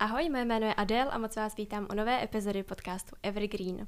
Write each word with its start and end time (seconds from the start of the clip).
Ahoj, 0.00 0.28
mé 0.28 0.44
jméno 0.44 0.66
je 0.66 0.74
Adel 0.74 1.08
a 1.10 1.18
moc 1.18 1.36
vás 1.36 1.56
vítám 1.56 1.86
u 1.90 1.94
nové 1.94 2.24
epizody 2.24 2.62
podcastu 2.62 3.16
Evergreen. 3.22 3.86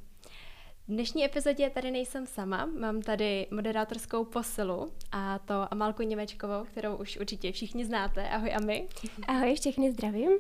V 0.88 0.88
dnešní 0.88 1.24
epizodě 1.24 1.71
tady 1.71 1.90
nejsem 1.90 2.26
sama, 2.26 2.66
mám 2.66 3.02
tady 3.02 3.46
moderátorskou 3.50 4.24
posilu 4.24 4.92
a 5.12 5.38
to 5.38 5.72
Amalku 5.72 6.02
Němečkovou, 6.02 6.64
kterou 6.64 6.96
už 6.96 7.17
určitě 7.17 7.53
všichni 7.53 7.85
znáte. 7.85 8.28
Ahoj 8.28 8.54
Ami. 8.54 8.88
Ahoj, 9.28 9.54
všechny 9.54 9.92
zdravím. 9.92 10.31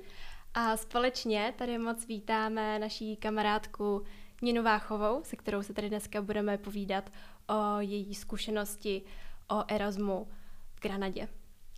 A 0.54 0.76
společně 0.76 1.54
tady 1.58 1.78
moc 1.78 2.06
vítáme 2.06 2.78
naší 2.78 3.16
kamarádku 3.16 4.04
Ninu 4.42 4.62
Váchovou, 4.62 5.20
se 5.24 5.36
kterou 5.36 5.62
se 5.62 5.74
tady 5.74 5.88
dneska 5.88 6.22
budeme 6.22 6.58
povídat 6.58 7.10
o 7.48 7.80
její 7.80 8.14
zkušenosti 8.14 9.02
o 9.50 9.64
Erasmu 9.68 10.28
v 10.74 10.80
Granadě. 10.80 11.28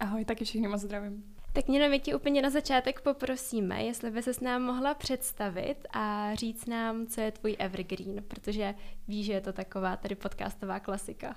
Ahoj, 0.00 0.24
taky 0.24 0.44
všichni 0.44 0.68
moc 0.68 0.80
zdravím. 0.80 1.31
Tak 1.54 1.68
Nino, 1.68 1.88
my 1.88 2.00
ti 2.00 2.14
úplně 2.14 2.42
na 2.42 2.50
začátek 2.50 3.00
poprosíme, 3.00 3.84
jestli 3.84 4.10
by 4.10 4.22
se 4.22 4.34
s 4.34 4.40
nám 4.40 4.62
mohla 4.62 4.94
představit 4.94 5.76
a 5.92 6.34
říct 6.34 6.66
nám, 6.66 7.06
co 7.06 7.20
je 7.20 7.30
tvůj 7.30 7.56
evergreen, 7.58 8.24
protože 8.28 8.74
víš, 9.08 9.26
že 9.26 9.32
je 9.32 9.40
to 9.40 9.52
taková 9.52 9.96
tady 9.96 10.14
podcastová 10.14 10.80
klasika. 10.80 11.36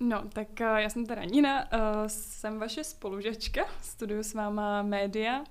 No, 0.00 0.28
tak 0.28 0.48
uh, 0.60 0.76
já 0.76 0.90
jsem 0.90 1.06
teda 1.06 1.24
Nina, 1.24 1.72
uh, 1.72 1.78
jsem 2.06 2.58
vaše 2.58 2.84
spolužačka, 2.84 3.64
studuju 3.82 4.22
s 4.22 4.34
váma 4.34 4.82
média 4.82 5.44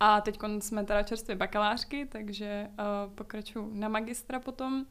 a 0.00 0.20
teď 0.20 0.38
jsme 0.60 0.84
teda 0.84 1.02
čerstvě 1.02 1.36
bakalářky, 1.36 2.06
takže 2.06 2.68
uh, 2.70 3.14
pokračuju 3.14 3.70
na 3.74 3.88
magistra 3.88 4.40
potom. 4.40 4.86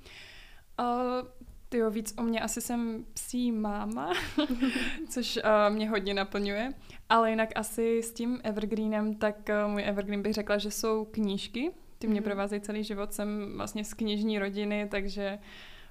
Uh, 1.75 1.81
jo, 1.81 1.91
víc 1.91 2.13
o 2.17 2.23
mě 2.23 2.41
asi 2.41 2.61
jsem 2.61 3.05
psí 3.13 3.51
máma, 3.51 4.13
což 5.09 5.37
uh, 5.37 5.75
mě 5.75 5.89
hodně 5.89 6.13
naplňuje. 6.13 6.73
Ale 7.09 7.29
jinak 7.29 7.49
asi 7.55 8.03
s 8.03 8.13
tím 8.13 8.39
evergreenem, 8.43 9.15
tak 9.15 9.35
uh, 9.65 9.71
můj 9.71 9.83
evergreen 9.85 10.21
bych 10.21 10.33
řekla, 10.33 10.57
že 10.57 10.71
jsou 10.71 11.05
knížky. 11.05 11.71
Ty 11.99 12.07
mě 12.07 12.21
mm-hmm. 12.21 12.23
provázejí 12.23 12.61
celý 12.61 12.83
život, 12.83 13.13
jsem 13.13 13.53
vlastně 13.57 13.83
z 13.83 13.93
knižní 13.93 14.39
rodiny, 14.39 14.87
takže 14.91 15.39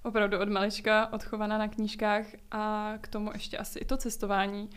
opravdu 0.02 0.38
od 0.38 0.48
malička 0.48 1.12
odchovaná 1.12 1.58
na 1.58 1.68
knížkách 1.68 2.26
a 2.50 2.94
k 3.00 3.08
tomu 3.08 3.30
ještě 3.32 3.58
asi 3.58 3.78
i 3.78 3.84
to 3.84 3.96
cestování, 3.96 4.70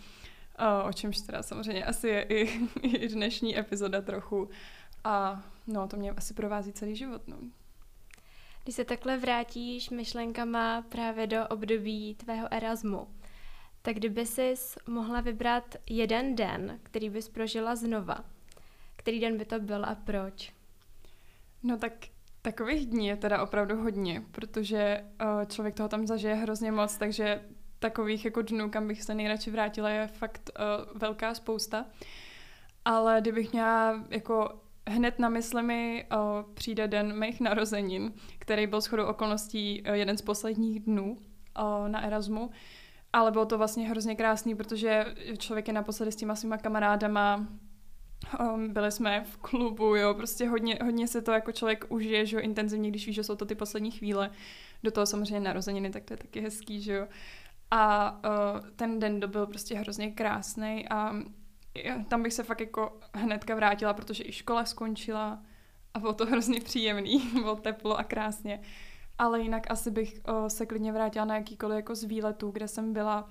uh, 0.60 0.88
o 0.90 0.94
čemž 0.94 1.18
teda 1.20 1.44
samozřejmě 1.44 1.86
asi 1.86 2.08
je 2.08 2.22
i, 2.22 2.60
i 2.82 3.08
dnešní 3.08 3.60
epizoda 3.60 4.02
trochu. 4.02 4.50
A 5.04 5.44
no, 5.68 5.88
to 5.88 5.98
mě 5.98 6.12
asi 6.12 6.34
provází 6.34 6.74
celý 6.74 6.96
život. 6.96 7.22
No. 7.28 7.38
Když 8.68 8.76
se 8.76 8.86
takhle 8.86 9.18
vrátíš 9.18 9.90
myšlenkama 9.90 10.82
právě 10.82 11.28
do 11.28 11.48
období 11.48 12.16
tvého 12.16 12.54
Erasmu, 12.54 13.08
tak 13.82 13.96
kdyby 13.96 14.26
jsi 14.26 14.54
mohla 14.88 15.22
vybrat 15.22 15.76
jeden 15.90 16.36
den, 16.36 16.80
který 16.84 17.10
bys 17.10 17.30
prožila 17.30 17.76
znova, 17.76 18.24
který 18.96 19.20
den 19.20 19.38
by 19.38 19.46
to 19.46 19.60
byl 19.60 19.86
a 19.86 19.96
proč? 19.96 20.54
No 21.64 21.78
tak 21.78 21.94
takových 22.42 22.86
dní 22.86 23.08
je 23.08 23.16
teda 23.16 23.42
opravdu 23.42 23.82
hodně, 23.82 24.24
protože 24.32 25.06
uh, 25.22 25.46
člověk 25.46 25.76
toho 25.76 25.90
tam 25.90 26.08
zažije 26.08 26.36
hrozně 26.36 26.72
moc, 26.72 26.98
takže 26.98 27.42
takových 27.80 28.26
jako 28.26 28.42
dnů, 28.42 28.70
kam 28.70 28.88
bych 28.88 29.04
se 29.04 29.16
nejradši 29.16 29.52
vrátila, 29.52 29.90
je 29.90 30.08
fakt 30.08 30.50
uh, 30.60 31.00
velká 31.00 31.34
spousta. 31.34 31.86
Ale 32.86 33.22
kdybych 33.22 33.54
měla 33.54 34.04
jako 34.10 34.62
hned 34.88 35.20
na 35.20 35.30
mysli 35.30 35.64
mi 35.64 36.06
uh, 36.12 36.54
přijde 36.54 36.88
den 36.88 37.20
mých 37.20 37.42
narozenin, 37.42 38.14
který 38.40 38.68
byl 38.68 38.82
shodou 38.82 39.06
okolností 39.06 39.84
uh, 39.90 39.94
jeden 39.94 40.18
z 40.18 40.22
posledních 40.22 40.80
dnů 40.80 41.12
uh, 41.12 41.90
na 41.90 42.02
Erasmu. 42.02 42.50
Ale 43.14 43.32
bylo 43.32 43.46
to 43.46 43.58
vlastně 43.58 43.90
hrozně 43.90 44.16
krásný, 44.16 44.56
protože 44.56 45.06
člověk 45.38 45.68
je 45.68 45.74
naposledy 45.74 46.12
s 46.12 46.16
těma 46.16 46.36
svýma 46.36 46.58
kamarádama, 46.58 47.48
um, 48.40 48.74
byli 48.74 48.92
jsme 48.92 49.24
v 49.24 49.38
klubu, 49.38 49.96
jo, 49.96 50.14
prostě 50.14 50.48
hodně, 50.48 50.80
hodně 50.84 51.08
se 51.08 51.22
to 51.22 51.32
jako 51.32 51.52
člověk 51.52 51.86
užije, 51.90 52.26
že 52.26 52.38
jo, 52.38 52.42
intenzivně, 52.42 52.90
když 52.90 53.08
víš, 53.08 53.16
že 53.16 53.24
jsou 53.24 53.36
to 53.36 53.46
ty 53.46 53.56
poslední 53.56 53.92
chvíle. 53.92 54.32
Do 54.84 54.92
toho 54.92 55.06
samozřejmě 55.06 55.40
narozeniny, 55.40 55.90
tak 55.90 56.04
to 56.04 56.14
je 56.14 56.18
taky 56.18 56.42
hezký, 56.42 56.82
že 56.82 56.94
jo. 56.94 57.08
A 57.72 58.12
uh, 58.12 58.70
ten 58.76 59.00
den 59.00 59.20
byl 59.28 59.46
prostě 59.46 59.76
hrozně 59.76 60.12
krásný 60.12 60.90
a 60.90 61.16
tam 62.08 62.24
bych 62.24 62.34
se 62.34 62.44
fakt 62.44 62.60
jako 62.60 63.00
hnedka 63.14 63.56
vrátila, 63.56 63.94
protože 63.94 64.24
i 64.24 64.32
škola 64.32 64.66
skončila 64.66 65.40
a 65.94 66.00
bylo 66.00 66.14
to 66.14 66.26
hrozně 66.26 66.62
příjemný, 66.62 67.20
bylo 67.34 67.56
teplo 67.56 67.98
a 67.98 68.04
krásně. 68.04 68.62
Ale 69.18 69.42
jinak 69.42 69.72
asi 69.72 69.92
bych 69.92 70.22
o, 70.26 70.50
se 70.50 70.66
klidně 70.66 70.92
vrátila 70.92 71.26
na 71.26 71.36
jakýkoliv 71.36 71.76
jako 71.76 71.96
z 71.96 72.04
výletů, 72.04 72.52
kde 72.52 72.68
jsem 72.68 72.94
byla 72.94 73.30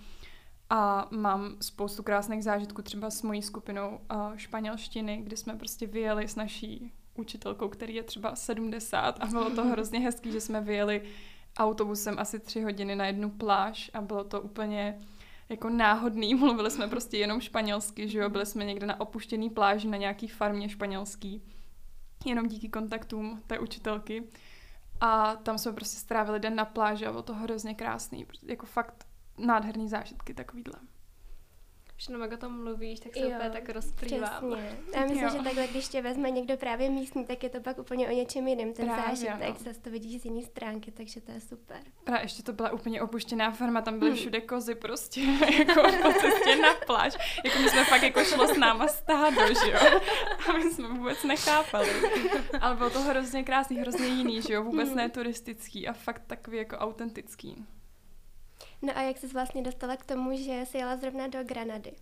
a 0.70 1.08
mám 1.10 1.56
spoustu 1.60 2.02
krásných 2.02 2.44
zážitků 2.44 2.82
třeba 2.82 3.10
s 3.10 3.22
mojí 3.22 3.42
skupinou 3.42 4.00
o, 4.10 4.36
španělštiny, 4.36 5.16
kdy 5.16 5.36
jsme 5.36 5.56
prostě 5.56 5.86
vyjeli 5.86 6.28
s 6.28 6.36
naší 6.36 6.92
učitelkou, 7.14 7.68
který 7.68 7.94
je 7.94 8.02
třeba 8.02 8.36
70 8.36 9.22
a 9.22 9.26
bylo 9.26 9.50
to 9.50 9.64
hrozně 9.68 10.00
hezký, 10.00 10.32
že 10.32 10.40
jsme 10.40 10.60
vyjeli 10.60 11.02
autobusem 11.58 12.18
asi 12.18 12.38
tři 12.38 12.62
hodiny 12.62 12.96
na 12.96 13.06
jednu 13.06 13.30
pláž 13.30 13.90
a 13.94 14.00
bylo 14.00 14.24
to 14.24 14.40
úplně 14.40 14.98
jako 15.48 15.68
náhodný, 15.68 16.34
mluvili 16.44 16.70
jsme 16.70 16.88
prostě 16.88 17.18
jenom 17.18 17.40
španělsky, 17.40 18.08
že 18.08 18.18
jo, 18.18 18.30
byli 18.30 18.46
jsme 18.46 18.64
někde 18.64 18.86
na 18.86 19.00
opuštěný 19.00 19.50
pláži 19.50 19.88
na 19.88 19.96
nějaký 19.96 20.28
farmě 20.28 20.68
španělský, 20.68 21.42
jenom 22.24 22.46
díky 22.48 22.68
kontaktům 22.68 23.42
té 23.46 23.58
učitelky. 23.58 24.24
A 25.00 25.36
tam 25.36 25.58
jsme 25.58 25.72
prostě 25.72 26.00
strávili 26.00 26.40
den 26.40 26.54
na 26.54 26.64
pláži 26.64 27.06
a 27.06 27.10
bylo 27.10 27.22
to 27.22 27.34
hrozně 27.34 27.74
krásný, 27.74 28.26
jako 28.42 28.66
fakt 28.66 29.06
nádherný 29.38 29.88
zážitky 29.88 30.34
takovýhle. 30.34 30.80
Už 31.98 32.08
jenom 32.08 32.22
jak 32.22 32.32
o 32.32 32.36
tom 32.36 32.64
mluvíš, 32.64 33.00
tak 33.00 33.12
se 33.14 33.20
jo, 33.20 33.28
úplně 33.28 33.50
tak 33.50 33.68
rozplývám. 33.68 34.52
Přesně. 34.52 34.78
Já 34.94 35.02
myslím, 35.02 35.22
jo. 35.22 35.30
že 35.30 35.42
takhle, 35.42 35.66
když 35.66 35.88
tě 35.88 36.02
vezme 36.02 36.30
někdo 36.30 36.56
právě 36.56 36.90
místní, 36.90 37.24
tak 37.24 37.42
je 37.42 37.48
to 37.48 37.60
pak 37.60 37.78
úplně 37.78 38.08
o 38.08 38.12
něčem 38.12 38.48
jiném, 38.48 38.72
ten 38.72 38.86
právě, 38.86 39.16
zážitek, 39.16 39.48
no. 39.48 39.64
zase 39.64 39.80
to 39.80 39.90
vidíš 39.90 40.22
z 40.22 40.24
jiné 40.24 40.42
stránky, 40.42 40.90
takže 40.90 41.20
to 41.20 41.32
je 41.32 41.40
super. 41.40 41.76
Právě 42.04 42.24
ještě 42.24 42.42
to 42.42 42.52
byla 42.52 42.72
úplně 42.72 43.02
opuštěná 43.02 43.50
farma, 43.50 43.80
tam 43.80 43.98
byly 43.98 44.10
hmm. 44.10 44.18
všude 44.18 44.40
kozy 44.40 44.74
prostě, 44.74 45.20
jako 45.58 45.82
po 46.02 46.12
cestě 46.12 46.56
na 46.56 46.74
pláž. 46.86 47.14
Jako 47.44 47.58
my 47.58 47.70
jsme 47.70 47.84
fakt 47.84 48.02
jako 48.02 48.24
šlo 48.24 48.48
s 48.48 48.56
náma 48.56 48.88
stádo, 48.88 49.46
že 49.46 49.70
jo? 49.70 50.00
A 50.48 50.52
my 50.52 50.70
jsme 50.70 50.88
vůbec 50.88 51.24
nechápali. 51.24 51.90
Ale 52.60 52.76
bylo 52.76 52.90
to 52.90 53.00
hrozně 53.00 53.44
krásný, 53.44 53.76
hrozně 53.76 54.06
jiný, 54.06 54.42
že 54.42 54.54
jo? 54.54 54.62
Vůbec 54.62 54.88
hmm. 54.88 54.96
ne 54.96 55.08
turistický 55.08 55.88
a 55.88 55.92
fakt 55.92 56.22
takový 56.26 56.56
jako 56.56 56.76
autentický. 56.76 57.66
No 58.82 58.92
a 58.96 59.02
jak 59.02 59.18
jsi 59.18 59.26
vlastně 59.26 59.62
dostala 59.62 59.96
k 59.96 60.04
tomu, 60.04 60.36
že 60.36 60.62
jsi 60.66 60.78
jela 60.78 60.96
zrovna 60.96 61.26
do 61.26 61.44
Granady? 61.44 61.92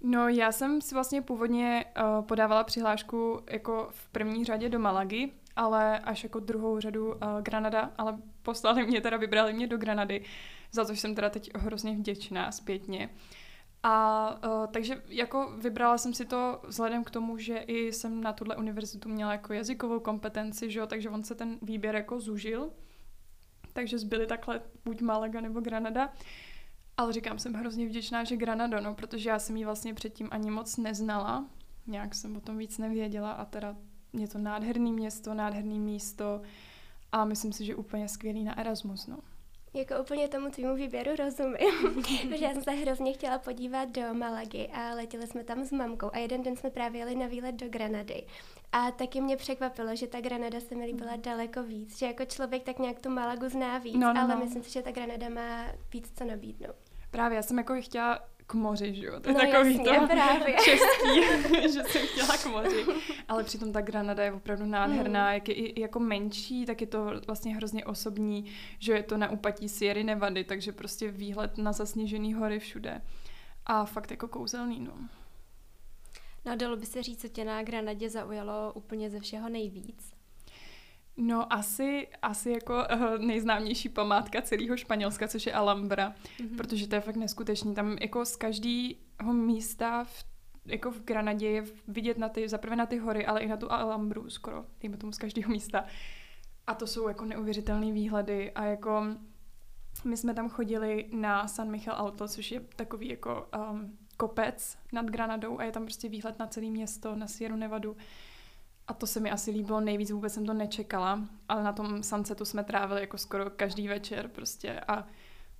No 0.00 0.28
já 0.28 0.52
jsem 0.52 0.80
si 0.80 0.94
vlastně 0.94 1.22
původně 1.22 1.84
uh, 1.84 2.24
podávala 2.24 2.64
přihlášku 2.64 3.40
jako 3.50 3.88
v 3.90 4.08
první 4.08 4.44
řadě 4.44 4.68
do 4.68 4.78
Malagy, 4.78 5.32
ale 5.56 5.98
až 5.98 6.22
jako 6.22 6.40
druhou 6.40 6.80
řadu 6.80 7.06
uh, 7.06 7.14
Granada, 7.42 7.90
ale 7.98 8.18
poslali 8.42 8.86
mě, 8.86 9.00
teda 9.00 9.16
vybrali 9.16 9.52
mě 9.52 9.66
do 9.66 9.78
Granady, 9.78 10.24
za 10.72 10.84
což 10.84 11.00
jsem 11.00 11.14
teda 11.14 11.30
teď 11.30 11.50
hrozně 11.54 11.92
vděčná 11.92 12.52
zpětně. 12.52 13.10
A 13.82 14.28
uh, 14.44 14.66
takže 14.66 15.02
jako 15.08 15.52
vybrala 15.58 15.98
jsem 15.98 16.14
si 16.14 16.24
to 16.24 16.60
vzhledem 16.66 17.04
k 17.04 17.10
tomu, 17.10 17.38
že 17.38 17.56
i 17.58 17.92
jsem 17.92 18.20
na 18.20 18.32
tuhle 18.32 18.56
univerzitu 18.56 19.08
měla 19.08 19.32
jako 19.32 19.52
jazykovou 19.52 20.00
kompetenci, 20.00 20.70
že 20.70 20.78
jo, 20.78 20.86
takže 20.86 21.10
on 21.10 21.24
se 21.24 21.34
ten 21.34 21.58
výběr 21.62 21.96
jako 21.96 22.20
zužil 22.20 22.70
takže 23.74 23.98
zbyly 23.98 24.26
takhle 24.26 24.60
buď 24.84 25.00
Malaga 25.00 25.40
nebo 25.40 25.60
Granada. 25.60 26.12
Ale 26.96 27.12
říkám, 27.12 27.38
jsem 27.38 27.54
hrozně 27.54 27.86
vděčná, 27.86 28.24
že 28.24 28.36
Granada, 28.36 28.80
no, 28.80 28.94
protože 28.94 29.28
já 29.28 29.38
jsem 29.38 29.56
ji 29.56 29.64
vlastně 29.64 29.94
předtím 29.94 30.28
ani 30.30 30.50
moc 30.50 30.76
neznala. 30.76 31.48
Nějak 31.86 32.14
jsem 32.14 32.36
o 32.36 32.40
tom 32.40 32.58
víc 32.58 32.78
nevěděla 32.78 33.32
a 33.32 33.44
teda 33.44 33.76
je 34.12 34.28
to 34.28 34.38
nádherný 34.38 34.92
město, 34.92 35.34
nádherný 35.34 35.80
místo 35.80 36.42
a 37.12 37.24
myslím 37.24 37.52
si, 37.52 37.64
že 37.64 37.74
úplně 37.74 38.08
skvělý 38.08 38.44
na 38.44 38.58
Erasmus, 38.58 39.06
no. 39.06 39.18
Jako 39.74 39.94
úplně 40.02 40.28
tomu 40.28 40.50
tvýmu 40.50 40.74
výběru 40.74 41.10
rozumím, 41.16 41.94
protože 42.30 42.44
já 42.44 42.52
jsem 42.52 42.62
se 42.62 42.70
hrozně 42.70 43.12
chtěla 43.12 43.38
podívat 43.38 43.88
do 43.88 44.14
Malagy 44.14 44.68
a 44.72 44.94
letěli 44.94 45.26
jsme 45.26 45.44
tam 45.44 45.64
s 45.64 45.72
mamkou 45.72 46.10
a 46.12 46.18
jeden 46.18 46.42
den 46.42 46.56
jsme 46.56 46.70
právě 46.70 46.98
jeli 46.98 47.14
na 47.14 47.26
výlet 47.26 47.54
do 47.54 47.68
Granady. 47.68 48.26
A 48.74 48.90
taky 48.90 49.20
mě 49.20 49.36
překvapilo, 49.36 49.96
že 49.96 50.06
ta 50.06 50.20
Granada 50.20 50.60
se 50.60 50.74
mi 50.74 50.84
líbila 50.84 51.16
daleko 51.16 51.62
víc, 51.62 51.98
že 51.98 52.06
jako 52.06 52.24
člověk 52.24 52.62
tak 52.62 52.78
nějak 52.78 53.00
tu 53.00 53.10
Malagu 53.10 53.48
zná 53.48 53.78
víc, 53.78 53.94
no, 53.94 54.14
no, 54.14 54.20
ale 54.20 54.34
no. 54.34 54.40
myslím 54.40 54.62
si, 54.62 54.72
že 54.72 54.82
ta 54.82 54.90
Granada 54.90 55.28
má 55.28 55.64
víc 55.92 56.12
co 56.18 56.24
nabídnout. 56.24 56.76
Právě, 57.10 57.36
já 57.36 57.42
jsem 57.42 57.58
jako 57.58 57.74
chtěla 57.80 58.20
k 58.46 58.54
moři, 58.54 58.94
že 58.94 59.06
jo? 59.06 59.20
To 59.20 59.28
je 59.28 59.34
no 59.34 59.40
takový 59.40 59.76
jasně, 59.76 60.00
to 60.00 60.06
právě. 60.06 60.54
český, 60.64 61.22
že 61.62 61.84
jsem 61.84 62.06
chtěla 62.06 62.36
k 62.36 62.46
moři. 62.46 62.84
Ale 63.28 63.44
přitom 63.44 63.72
ta 63.72 63.80
Granada 63.80 64.24
je 64.24 64.32
opravdu 64.32 64.66
nádherná, 64.66 65.28
mm. 65.28 65.34
jak 65.34 65.48
je 65.48 65.54
i 65.54 65.80
jako 65.80 66.00
menší, 66.00 66.66
tak 66.66 66.80
je 66.80 66.86
to 66.86 67.20
vlastně 67.26 67.56
hrozně 67.56 67.84
osobní, 67.84 68.44
že 68.78 68.92
je 68.92 69.02
to 69.02 69.16
na 69.16 69.30
úpatí 69.30 69.68
Sierry 69.68 70.04
Nevady, 70.04 70.44
takže 70.44 70.72
prostě 70.72 71.10
výhled 71.10 71.58
na 71.58 71.72
zasněžený 71.72 72.34
hory 72.34 72.58
všude. 72.58 73.00
A 73.66 73.84
fakt 73.84 74.10
jako 74.10 74.28
kouzelný, 74.28 74.80
no. 74.80 74.92
No 76.46 76.52
a 76.52 76.54
dalo 76.54 76.76
by 76.76 76.86
se 76.86 77.02
říct, 77.02 77.20
co 77.20 77.28
tě 77.28 77.44
na 77.44 77.62
Granadě 77.62 78.10
zaujalo 78.10 78.72
úplně 78.72 79.10
ze 79.10 79.20
všeho 79.20 79.48
nejvíc? 79.48 80.14
No 81.16 81.52
asi, 81.52 82.08
asi 82.22 82.50
jako 82.50 82.74
uh, 82.74 83.18
nejznámější 83.18 83.88
památka 83.88 84.42
celého 84.42 84.76
Španělska, 84.76 85.28
což 85.28 85.46
je 85.46 85.52
Alhambra, 85.52 86.14
mm-hmm. 86.38 86.56
protože 86.56 86.88
to 86.88 86.94
je 86.94 87.00
fakt 87.00 87.16
neskutečný. 87.16 87.74
Tam 87.74 87.96
jako 88.00 88.24
z 88.24 88.36
každého 88.36 89.32
místa 89.32 90.04
v 90.04 90.24
jako 90.66 90.90
v 90.90 91.04
Granadě 91.04 91.50
je 91.50 91.64
vidět 91.88 92.18
na 92.18 92.28
ty, 92.28 92.48
zaprvé 92.48 92.76
na 92.76 92.86
ty 92.86 92.98
hory, 92.98 93.26
ale 93.26 93.40
i 93.40 93.48
na 93.48 93.56
tu 93.56 93.72
Alhambru 93.72 94.30
skoro, 94.30 94.64
dejme 94.80 94.96
tomu 94.96 95.12
z 95.12 95.18
každého 95.18 95.50
místa. 95.50 95.84
A 96.66 96.74
to 96.74 96.86
jsou 96.86 97.08
jako 97.08 97.24
neuvěřitelné 97.24 97.92
výhledy 97.92 98.52
a 98.52 98.64
jako 98.64 99.06
my 100.04 100.16
jsme 100.16 100.34
tam 100.34 100.48
chodili 100.48 101.08
na 101.12 101.48
San 101.48 101.70
Michel 101.70 101.94
Alto, 101.94 102.28
což 102.28 102.50
je 102.50 102.60
takový 102.60 103.08
jako 103.08 103.48
um, 103.70 103.98
kopec 104.14 104.78
nad 104.92 105.06
Granadou 105.06 105.58
a 105.58 105.64
je 105.64 105.72
tam 105.72 105.84
prostě 105.84 106.08
výhled 106.08 106.38
na 106.38 106.46
celé 106.46 106.66
město, 106.66 107.16
na 107.16 107.26
Sierra 107.26 107.56
Nevadu. 107.56 107.96
A 108.86 108.94
to 108.94 109.06
se 109.06 109.20
mi 109.20 109.30
asi 109.30 109.50
líbilo 109.50 109.80
nejvíc, 109.80 110.10
vůbec 110.10 110.34
jsem 110.34 110.46
to 110.46 110.54
nečekala, 110.54 111.28
ale 111.48 111.64
na 111.64 111.72
tom 111.72 112.02
sunsetu 112.02 112.44
jsme 112.44 112.64
trávili 112.64 113.00
jako 113.00 113.18
skoro 113.18 113.50
každý 113.50 113.88
večer 113.88 114.28
prostě 114.28 114.80
a 114.80 115.06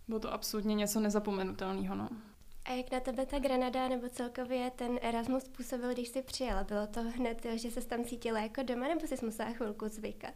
bylo 0.09 0.21
to 0.21 0.33
absolutně 0.33 0.75
něco 0.75 1.01
nezapomenutelného, 1.01 1.95
no. 1.95 2.09
A 2.65 2.73
jak 2.73 2.93
na 2.93 3.01
tebe 3.01 3.27
ta 3.27 3.39
Granada 3.39 3.89
nebo 3.89 4.09
celkově 4.09 4.71
ten 4.71 4.99
Erasmus 5.03 5.49
působil, 5.49 5.93
když 5.93 6.09
jsi 6.09 6.23
přijela? 6.23 6.65
Bylo 6.65 6.87
to 6.87 7.03
hned, 7.03 7.47
že 7.55 7.71
se 7.71 7.87
tam 7.87 8.05
cítila 8.05 8.41
jako 8.41 8.63
doma, 8.63 8.89
nebo 8.89 9.07
jsi 9.07 9.27
musela 9.27 9.51
chvilku 9.51 9.89
zvykat? 9.89 10.35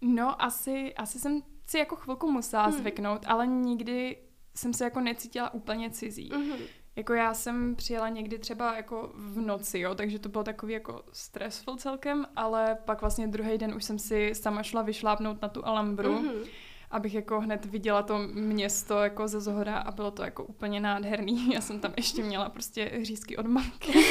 No, 0.00 0.42
asi, 0.42 0.94
asi 0.94 1.18
jsem 1.18 1.42
si 1.66 1.78
jako 1.78 1.96
chvilku 1.96 2.30
musela 2.30 2.66
hmm. 2.66 2.78
zvyknout, 2.78 3.22
ale 3.26 3.46
nikdy 3.46 4.16
jsem 4.54 4.74
se 4.74 4.84
jako 4.84 5.00
necítila 5.00 5.54
úplně 5.54 5.90
cizí. 5.90 6.30
Mm-hmm. 6.30 6.66
Jako 6.96 7.14
já 7.14 7.34
jsem 7.34 7.76
přijela 7.76 8.08
někdy 8.08 8.38
třeba 8.38 8.76
jako 8.76 9.10
v 9.14 9.40
noci, 9.40 9.78
jo, 9.78 9.94
takže 9.94 10.18
to 10.18 10.28
bylo 10.28 10.44
takový 10.44 10.72
jako 10.72 11.02
stressful 11.12 11.76
celkem, 11.76 12.26
ale 12.36 12.78
pak 12.84 13.00
vlastně 13.00 13.26
druhý 13.26 13.58
den 13.58 13.74
už 13.74 13.84
jsem 13.84 13.98
si 13.98 14.34
sama 14.34 14.62
šla 14.62 14.82
vyšlápnout 14.82 15.42
na 15.42 15.48
tu 15.48 15.66
Alhambru. 15.66 16.18
Mm-hmm 16.18 16.46
abych 16.90 17.14
jako 17.14 17.40
hned 17.40 17.64
viděla 17.64 18.02
to 18.02 18.18
město 18.32 18.98
jako 18.98 19.28
ze 19.28 19.40
zhora 19.40 19.78
a 19.78 19.90
bylo 19.90 20.10
to 20.10 20.22
jako 20.22 20.44
úplně 20.44 20.80
nádherný. 20.80 21.52
Já 21.54 21.60
jsem 21.60 21.80
tam 21.80 21.92
ještě 21.96 22.22
měla 22.22 22.48
prostě 22.48 22.90
řízky 23.02 23.36
od 23.36 23.46
mamky. 23.46 23.92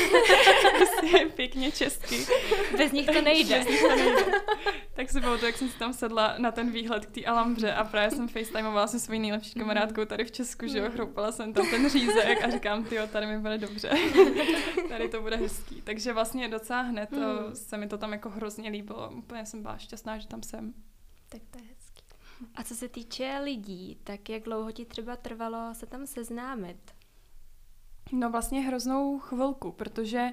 pěkně 1.35 1.71
česky. 1.71 2.25
Bez 2.77 2.91
nich 2.91 3.05
to 3.05 3.21
nejde. 3.21 3.57
Bez 3.59 3.67
nich 3.67 3.81
to 3.81 3.95
nejde. 3.95 4.31
tak 4.95 5.09
si 5.09 5.21
to, 5.21 5.45
jak 5.45 5.57
jsem 5.57 5.69
si 5.69 5.79
tam 5.79 5.93
sedla 5.93 6.35
na 6.37 6.51
ten 6.51 6.71
výhled 6.71 7.05
k 7.05 7.11
té 7.11 7.25
Alambře 7.25 7.73
a 7.73 7.83
právě 7.83 8.11
jsem 8.11 8.27
facetimeovala 8.27 8.87
se 8.87 8.99
svojí 8.99 9.19
nejlepší 9.19 9.51
mhm. 9.55 9.59
kamarádkou 9.59 10.05
tady 10.05 10.25
v 10.25 10.31
Česku, 10.31 10.67
že 10.67 10.77
jo, 10.77 10.83
mhm. 10.83 10.93
chroupala 10.93 11.31
jsem 11.31 11.53
tam 11.53 11.69
ten 11.69 11.89
řízek 11.89 12.43
a 12.43 12.49
říkám, 12.49 12.83
ty 12.83 12.97
tady 13.11 13.25
mi 13.25 13.39
bude 13.39 13.57
dobře. 13.57 13.89
tady 14.89 15.09
to 15.09 15.21
bude 15.21 15.35
hezký. 15.35 15.81
Takže 15.81 16.13
vlastně 16.13 16.47
docela 16.47 16.81
hned 16.81 17.11
mm. 17.11 17.55
se 17.55 17.77
mi 17.77 17.87
to 17.87 17.97
tam 17.97 18.11
jako 18.11 18.29
hrozně 18.29 18.69
líbilo. 18.69 19.11
Úplně 19.11 19.45
jsem 19.45 19.61
byla 19.61 19.77
šťastná, 19.77 20.17
že 20.17 20.27
tam 20.27 20.43
jsem. 20.43 20.73
Tak 21.29 21.41
to 21.51 21.59
je 21.59 21.79
a 22.55 22.63
co 22.63 22.75
se 22.75 22.89
týče 22.89 23.39
lidí, 23.43 23.97
tak 24.03 24.29
jak 24.29 24.43
dlouho 24.43 24.71
ti 24.71 24.85
třeba 24.85 25.15
trvalo 25.15 25.73
se 25.73 25.85
tam 25.85 26.07
seznámit? 26.07 26.95
No 28.11 28.29
vlastně 28.29 28.61
hroznou 28.61 29.19
chvilku, 29.19 29.71
protože 29.71 30.29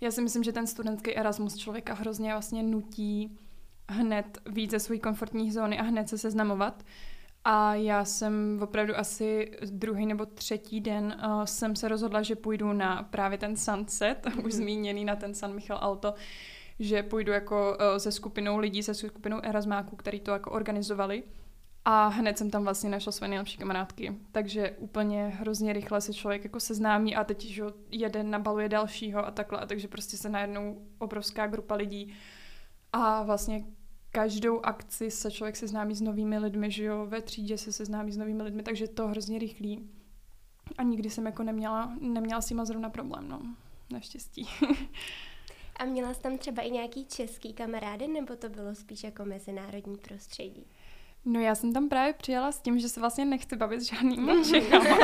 já 0.00 0.10
si 0.10 0.22
myslím, 0.22 0.44
že 0.44 0.52
ten 0.52 0.66
studentský 0.66 1.16
Erasmus 1.16 1.56
člověka 1.56 1.94
hrozně 1.94 2.32
vlastně 2.32 2.62
nutí 2.62 3.38
hned 3.88 4.38
víc 4.46 4.70
ze 4.70 4.80
své 4.80 4.98
komfortní 4.98 5.52
zóny 5.52 5.78
a 5.78 5.82
hned 5.82 6.08
se 6.08 6.18
seznamovat. 6.18 6.84
A 7.44 7.74
já 7.74 8.04
jsem 8.04 8.60
opravdu 8.62 8.98
asi 8.98 9.50
druhý 9.70 10.06
nebo 10.06 10.26
třetí 10.26 10.80
den 10.80 11.16
uh, 11.24 11.44
jsem 11.44 11.76
se 11.76 11.88
rozhodla, 11.88 12.22
že 12.22 12.36
půjdu 12.36 12.72
na 12.72 13.02
právě 13.02 13.38
ten 13.38 13.56
sunset, 13.56 14.16
mm-hmm. 14.22 14.44
už 14.46 14.52
zmíněný 14.52 15.04
na 15.04 15.16
ten 15.16 15.34
San 15.34 15.54
Michal 15.54 15.78
Alto, 15.80 16.14
že 16.78 17.02
půjdu 17.02 17.32
jako 17.32 17.76
uh, 17.80 17.96
se 17.96 18.12
skupinou 18.12 18.58
lidí, 18.58 18.82
se 18.82 18.94
skupinou 18.94 19.40
Erasmáků, 19.42 19.96
který 19.96 20.20
to 20.20 20.30
jako 20.30 20.50
organizovali. 20.50 21.22
A 21.90 22.08
hned 22.08 22.38
jsem 22.38 22.50
tam 22.50 22.64
vlastně 22.64 22.90
našla 22.90 23.12
své 23.12 23.28
nejlepší 23.28 23.58
kamarádky. 23.58 24.16
Takže 24.32 24.70
úplně 24.78 25.26
hrozně 25.26 25.72
rychle 25.72 26.00
se 26.00 26.14
člověk 26.14 26.44
jako 26.44 26.60
seznámí 26.60 27.16
a 27.16 27.24
teď 27.24 27.44
že 27.44 27.64
jeden 27.90 28.30
nabaluje 28.30 28.68
dalšího 28.68 29.26
a 29.26 29.30
takhle. 29.30 29.66
Takže 29.66 29.88
prostě 29.88 30.16
se 30.16 30.28
najednou 30.28 30.86
obrovská 30.98 31.46
grupa 31.46 31.74
lidí 31.74 32.14
a 32.92 33.22
vlastně 33.22 33.64
každou 34.10 34.60
akci 34.60 35.10
se 35.10 35.30
člověk 35.30 35.56
seznámí 35.56 35.94
s 35.94 36.00
novými 36.00 36.38
lidmi, 36.38 36.70
že 36.70 36.84
jo, 36.84 37.06
ve 37.06 37.22
třídě 37.22 37.58
se 37.58 37.72
seznámí 37.72 38.12
s 38.12 38.16
novými 38.16 38.42
lidmi, 38.42 38.62
takže 38.62 38.88
to 38.88 39.08
hrozně 39.08 39.38
rychlý. 39.38 39.90
A 40.78 40.82
nikdy 40.82 41.10
jsem 41.10 41.26
jako 41.26 41.42
neměla, 41.42 41.92
neměla 42.00 42.40
s 42.40 42.46
tím 42.46 42.64
zrovna 42.64 42.90
problém, 42.90 43.28
no. 43.28 43.42
Naštěstí. 43.92 44.48
A 45.76 45.84
měla 45.84 46.14
jsi 46.14 46.20
tam 46.20 46.38
třeba 46.38 46.62
i 46.62 46.70
nějaký 46.70 47.04
český 47.06 47.52
kamarády, 47.52 48.08
nebo 48.08 48.36
to 48.36 48.48
bylo 48.48 48.74
spíš 48.74 49.04
jako 49.04 49.24
mezinárodní 49.24 49.96
prostředí? 49.96 50.66
No 51.30 51.40
já 51.40 51.54
jsem 51.54 51.72
tam 51.72 51.88
právě 51.88 52.12
přijela 52.12 52.52
s 52.52 52.60
tím, 52.60 52.78
že 52.78 52.88
se 52.88 53.00
vlastně 53.00 53.24
nechci 53.24 53.56
bavit 53.56 53.80
s 53.80 53.84
žádnýma 53.84 54.44
Čechama, 54.44 54.96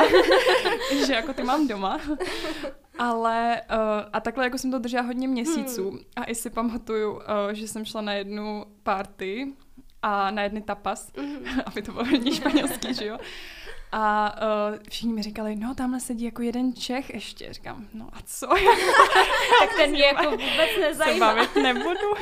že 1.05 1.13
jako 1.13 1.33
ty 1.33 1.43
mám 1.43 1.67
doma. 1.67 1.99
Ale 2.99 3.61
uh, 3.71 4.09
a 4.13 4.19
takhle 4.19 4.43
jako 4.43 4.57
jsem 4.57 4.71
to 4.71 4.79
držela 4.79 5.03
hodně 5.03 5.27
měsíců 5.27 5.89
hmm. 5.89 5.99
a 6.15 6.23
i 6.23 6.35
si 6.35 6.49
pamatuju, 6.49 7.13
uh, 7.13 7.21
že 7.51 7.67
jsem 7.67 7.85
šla 7.85 8.01
na 8.01 8.13
jednu 8.13 8.65
party 8.83 9.53
a 10.01 10.31
na 10.31 10.43
jedny 10.43 10.61
tapas, 10.61 11.11
mm-hmm. 11.13 11.63
aby 11.65 11.81
to 11.81 11.91
bylo 11.91 12.05
hodně 12.05 12.31
španělský, 12.31 12.93
že 12.93 13.05
jo. 13.05 13.17
A 13.97 14.35
uh, 14.41 14.77
všichni 14.89 15.13
mi 15.13 15.21
říkali, 15.21 15.55
no 15.55 15.75
tamhle 15.75 15.99
sedí 15.99 16.25
jako 16.25 16.41
jeden 16.41 16.73
Čech 16.73 17.13
ještě. 17.13 17.53
Říkám, 17.53 17.87
no 17.93 18.09
a 18.13 18.17
co? 18.25 18.47
tak 19.59 19.75
ten 19.77 19.89
mě 19.91 20.05
jako 20.05 20.31
vůbec 20.31 20.69
nezajímá. 20.79 21.29
Se 21.29 21.35
bavit 21.35 21.55
nebudu. 21.55 22.13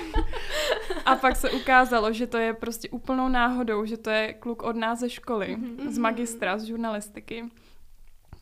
a 1.05 1.15
pak 1.15 1.35
se 1.35 1.51
ukázalo, 1.51 2.13
že 2.13 2.27
to 2.27 2.37
je 2.37 2.53
prostě 2.53 2.89
úplnou 2.89 3.27
náhodou, 3.27 3.85
že 3.85 3.97
to 3.97 4.09
je 4.09 4.33
kluk 4.33 4.63
od 4.63 4.75
nás 4.75 4.99
ze 4.99 5.09
školy, 5.09 5.57
mm-hmm. 5.59 5.89
z 5.89 5.97
magistra, 5.97 6.57
z 6.57 6.63
žurnalistiky. 6.63 7.45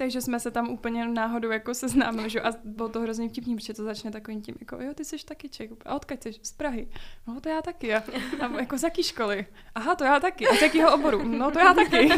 Takže 0.01 0.21
jsme 0.21 0.39
se 0.39 0.51
tam 0.51 0.69
úplně 0.69 1.07
náhodou 1.07 1.51
jako 1.51 1.73
seznámili, 1.73 2.29
že? 2.29 2.41
a 2.41 2.51
bylo 2.63 2.89
to 2.89 3.01
hrozně 3.01 3.29
vtipný, 3.29 3.55
protože 3.55 3.73
to 3.73 3.83
začne 3.83 4.11
takovým 4.11 4.41
tím, 4.41 4.55
jako 4.59 4.81
jo, 4.81 4.93
ty 4.93 5.05
jsi 5.05 5.25
taky 5.25 5.49
Čech, 5.49 5.71
a 5.85 5.95
odkud 5.95 6.23
jsi? 6.23 6.33
Z 6.43 6.53
Prahy. 6.53 6.87
No 7.27 7.41
to 7.41 7.49
já 7.49 7.61
taky. 7.61 7.95
A, 7.95 8.03
a 8.39 8.47
jako 8.59 8.77
z 8.77 8.83
jaký 8.83 9.03
školy? 9.03 9.45
Aha, 9.75 9.95
to 9.95 10.03
já 10.03 10.19
taky. 10.19 10.47
A 10.47 10.55
z 10.55 10.61
jakého 10.61 10.95
oboru? 10.95 11.23
No 11.23 11.51
to 11.51 11.59
já 11.59 11.73
taky. 11.73 12.09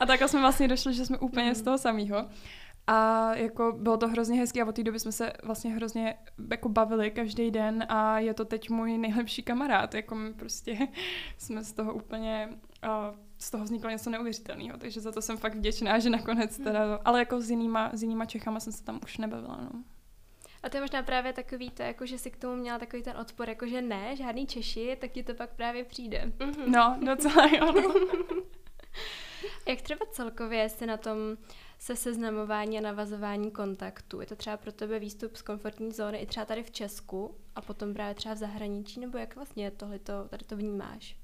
A 0.00 0.06
tak 0.06 0.28
jsme 0.28 0.40
vlastně 0.40 0.68
došli, 0.68 0.94
že 0.94 1.06
jsme 1.06 1.18
úplně 1.18 1.54
z 1.54 1.62
toho 1.62 1.78
samého. 1.78 2.28
A 2.86 3.34
jako 3.34 3.72
bylo 3.78 3.96
to 3.96 4.08
hrozně 4.08 4.40
hezké 4.40 4.62
a 4.62 4.66
od 4.66 4.74
té 4.74 4.82
doby 4.82 5.00
jsme 5.00 5.12
se 5.12 5.32
vlastně 5.42 5.70
hrozně 5.70 6.14
jako 6.50 6.68
bavili 6.68 7.10
každý 7.10 7.50
den 7.50 7.86
a 7.88 8.18
je 8.18 8.34
to 8.34 8.44
teď 8.44 8.70
můj 8.70 8.98
nejlepší 8.98 9.42
kamarád. 9.42 9.94
Jako 9.94 10.14
my 10.14 10.32
prostě 10.32 10.88
jsme 11.38 11.64
z 11.64 11.72
toho 11.72 11.94
úplně 11.94 12.48
uh, 12.84 13.25
z 13.38 13.50
toho 13.50 13.64
vzniklo 13.64 13.90
něco 13.90 14.10
neuvěřitelného, 14.10 14.78
takže 14.78 15.00
za 15.00 15.12
to 15.12 15.22
jsem 15.22 15.36
fakt 15.36 15.54
vděčná, 15.54 15.98
že 15.98 16.10
nakonec 16.10 16.56
teda, 16.56 16.84
hmm. 16.84 16.98
ale 17.04 17.18
jako 17.18 17.40
s 17.40 17.50
jinýma, 17.50 17.90
s 17.92 18.02
jinýma 18.02 18.24
Čechama 18.24 18.60
jsem 18.60 18.72
se 18.72 18.84
tam 18.84 19.00
už 19.02 19.18
nebavila, 19.18 19.58
no. 19.62 19.82
A 20.62 20.68
to 20.68 20.76
je 20.76 20.80
možná 20.80 21.02
právě 21.02 21.32
takový 21.32 21.70
to, 21.70 21.82
jako 21.82 22.06
že 22.06 22.18
si 22.18 22.30
k 22.30 22.36
tomu 22.36 22.56
měla 22.56 22.78
takový 22.78 23.02
ten 23.02 23.16
odpor, 23.16 23.48
jako 23.48 23.66
že 23.66 23.82
ne, 23.82 24.16
žádný 24.16 24.46
Češi, 24.46 24.96
tak 25.00 25.10
ti 25.10 25.22
to 25.22 25.34
pak 25.34 25.50
právě 25.50 25.84
přijde. 25.84 26.32
Mm-hmm. 26.38 26.66
No, 26.66 26.98
docela 27.06 27.46
jo. 27.46 27.72
No. 27.72 27.94
Jak 29.68 29.82
třeba 29.82 30.06
celkově 30.12 30.68
jsi 30.68 30.86
na 30.86 30.96
tom 30.96 31.18
se 31.78 31.96
seznamování 31.96 32.78
a 32.78 32.80
navazování 32.80 33.50
kontaktu? 33.50 34.20
Je 34.20 34.26
to 34.26 34.36
třeba 34.36 34.56
pro 34.56 34.72
tebe 34.72 34.98
výstup 34.98 35.36
z 35.36 35.42
komfortní 35.42 35.92
zóny 35.92 36.18
i 36.18 36.26
třeba 36.26 36.46
tady 36.46 36.62
v 36.62 36.70
Česku 36.70 37.36
a 37.54 37.60
potom 37.60 37.94
právě 37.94 38.14
třeba 38.14 38.34
v 38.34 38.38
zahraničí, 38.38 39.00
nebo 39.00 39.18
jak 39.18 39.36
vlastně 39.36 39.70
tohleto, 39.70 40.28
tady 40.28 40.44
to 40.44 40.56
vnímáš? 40.56 41.16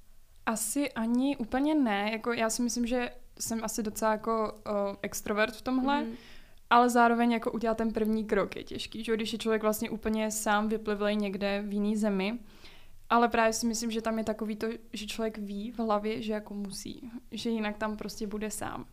Asi 0.47 0.93
ani 0.93 1.37
úplně 1.37 1.75
ne. 1.75 2.11
Jako 2.13 2.33
já 2.33 2.51
si 2.51 2.63
myslím, 2.63 2.87
že 2.87 3.11
jsem 3.39 3.65
asi 3.65 3.83
docela 3.83 4.13
jako 4.13 4.53
uh, 4.53 4.97
extrovert 5.03 5.55
v 5.55 5.63
tomhle, 5.63 6.03
mm. 6.03 6.15
ale 6.71 6.91
zároveň 6.91 7.33
jako 7.33 7.53
udělat 7.53 7.77
ten 7.77 7.93
první 7.93 8.25
krok 8.25 8.57
je 8.57 8.65
těžký, 8.65 9.05
že 9.05 9.15
když 9.15 9.33
je 9.33 9.39
člověk 9.39 9.63
vlastně 9.63 9.91
úplně 9.91 10.31
sám 10.31 10.69
vyplivlej 10.69 11.17
někde 11.17 11.63
v 11.67 11.73
jiný 11.73 11.97
zemi, 11.97 12.39
ale 13.11 13.29
právě 13.29 13.53
si 13.53 13.67
myslím, 13.67 13.91
že 13.91 14.03
tam 14.03 14.19
je 14.19 14.25
takový 14.25 14.57
to, 14.57 14.67
že 14.93 15.07
člověk 15.07 15.39
ví 15.39 15.71
v 15.71 15.79
hlavě, 15.79 16.23
že 16.23 16.33
jako 16.33 16.55
musí, 16.55 17.11
že 17.31 17.51
jinak 17.51 17.77
tam 17.77 17.97
prostě 17.97 18.27
bude 18.27 18.51
sám. 18.51 18.87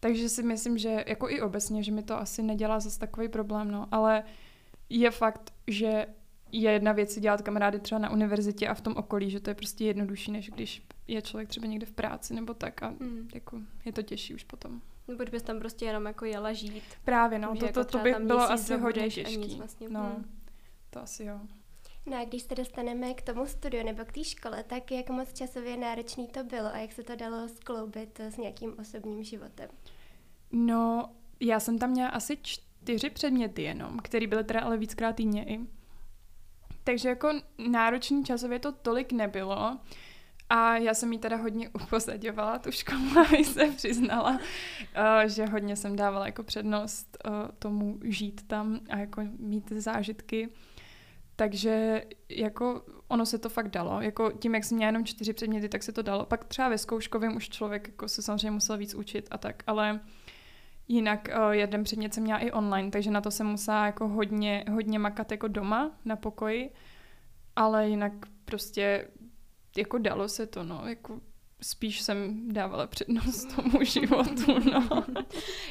Takže 0.00 0.28
si 0.28 0.42
myslím, 0.42 0.78
že 0.78 1.04
jako 1.06 1.30
i 1.30 1.40
obecně, 1.40 1.82
že 1.82 1.92
mi 1.92 2.02
to 2.02 2.18
asi 2.18 2.42
nedělá 2.42 2.80
zase 2.80 2.98
takový 2.98 3.28
problém, 3.28 3.70
no, 3.70 3.88
ale 3.90 4.22
je 4.88 5.10
fakt, 5.10 5.52
že 5.66 6.06
je 6.52 6.70
jedna 6.70 6.92
věc 6.92 7.10
si 7.12 7.20
dělat 7.20 7.42
kamarády 7.42 7.80
třeba 7.80 7.98
na 7.98 8.10
univerzitě 8.10 8.68
a 8.68 8.74
v 8.74 8.80
tom 8.80 8.96
okolí, 8.96 9.30
že 9.30 9.40
to 9.40 9.50
je 9.50 9.54
prostě 9.54 9.84
jednodušší, 9.84 10.30
než 10.30 10.50
když 10.50 10.82
je 11.08 11.22
člověk 11.22 11.48
třeba 11.48 11.66
někde 11.66 11.86
v 11.86 11.92
práci 11.92 12.34
nebo 12.34 12.54
tak 12.54 12.82
a 12.82 12.90
mm. 12.90 13.28
jako 13.34 13.60
je 13.84 13.92
to 13.92 14.02
těžší 14.02 14.34
už 14.34 14.44
potom. 14.44 14.80
Nebo 15.08 15.24
bys 15.24 15.42
tam 15.42 15.58
prostě 15.58 15.84
jenom 15.84 16.06
jako 16.06 16.24
jela 16.24 16.52
žít. 16.52 16.82
Právě, 17.04 17.38
no, 17.38 17.56
to, 17.56 17.66
jako 17.66 17.84
to, 17.84 17.90
to 17.90 17.98
by 17.98 18.14
bylo 18.20 18.50
asi 18.50 18.76
hodně 18.76 19.10
těžký. 19.10 19.56
Vlastně. 19.56 19.88
No, 19.88 20.14
mm. 20.18 20.24
to 20.90 21.02
asi 21.02 21.24
jo. 21.24 21.40
No 22.06 22.16
a 22.16 22.24
když 22.24 22.42
se 22.42 22.54
dostaneme 22.54 23.14
k 23.14 23.22
tomu 23.22 23.46
studiu 23.46 23.84
nebo 23.84 24.04
k 24.04 24.12
té 24.12 24.24
škole, 24.24 24.64
tak 24.66 24.90
jak 24.90 25.10
moc 25.10 25.32
časově 25.32 25.76
náročný 25.76 26.28
to 26.28 26.44
bylo 26.44 26.74
a 26.74 26.78
jak 26.78 26.92
se 26.92 27.02
to 27.02 27.16
dalo 27.16 27.48
skloubit 27.48 28.20
s 28.20 28.36
nějakým 28.36 28.74
osobním 28.80 29.24
životem? 29.24 29.68
No, 30.52 31.10
já 31.40 31.60
jsem 31.60 31.78
tam 31.78 31.90
měla 31.90 32.08
asi 32.08 32.38
čtyři 32.42 33.10
předměty 33.10 33.62
jenom, 33.62 33.98
které 33.98 34.26
byly 34.26 34.44
teda 34.44 34.60
ale 34.60 34.76
víckrát 34.76 35.16
týdně 35.16 35.44
i. 35.44 35.60
Takže 36.88 37.08
jako 37.08 37.40
náročný 37.70 38.24
časově 38.24 38.58
to 38.58 38.72
tolik 38.72 39.12
nebylo, 39.12 39.78
A 40.50 40.76
já 40.76 40.94
jsem 40.94 41.12
jí 41.12 41.18
teda 41.18 41.36
hodně 41.36 41.68
upozaďovala 41.68 42.58
tu 42.58 42.70
školu, 42.70 43.18
aby 43.28 43.44
se 43.44 43.66
přiznala, 43.76 44.30
uh, 44.30 44.38
že 45.26 45.46
hodně 45.46 45.76
jsem 45.76 45.96
dávala 45.96 46.26
jako 46.26 46.42
přednost 46.42 47.18
uh, 47.26 47.32
tomu 47.58 48.00
žít 48.04 48.46
tam 48.46 48.80
a 48.90 48.96
jako 48.96 49.22
mít 49.38 49.72
zážitky. 49.72 50.48
Takže 51.36 52.04
jako 52.28 52.82
ono 53.08 53.26
se 53.26 53.38
to 53.38 53.48
fakt 53.48 53.68
dalo. 53.68 54.00
Jako 54.00 54.32
tím, 54.32 54.54
jak 54.54 54.64
jsem 54.64 54.76
měla 54.76 54.88
jenom 54.88 55.04
čtyři 55.04 55.32
předměty, 55.32 55.68
tak 55.68 55.82
se 55.82 55.92
to 55.92 56.02
dalo. 56.02 56.26
Pak 56.26 56.44
třeba 56.44 56.68
ve 56.68 56.78
zkouškovém 56.78 57.36
už 57.36 57.48
člověk 57.48 57.88
jako 57.88 58.08
se 58.08 58.22
samozřejmě 58.22 58.50
musel 58.50 58.78
víc 58.78 58.94
učit 58.94 59.28
a 59.30 59.38
tak, 59.38 59.62
ale 59.66 60.00
jinak 60.88 61.28
uh, 61.36 61.50
jeden 61.50 61.84
předmět 61.84 62.14
jsem 62.14 62.22
měla 62.22 62.38
i 62.38 62.50
online, 62.50 62.90
takže 62.90 63.10
na 63.10 63.20
to 63.20 63.30
jsem 63.30 63.46
musela 63.46 63.86
jako 63.86 64.08
hodně, 64.08 64.64
hodně 64.70 64.98
makat 64.98 65.30
jako 65.30 65.48
doma 65.48 65.90
na 66.04 66.16
pokoji, 66.16 66.70
ale 67.56 67.88
jinak 67.88 68.12
prostě 68.44 69.08
jako 69.76 69.98
dalo 69.98 70.28
se 70.28 70.46
to, 70.46 70.64
no, 70.64 70.82
jako 70.86 71.20
spíš 71.60 72.00
jsem 72.00 72.48
dávala 72.52 72.86
přednost 72.86 73.44
tomu 73.56 73.84
životu, 73.84 74.58
no. 74.72 75.04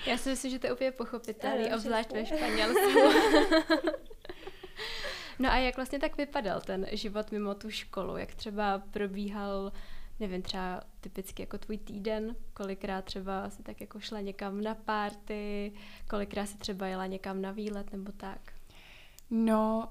Já 0.08 0.18
si 0.18 0.30
myslím, 0.30 0.52
že 0.52 0.60
to 0.60 0.68
je 0.68 0.74
úplně 0.74 0.92
pochopitelný, 0.92 1.74
obzvlášť 1.74 2.12
ve 2.12 2.26
Španělsku. 2.26 3.00
no 5.40 5.52
a 5.52 5.58
jak 5.58 5.76
vlastně 5.76 6.00
tak 6.00 6.18
vypadal 6.18 6.62
ten 6.62 6.88
život 6.92 7.32
mimo 7.32 7.56
tu 7.56 7.70
školu? 7.70 8.18
Jak 8.18 8.36
třeba 8.36 8.82
probíhal, 8.92 9.72
nevím, 10.20 10.42
třeba 10.42 10.82
typicky 11.02 11.44
jako 11.44 11.58
tvůj 11.58 11.78
týden? 11.78 12.36
Kolikrát 12.54 13.06
třeba 13.06 13.50
si 13.50 13.64
tak 13.64 13.82
jako 13.82 14.00
šla 14.00 14.22
někam 14.22 14.62
na 14.62 14.76
párty? 14.76 15.72
Kolikrát 16.10 16.46
si 16.46 16.58
třeba 16.58 16.88
jela 16.88 17.06
někam 17.06 17.42
na 17.42 17.52
výlet 17.52 17.92
nebo 17.92 18.12
tak? 18.12 18.40
No, 19.30 19.90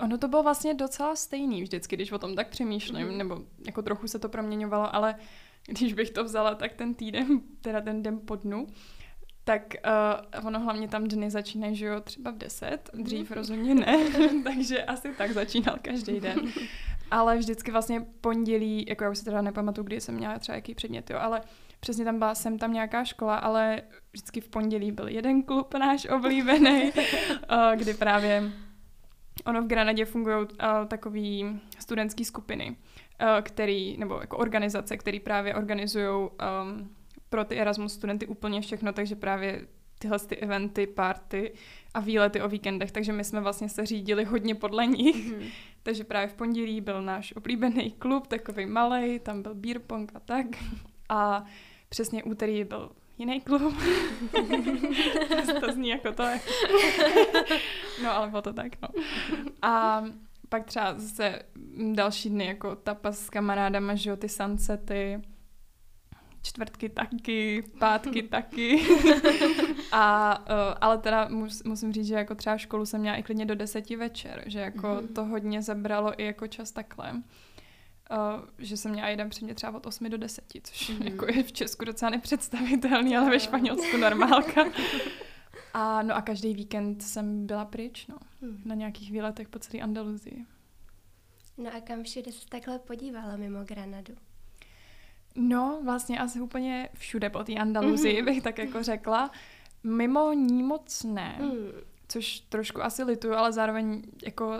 ono 0.00 0.18
to 0.18 0.28
bylo 0.28 0.42
vlastně 0.42 0.74
docela 0.74 1.16
stejný 1.16 1.62
vždycky, 1.62 1.96
když 1.96 2.12
o 2.12 2.18
tom 2.18 2.34
tak 2.34 2.48
přemýšlím, 2.48 3.08
mm. 3.08 3.18
nebo 3.18 3.42
jako 3.66 3.82
trochu 3.82 4.08
se 4.08 4.18
to 4.18 4.28
proměňovalo, 4.28 4.94
ale 4.94 5.14
když 5.66 5.92
bych 5.92 6.10
to 6.10 6.24
vzala, 6.24 6.54
tak 6.54 6.72
ten 6.72 6.94
týden, 6.94 7.40
teda 7.60 7.80
ten 7.80 8.02
den 8.02 8.20
po 8.20 8.36
dnu, 8.36 8.66
tak 9.44 9.74
uh, 10.40 10.46
ono 10.46 10.60
hlavně 10.60 10.88
tam 10.88 11.04
dny 11.04 11.30
začínají, 11.30 11.76
že 11.76 11.86
jo, 11.86 12.00
třeba 12.00 12.30
v 12.30 12.38
10, 12.38 12.90
dřív 12.94 13.30
rozhodně 13.30 13.74
ne, 13.74 13.98
takže 14.44 14.84
asi 14.84 15.14
tak 15.18 15.32
začínal 15.32 15.78
každý 15.82 16.20
den. 16.20 16.40
Ale 17.10 17.38
vždycky 17.38 17.70
vlastně 17.70 18.00
pondělí, 18.20 18.84
jako 18.88 19.04
já 19.04 19.10
už 19.10 19.18
si 19.18 19.24
teda 19.24 19.42
nepamatuju, 19.42 19.84
kdy 19.84 20.00
jsem 20.00 20.14
měla 20.14 20.38
třeba 20.38 20.56
jaký 20.56 20.74
předmět, 20.74 21.10
jo, 21.10 21.18
ale 21.20 21.40
přesně 21.80 22.04
tam 22.04 22.18
byla 22.18 22.34
jsem 22.34 22.58
tam 22.58 22.72
nějaká 22.72 23.04
škola, 23.04 23.36
ale 23.36 23.82
vždycky 24.12 24.40
v 24.40 24.48
pondělí 24.48 24.92
byl 24.92 25.08
jeden 25.08 25.42
klub 25.42 25.74
náš 25.74 26.06
oblíbený, 26.06 26.92
uh, 26.92 27.76
kdy 27.76 27.94
právě 27.94 28.52
ono 29.46 29.62
v 29.62 29.66
Granadě 29.66 30.04
fungují 30.04 30.36
uh, 30.36 30.46
takový 30.88 31.60
studentské 31.78 32.24
skupiny, 32.24 32.70
uh, 32.70 33.28
který, 33.42 33.96
nebo 33.96 34.20
jako 34.20 34.36
organizace, 34.36 34.96
které 34.96 35.20
právě 35.20 35.54
organizují 35.54 36.08
um, 36.08 36.30
pro 37.28 37.44
ty 37.44 37.60
Erasmus 37.60 37.92
studenty 37.92 38.26
úplně 38.26 38.60
všechno, 38.60 38.92
takže 38.92 39.16
právě 39.16 39.66
tyhle 39.98 40.18
ty 40.18 40.36
eventy, 40.36 40.86
party 40.86 41.52
a 41.94 42.00
výlety 42.00 42.42
o 42.42 42.48
víkendech, 42.48 42.92
takže 42.92 43.12
my 43.12 43.24
jsme 43.24 43.40
vlastně 43.40 43.68
se 43.68 43.86
řídili 43.86 44.24
hodně 44.24 44.54
podle 44.54 44.86
nich. 44.86 45.32
Mm-hmm. 45.32 45.50
takže 45.82 46.04
právě 46.04 46.28
v 46.28 46.34
pondělí 46.34 46.80
byl 46.80 47.02
náš 47.02 47.32
oblíbený 47.36 47.90
klub, 47.90 48.26
takový 48.26 48.66
malý, 48.66 49.18
tam 49.18 49.42
byl 49.42 49.54
beer 49.54 49.78
pong 49.78 50.12
a 50.14 50.20
tak. 50.20 50.46
A 51.08 51.44
přesně 51.88 52.24
úterý 52.24 52.64
byl 52.64 52.90
jiný 53.18 53.40
klub. 53.40 53.74
to 55.60 55.72
zní 55.72 55.88
jako 55.88 56.12
to. 56.12 56.22
Je. 56.22 56.40
no, 58.02 58.12
ale 58.12 58.28
bylo 58.28 58.42
to 58.42 58.52
tak, 58.52 58.82
no. 58.82 58.88
A 59.62 60.04
pak 60.48 60.64
třeba 60.64 60.98
zase 60.98 61.42
další 61.94 62.30
dny, 62.30 62.46
jako 62.46 62.76
tapas 62.76 63.18
s 63.18 63.30
kamarádama, 63.30 63.94
že 63.94 64.10
jo, 64.10 64.16
ty 64.16 64.28
sunsety, 64.28 65.20
čtvrtky 66.42 66.88
taky, 66.88 67.62
pátky 67.78 68.22
taky. 68.22 68.82
a, 69.92 70.38
uh, 70.38 70.74
ale 70.80 70.98
teda 70.98 71.28
mus, 71.28 71.62
musím 71.62 71.92
říct, 71.92 72.06
že 72.06 72.14
jako 72.14 72.34
třeba 72.34 72.58
školu 72.58 72.86
jsem 72.86 73.00
měla 73.00 73.16
i 73.16 73.22
klidně 73.22 73.46
do 73.46 73.54
deseti 73.54 73.96
večer, 73.96 74.42
že 74.46 74.60
jako 74.60 74.86
mm-hmm. 74.86 75.12
to 75.12 75.24
hodně 75.24 75.62
zabralo 75.62 76.20
i 76.20 76.24
jako 76.24 76.46
čas 76.46 76.70
takhle. 76.70 77.12
Uh, 77.12 78.44
že 78.58 78.76
jsem 78.76 78.92
měla 78.92 79.08
jeden 79.08 79.30
předmět 79.30 79.54
třeba 79.54 79.76
od 79.76 79.86
8 79.86 80.10
do 80.10 80.18
10, 80.18 80.44
což 80.62 80.88
mm. 80.88 81.02
jako 81.02 81.26
je 81.26 81.42
v 81.42 81.52
Česku 81.52 81.84
docela 81.84 82.10
nepředstavitelný, 82.10 83.16
ale 83.16 83.30
ve 83.30 83.40
Španělsku 83.40 83.96
normálka. 83.96 84.64
A 85.74 86.02
no 86.02 86.16
a 86.16 86.22
každý 86.22 86.54
víkend 86.54 87.02
jsem 87.02 87.46
byla 87.46 87.64
pryč, 87.64 88.06
no. 88.06 88.16
Mm. 88.40 88.62
Na 88.64 88.74
nějakých 88.74 89.12
výletech 89.12 89.48
po 89.48 89.58
celé 89.58 89.82
Andaluzii. 89.82 90.46
No 91.58 91.70
a 91.76 91.80
kam 91.80 92.02
všude 92.02 92.32
se 92.32 92.48
takhle 92.48 92.78
podívala 92.78 93.36
mimo 93.36 93.64
Granadu? 93.64 94.14
No, 95.34 95.80
vlastně 95.84 96.18
asi 96.18 96.40
úplně 96.40 96.88
všude 96.94 97.30
po 97.30 97.44
té 97.44 97.54
Andaluzii, 97.54 98.20
mm. 98.20 98.24
bych 98.24 98.42
tak 98.42 98.58
jako 98.58 98.82
řekla. 98.82 99.30
Mimo 99.84 100.32
ní 100.32 100.62
moc 100.62 101.04
ne, 101.04 101.38
mm. 101.40 101.68
což 102.08 102.40
trošku 102.40 102.82
asi 102.82 103.04
lituju, 103.04 103.34
ale 103.34 103.52
zároveň 103.52 104.02
jako 104.24 104.48
uh, 104.48 104.54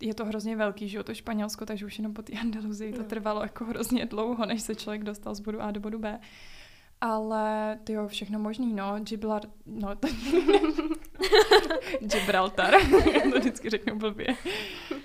je 0.00 0.14
to 0.14 0.24
hrozně 0.24 0.56
velký, 0.56 0.88
že 0.88 0.96
jo, 0.96 1.04
to 1.04 1.14
Španělsko, 1.14 1.66
takže 1.66 1.86
už 1.86 1.98
jenom 1.98 2.14
po 2.14 2.22
té 2.22 2.32
Andaluzii 2.40 2.92
to 2.92 3.02
no. 3.02 3.08
trvalo 3.08 3.42
jako 3.42 3.64
hrozně 3.64 4.06
dlouho, 4.06 4.46
než 4.46 4.62
se 4.62 4.74
člověk 4.74 5.04
dostal 5.04 5.34
z 5.34 5.40
bodu 5.40 5.62
A 5.62 5.70
do 5.70 5.80
bodu 5.80 5.98
B. 5.98 6.20
Ale 7.00 7.78
ty 7.84 7.92
jo, 7.92 8.08
všechno 8.08 8.38
možný, 8.38 8.74
no, 8.74 9.00
Giblar, 9.00 9.42
no, 9.66 9.96
to... 9.96 10.08
Gibraltar, 12.00 12.74
to 13.32 13.38
vždycky 13.38 13.70
řeknu 13.70 13.98
blbě. 13.98 14.26
Uh, 14.26 14.96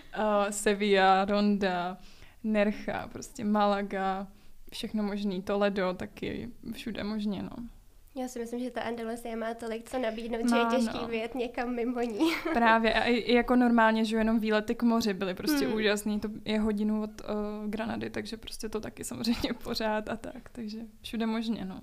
Sevilla, 0.49 1.25
Ronda, 1.25 1.97
Nercha, 2.43 3.07
prostě 3.07 3.43
Malaga, 3.43 4.27
všechno 4.71 5.03
možný, 5.03 5.41
Toledo 5.41 5.93
taky, 5.93 6.49
všude 6.73 7.03
možně, 7.03 7.43
no. 7.43 7.74
Já 8.17 8.27
si 8.27 8.39
myslím, 8.39 8.59
že 8.59 8.71
ta 8.71 8.81
Andalusie 8.81 9.35
má 9.35 9.53
tolik 9.53 9.89
co 9.89 9.99
nabídnout, 9.99 10.41
no, 10.43 10.49
že 10.49 10.55
je 10.55 10.65
těžký 10.79 10.99
no. 11.01 11.07
vyjet 11.07 11.35
někam 11.35 11.75
mimo 11.75 12.01
ní. 12.01 12.31
Právě 12.53 12.93
a 12.93 13.03
i 13.03 13.33
jako 13.33 13.55
normálně, 13.55 14.05
že 14.05 14.17
jenom 14.17 14.39
výlety 14.39 14.75
k 14.75 14.83
moři 14.83 15.13
byly 15.13 15.33
prostě 15.33 15.65
hmm. 15.65 15.75
úžasný. 15.75 16.19
To 16.19 16.29
je 16.45 16.59
hodinu 16.59 17.03
od 17.03 17.09
uh, 17.21 17.69
Granady, 17.69 18.09
takže 18.09 18.37
prostě 18.37 18.69
to 18.69 18.79
taky 18.79 19.03
samozřejmě 19.03 19.53
pořád 19.63 20.09
a 20.09 20.15
tak. 20.15 20.49
Takže 20.51 20.79
všude 21.01 21.25
možně, 21.25 21.65
no. 21.65 21.81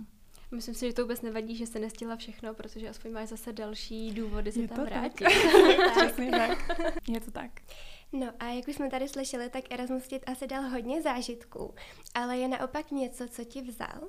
Myslím 0.50 0.74
si, 0.74 0.86
že 0.86 0.92
to 0.92 1.02
vůbec 1.02 1.22
nevadí, 1.22 1.56
že 1.56 1.66
se 1.66 1.78
nestihla 1.78 2.16
všechno, 2.16 2.54
protože 2.54 2.88
aspoň 2.88 3.12
máš 3.12 3.28
zase 3.28 3.52
další 3.52 4.10
důvody 4.10 4.52
se 4.52 4.68
tam 4.68 4.84
vrátit. 4.84 5.24
tak. 5.94 6.16
tak. 6.30 6.78
Je 7.08 7.20
to 7.20 7.30
tak. 7.30 7.50
No 8.12 8.26
a 8.38 8.46
jak 8.48 8.68
už 8.68 8.74
jsme 8.76 8.90
tady 8.90 9.08
slyšeli, 9.08 9.48
tak 9.48 9.64
Erasmus 9.72 10.08
ti 10.08 10.20
asi 10.20 10.46
dal 10.46 10.62
hodně 10.62 11.02
zážitků, 11.02 11.74
ale 12.14 12.38
je 12.38 12.48
naopak 12.48 12.90
něco, 12.90 13.28
co 13.28 13.44
ti 13.44 13.62
vzal? 13.62 14.08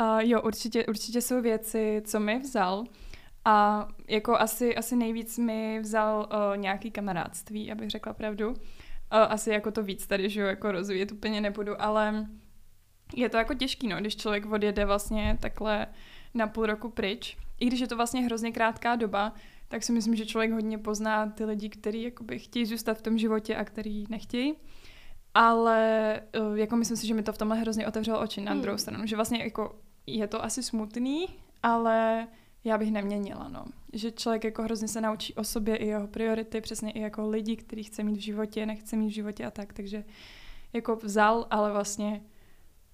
Uh, 0.00 0.20
jo, 0.20 0.42
určitě, 0.42 0.86
určitě 0.86 1.20
jsou 1.20 1.42
věci, 1.42 2.02
co 2.04 2.20
mi 2.20 2.38
vzal. 2.38 2.84
A 3.44 3.88
jako 4.08 4.36
asi, 4.36 4.76
asi 4.76 4.96
nejvíc 4.96 5.38
mi 5.38 5.80
vzal 5.80 6.28
uh, 6.32 6.56
nějaký 6.56 6.90
kamarádství, 6.90 7.72
abych 7.72 7.90
řekla 7.90 8.12
pravdu. 8.12 8.48
Uh, 8.48 8.54
asi 9.10 9.50
jako 9.50 9.70
to 9.70 9.82
víc 9.82 10.06
tady, 10.06 10.30
že 10.30 10.40
jo, 10.40 10.46
jako 10.46 10.72
rozvíjet 10.72 11.12
úplně 11.12 11.40
nebudu, 11.40 11.82
ale 11.82 12.26
je 13.16 13.28
to 13.28 13.36
jako 13.36 13.54
těžký, 13.54 13.88
no, 13.88 14.00
když 14.00 14.16
člověk 14.16 14.52
odjede 14.52 14.84
vlastně 14.84 15.38
takhle 15.40 15.86
na 16.34 16.46
půl 16.46 16.66
roku 16.66 16.90
pryč. 16.90 17.36
I 17.60 17.66
když 17.66 17.80
je 17.80 17.86
to 17.86 17.96
vlastně 17.96 18.22
hrozně 18.22 18.52
krátká 18.52 18.96
doba, 18.96 19.32
tak 19.68 19.82
si 19.82 19.92
myslím, 19.92 20.16
že 20.16 20.26
člověk 20.26 20.52
hodně 20.52 20.78
pozná 20.78 21.26
ty 21.26 21.44
lidi, 21.44 21.68
kteří 21.68 22.02
jakoby 22.02 22.38
chtějí 22.38 22.66
zůstat 22.66 22.98
v 22.98 23.02
tom 23.02 23.18
životě 23.18 23.56
a 23.56 23.64
který 23.64 24.04
nechtějí. 24.08 24.54
Ale 25.34 26.20
uh, 26.40 26.58
jako 26.58 26.76
myslím 26.76 26.96
si, 26.96 27.06
že 27.06 27.14
mi 27.14 27.22
to 27.22 27.32
v 27.32 27.38
tomhle 27.38 27.58
hrozně 27.58 27.86
otevřelo 27.86 28.20
oči 28.20 28.40
na 28.40 28.52
hmm. 28.52 28.62
druhou 28.62 28.78
stranu, 28.78 29.06
že 29.06 29.16
vlastně 29.16 29.42
jako 29.44 29.78
je 30.06 30.26
to 30.26 30.44
asi 30.44 30.62
smutný, 30.62 31.26
ale 31.62 32.28
já 32.64 32.78
bych 32.78 32.92
neměnila, 32.92 33.48
no. 33.48 33.64
Že 33.92 34.10
člověk 34.10 34.44
jako 34.44 34.62
hrozně 34.62 34.88
se 34.88 35.00
naučí 35.00 35.34
o 35.34 35.44
sobě 35.44 35.76
i 35.76 35.86
jeho 35.86 36.06
priority, 36.06 36.60
přesně 36.60 36.90
i 36.90 37.00
jako 37.00 37.28
lidi, 37.28 37.56
který 37.56 37.82
chce 37.82 38.02
mít 38.02 38.16
v 38.16 38.20
životě, 38.20 38.66
nechce 38.66 38.96
mít 38.96 39.08
v 39.08 39.14
životě 39.14 39.44
a 39.44 39.50
tak, 39.50 39.72
takže 39.72 40.04
jako 40.72 40.96
vzal, 40.96 41.46
ale 41.50 41.72
vlastně 41.72 42.22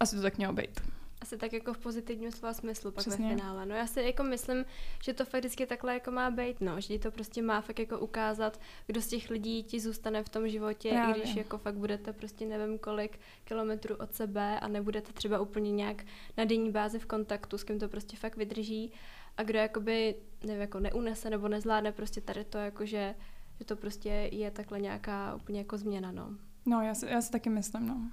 asi 0.00 0.16
to 0.16 0.22
tak 0.22 0.38
mělo 0.38 0.52
být 0.52 0.80
asi 1.20 1.36
tak 1.36 1.52
jako 1.52 1.72
v 1.74 1.78
pozitivním 1.78 2.32
slova 2.32 2.54
smyslu 2.54 2.90
pak 2.90 3.06
Přesně. 3.06 3.28
ve 3.28 3.36
finále. 3.36 3.66
No 3.66 3.74
já 3.74 3.86
si 3.86 4.02
jako 4.02 4.22
myslím, 4.22 4.64
že 5.04 5.14
to 5.14 5.24
fakt 5.24 5.40
vždycky 5.40 5.66
takhle 5.66 5.94
jako 5.94 6.10
má 6.10 6.30
být, 6.30 6.60
no, 6.60 6.80
že 6.80 6.98
to 6.98 7.10
prostě 7.10 7.42
má 7.42 7.60
fakt 7.60 7.78
jako 7.78 7.98
ukázat, 7.98 8.60
kdo 8.86 9.02
z 9.02 9.06
těch 9.06 9.30
lidí 9.30 9.62
ti 9.62 9.80
zůstane 9.80 10.22
v 10.22 10.28
tom 10.28 10.48
životě, 10.48 10.90
Právě. 10.90 11.14
i 11.14 11.20
když 11.20 11.36
jako 11.36 11.58
fakt 11.58 11.74
budete 11.74 12.12
prostě 12.12 12.46
nevím 12.46 12.78
kolik 12.78 13.18
kilometrů 13.44 13.96
od 13.96 14.14
sebe 14.14 14.60
a 14.60 14.68
nebudete 14.68 15.12
třeba 15.12 15.40
úplně 15.40 15.72
nějak 15.72 16.04
na 16.36 16.44
denní 16.44 16.70
bázi 16.70 16.98
v 16.98 17.06
kontaktu, 17.06 17.58
s 17.58 17.64
kým 17.64 17.78
to 17.78 17.88
prostě 17.88 18.16
fakt 18.16 18.36
vydrží 18.36 18.92
a 19.36 19.42
kdo 19.42 19.58
jakoby, 19.58 20.14
nevím, 20.44 20.60
jako 20.60 20.80
neunese 20.80 21.30
nebo 21.30 21.48
nezvládne 21.48 21.92
prostě 21.92 22.20
tady 22.20 22.44
to 22.44 22.58
jako, 22.58 22.86
že, 22.86 23.14
že 23.58 23.64
to 23.64 23.76
prostě 23.76 24.08
je 24.32 24.50
takhle 24.50 24.80
nějaká 24.80 25.34
úplně 25.34 25.58
jako 25.58 25.78
změna, 25.78 26.12
no. 26.12 26.30
No, 26.66 26.82
já 26.82 26.94
si, 26.94 27.06
já 27.06 27.20
si 27.20 27.30
taky 27.30 27.50
myslím, 27.50 27.86
no. 27.86 28.10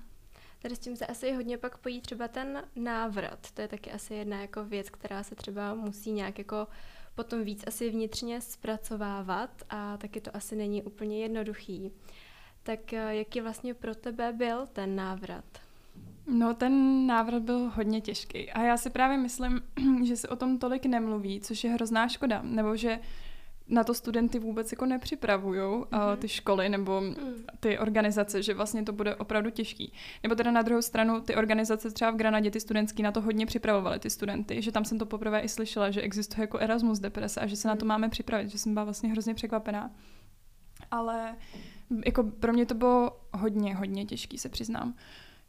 Tady 0.66 0.76
s 0.76 0.80
tím 0.80 0.96
se 0.96 1.06
asi 1.06 1.34
hodně 1.34 1.58
pak 1.58 1.78
pojí 1.78 2.02
třeba 2.02 2.28
ten 2.28 2.64
návrat. 2.76 3.52
To 3.54 3.62
je 3.62 3.68
taky 3.68 3.92
asi 3.92 4.14
jedna 4.14 4.42
jako 4.42 4.64
věc, 4.64 4.90
která 4.90 5.24
se 5.24 5.36
třeba 5.36 5.74
musí 5.74 6.12
nějak 6.12 6.38
jako 6.38 6.68
potom 7.16 7.44
víc 7.44 7.64
asi 7.68 7.90
vnitřně 7.90 8.42
zpracovávat 8.42 9.50
a 9.70 9.98
taky 9.98 10.22
to 10.22 10.36
asi 10.36 10.56
není 10.56 10.84
úplně 10.84 11.22
jednoduchý. 11.22 11.92
Tak 12.64 12.94
eh, 12.94 13.16
jaký 13.16 13.42
vlastně 13.42 13.74
pro 13.74 13.96
tebe 13.96 14.34
byl 14.34 14.68
ten 14.74 14.96
návrat? 14.96 15.46
No, 16.28 16.54
ten 16.54 17.08
návrat 17.08 17.44
byl 17.44 17.72
hodně 17.76 18.02
těžký. 18.02 18.52
A 18.52 18.62
já 18.62 18.78
si 18.78 18.90
právě 18.90 19.18
myslím, 19.18 19.62
že 20.06 20.18
se 20.18 20.28
o 20.28 20.36
tom 20.36 20.60
tolik 20.60 20.86
nemluví, 20.86 21.42
což 21.42 21.64
je 21.64 21.70
hrozná 21.70 22.08
škoda. 22.08 22.42
Nebo 22.42 22.76
že 22.76 23.00
na 23.68 23.84
to 23.84 23.94
studenty 23.94 24.40
vůbec 24.40 24.72
jako 24.72 24.86
nepřipravují 24.86 25.60
mm-hmm. 25.60 26.18
ty 26.18 26.28
školy 26.28 26.70
nebo 26.70 27.02
mm. 27.02 27.16
ty 27.60 27.80
organizace, 27.80 28.44
že 28.44 28.54
vlastně 28.54 28.84
to 28.84 28.94
bude 28.94 29.16
opravdu 29.16 29.50
těžký. 29.50 29.94
Nebo 30.24 30.36
teda 30.36 30.52
na 30.52 30.62
druhou 30.62 30.82
stranu 30.82 31.22
ty 31.22 31.36
organizace 31.36 31.92
třeba 31.92 32.12
v 32.12 32.16
Granadě, 32.16 32.52
ty 32.52 32.60
studentský 32.60 33.04
na 33.04 33.12
to 33.12 33.22
hodně 33.22 33.46
připravovaly 33.46 34.00
ty 34.00 34.10
studenty, 34.10 34.62
že 34.62 34.72
tam 34.72 34.86
jsem 34.86 35.00
to 35.00 35.06
poprvé 35.06 35.40
i 35.40 35.50
slyšela, 35.50 35.92
že 35.92 36.02
existuje 36.02 36.44
jako 36.44 36.58
Erasmus 36.58 37.00
deprese 37.00 37.40
a 37.40 37.48
že 37.48 37.56
se 37.56 37.68
mm. 37.68 37.70
na 37.70 37.76
to 37.76 37.86
mhm. 37.86 37.88
máme 37.88 38.10
připravit, 38.10 38.50
že 38.50 38.58
jsem 38.58 38.74
byla 38.74 38.84
vlastně 38.84 39.10
hrozně 39.10 39.34
překvapená. 39.34 39.92
Ale 40.92 41.36
jako 42.06 42.24
pro 42.24 42.54
mě 42.54 42.66
to 42.66 42.74
bylo 42.74 43.20
hodně, 43.34 43.76
hodně 43.76 44.06
těžký, 44.06 44.38
se 44.38 44.50
přiznám. 44.50 44.96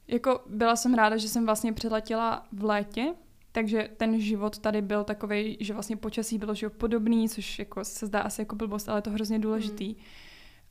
Jako 0.09 0.41
byla 0.47 0.77
jsem 0.77 0.95
ráda, 0.95 1.17
že 1.17 1.29
jsem 1.29 1.47
vlastně 1.47 1.73
přiletěla 1.73 2.47
v 2.53 2.65
létě, 2.65 3.15
takže 3.57 3.89
ten 3.97 4.21
život 4.21 4.59
tady 4.59 4.83
byl 4.83 5.05
takový, 5.05 5.57
že 5.61 5.73
vlastně 5.73 5.97
počasí 5.97 6.39
bylo 6.39 6.55
že 6.55 6.69
podobný, 6.69 7.29
což 7.29 7.59
jako 7.59 7.85
se 7.85 8.07
zdá 8.07 8.21
asi 8.21 8.41
jako 8.41 8.57
blbost, 8.57 8.89
ale 8.89 8.99
je 8.99 9.03
to 9.03 9.11
hrozně 9.11 9.39
důležitý. 9.39 9.89
Mm. 9.89 9.95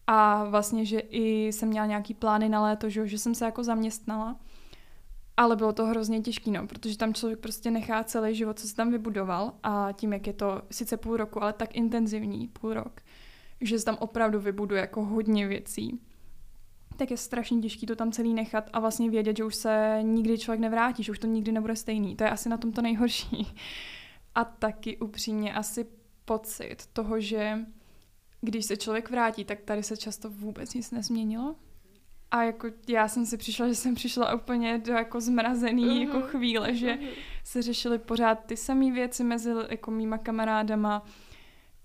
A 0.08 0.44
vlastně, 0.44 0.86
že 0.86 1.00
i 1.00 1.48
jsem 1.48 1.70
měla 1.70 1.86
nějaký 1.86 2.14
plány 2.14 2.50
na 2.50 2.64
léto, 2.64 2.90
že, 2.90 3.08
že 3.08 3.18
jsem 3.18 3.36
se 3.36 3.46
jako 3.46 3.64
zaměstnala. 3.64 4.40
Ale 5.38 5.56
bylo 5.56 5.74
to 5.74 5.86
hrozně 5.86 6.22
těžké, 6.22 6.52
no, 6.52 6.68
protože 6.68 6.98
tam 6.98 7.14
člověk 7.14 7.40
prostě 7.40 7.72
nechá 7.72 8.04
celý 8.04 8.36
život, 8.36 8.60
co 8.60 8.68
se 8.68 8.76
tam 8.76 8.92
vybudoval 8.92 9.54
a 9.64 9.90
tím, 9.92 10.14
jak 10.14 10.28
je 10.28 10.34
to 10.34 10.62
sice 10.72 10.98
půl 10.98 11.18
roku, 11.18 11.44
ale 11.44 11.54
tak 11.54 11.76
intenzivní 11.76 12.48
půl 12.48 12.74
rok, 12.74 13.02
že 13.62 13.80
se 13.80 13.86
tam 13.86 13.98
opravdu 14.00 14.40
vybuduje 14.40 14.82
jako 14.82 15.06
hodně 15.06 15.48
věcí 15.48 16.02
tak 16.96 17.12
je 17.12 17.18
strašně 17.18 17.62
těžké 17.62 17.86
to 17.88 17.96
tam 17.96 18.12
celý 18.12 18.34
nechat 18.34 18.70
a 18.74 18.80
vlastně 18.80 19.10
vědět, 19.10 19.38
že 19.38 19.44
už 19.44 19.56
se 19.56 20.00
nikdy 20.02 20.38
člověk 20.38 20.60
nevrátí, 20.60 21.04
že 21.04 21.12
už 21.12 21.20
to 21.20 21.28
nikdy 21.28 21.52
nebude 21.52 21.76
stejný. 21.76 22.16
To 22.16 22.24
je 22.24 22.30
asi 22.30 22.50
na 22.50 22.58
tom 22.58 22.72
to 22.72 22.82
nejhorší. 22.82 23.54
A 24.36 24.46
taky 24.46 24.98
upřímně 24.98 25.54
asi 25.54 25.86
pocit 26.26 26.86
toho, 26.94 27.20
že 27.20 27.60
když 28.42 28.66
se 28.66 28.78
člověk 28.78 29.10
vrátí, 29.10 29.46
tak 29.46 29.62
tady 29.62 29.84
se 29.84 29.98
často 29.98 30.30
vůbec 30.30 30.74
nic 30.74 30.92
nezměnilo. 30.92 31.56
A 32.32 32.44
jako 32.44 32.68
já 32.88 33.08
jsem 33.08 33.26
si 33.26 33.38
přišla, 33.38 33.68
že 33.68 33.76
jsem 33.76 33.96
přišla 33.96 34.36
úplně 34.36 34.78
do 34.78 34.94
jako 34.94 35.22
zmrazený 35.22 35.86
uh-huh. 35.86 36.08
jako 36.08 36.22
chvíle, 36.22 36.76
že 36.76 36.94
uh-huh. 36.94 37.10
se 37.44 37.62
řešily 37.62 38.00
pořád 38.00 38.46
ty 38.46 38.58
samé 38.58 38.92
věci 38.92 39.24
mezi 39.24 39.52
jako 39.70 39.92
mýma 39.92 40.18
kamarádama. 40.18 41.06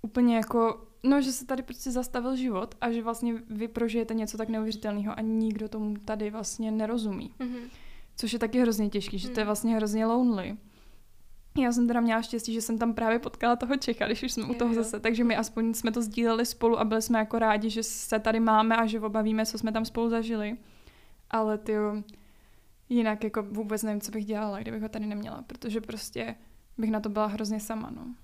Úplně 0.02 0.36
jako 0.36 0.86
No, 1.02 1.22
že 1.22 1.32
se 1.32 1.46
tady 1.46 1.62
prostě 1.62 1.90
zastavil 1.90 2.36
život 2.36 2.74
a 2.80 2.92
že 2.92 3.02
vlastně 3.02 3.34
vy 3.50 3.68
prožijete 3.68 4.14
něco 4.14 4.38
tak 4.38 4.48
neuvěřitelného 4.48 5.18
a 5.18 5.20
nikdo 5.20 5.68
tomu 5.68 5.96
tady 6.04 6.30
vlastně 6.30 6.70
nerozumí. 6.70 7.34
Mm-hmm. 7.40 7.68
Což 8.16 8.32
je 8.32 8.38
taky 8.38 8.60
hrozně 8.60 8.90
těžký, 8.90 9.18
že 9.18 9.28
mm. 9.28 9.34
to 9.34 9.40
je 9.40 9.44
mhm. 9.44 9.48
vlastně 9.48 9.76
hrozně 9.76 10.06
lonely. 10.06 10.56
Já 11.58 11.72
jsem 11.72 11.86
teda 11.86 12.00
měla 12.00 12.22
štěstí, 12.22 12.52
že 12.52 12.60
jsem 12.60 12.78
tam 12.78 12.94
právě 12.94 13.18
potkala 13.18 13.56
toho 13.56 13.76
Čecha, 13.76 14.06
když 14.06 14.22
už 14.22 14.32
jsme 14.32 14.44
u 14.44 14.54
toho 14.54 14.74
jo. 14.74 14.82
zase, 14.82 15.00
takže 15.00 15.24
my 15.24 15.36
aspoň 15.36 15.74
jsme 15.74 15.92
to 15.92 16.02
sdíleli 16.02 16.46
spolu 16.46 16.80
a 16.80 16.84
byli 16.84 17.02
jsme 17.02 17.18
jako 17.18 17.38
rádi, 17.38 17.70
že 17.70 17.82
se 17.82 18.18
tady 18.18 18.40
máme 18.40 18.76
a 18.76 18.86
že 18.86 19.00
obavíme, 19.00 19.46
co 19.46 19.58
jsme 19.58 19.72
tam 19.72 19.84
spolu 19.84 20.08
zažili. 20.08 20.56
Ale 21.30 21.58
ty 21.58 21.72
jinak 22.88 23.24
jako 23.24 23.42
vůbec 23.42 23.82
nevím, 23.82 24.00
co 24.00 24.12
bych 24.12 24.24
dělala, 24.24 24.60
kdybych 24.60 24.82
ho 24.82 24.88
tady 24.88 25.06
neměla, 25.06 25.44
protože 25.46 25.80
prostě 25.80 26.34
bych 26.78 26.90
na 26.90 27.00
to 27.00 27.08
byla 27.08 27.26
hrozně 27.26 27.60
sama, 27.60 27.90
no. 27.90 28.14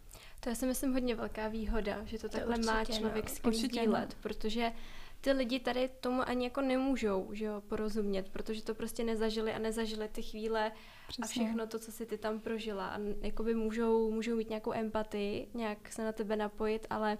To 0.40 0.48
je 0.48 0.54
si 0.54 0.66
myslím 0.66 0.92
hodně 0.92 1.14
velká 1.14 1.48
výhoda, 1.48 2.04
že 2.04 2.18
to, 2.18 2.28
to 2.28 2.36
takhle 2.36 2.58
má 2.58 2.84
člověk 2.84 3.28
no. 3.28 3.34
s 3.34 3.38
kým 3.38 3.52
sdílet, 3.52 4.08
no. 4.10 4.16
protože 4.20 4.72
ty 5.20 5.32
lidi 5.32 5.60
tady 5.60 5.90
tomu 6.00 6.28
ani 6.28 6.44
jako 6.44 6.60
nemůžou 6.60 7.28
že 7.32 7.44
jo, 7.44 7.62
porozumět, 7.68 8.28
protože 8.28 8.62
to 8.62 8.74
prostě 8.74 9.04
nezažili 9.04 9.52
a 9.52 9.58
nezažili 9.58 10.08
ty 10.08 10.22
chvíle 10.22 10.72
Přesně. 11.08 11.24
a 11.24 11.26
všechno 11.26 11.66
to, 11.66 11.78
co 11.78 11.92
si 11.92 12.06
ty 12.06 12.18
tam 12.18 12.40
prožila. 12.40 12.88
A 12.88 12.98
jakoby 13.20 13.54
můžou, 13.54 14.10
můžou 14.10 14.36
mít 14.36 14.48
nějakou 14.48 14.72
empatii, 14.72 15.48
nějak 15.54 15.92
se 15.92 16.04
na 16.04 16.12
tebe 16.12 16.36
napojit, 16.36 16.86
ale 16.90 17.18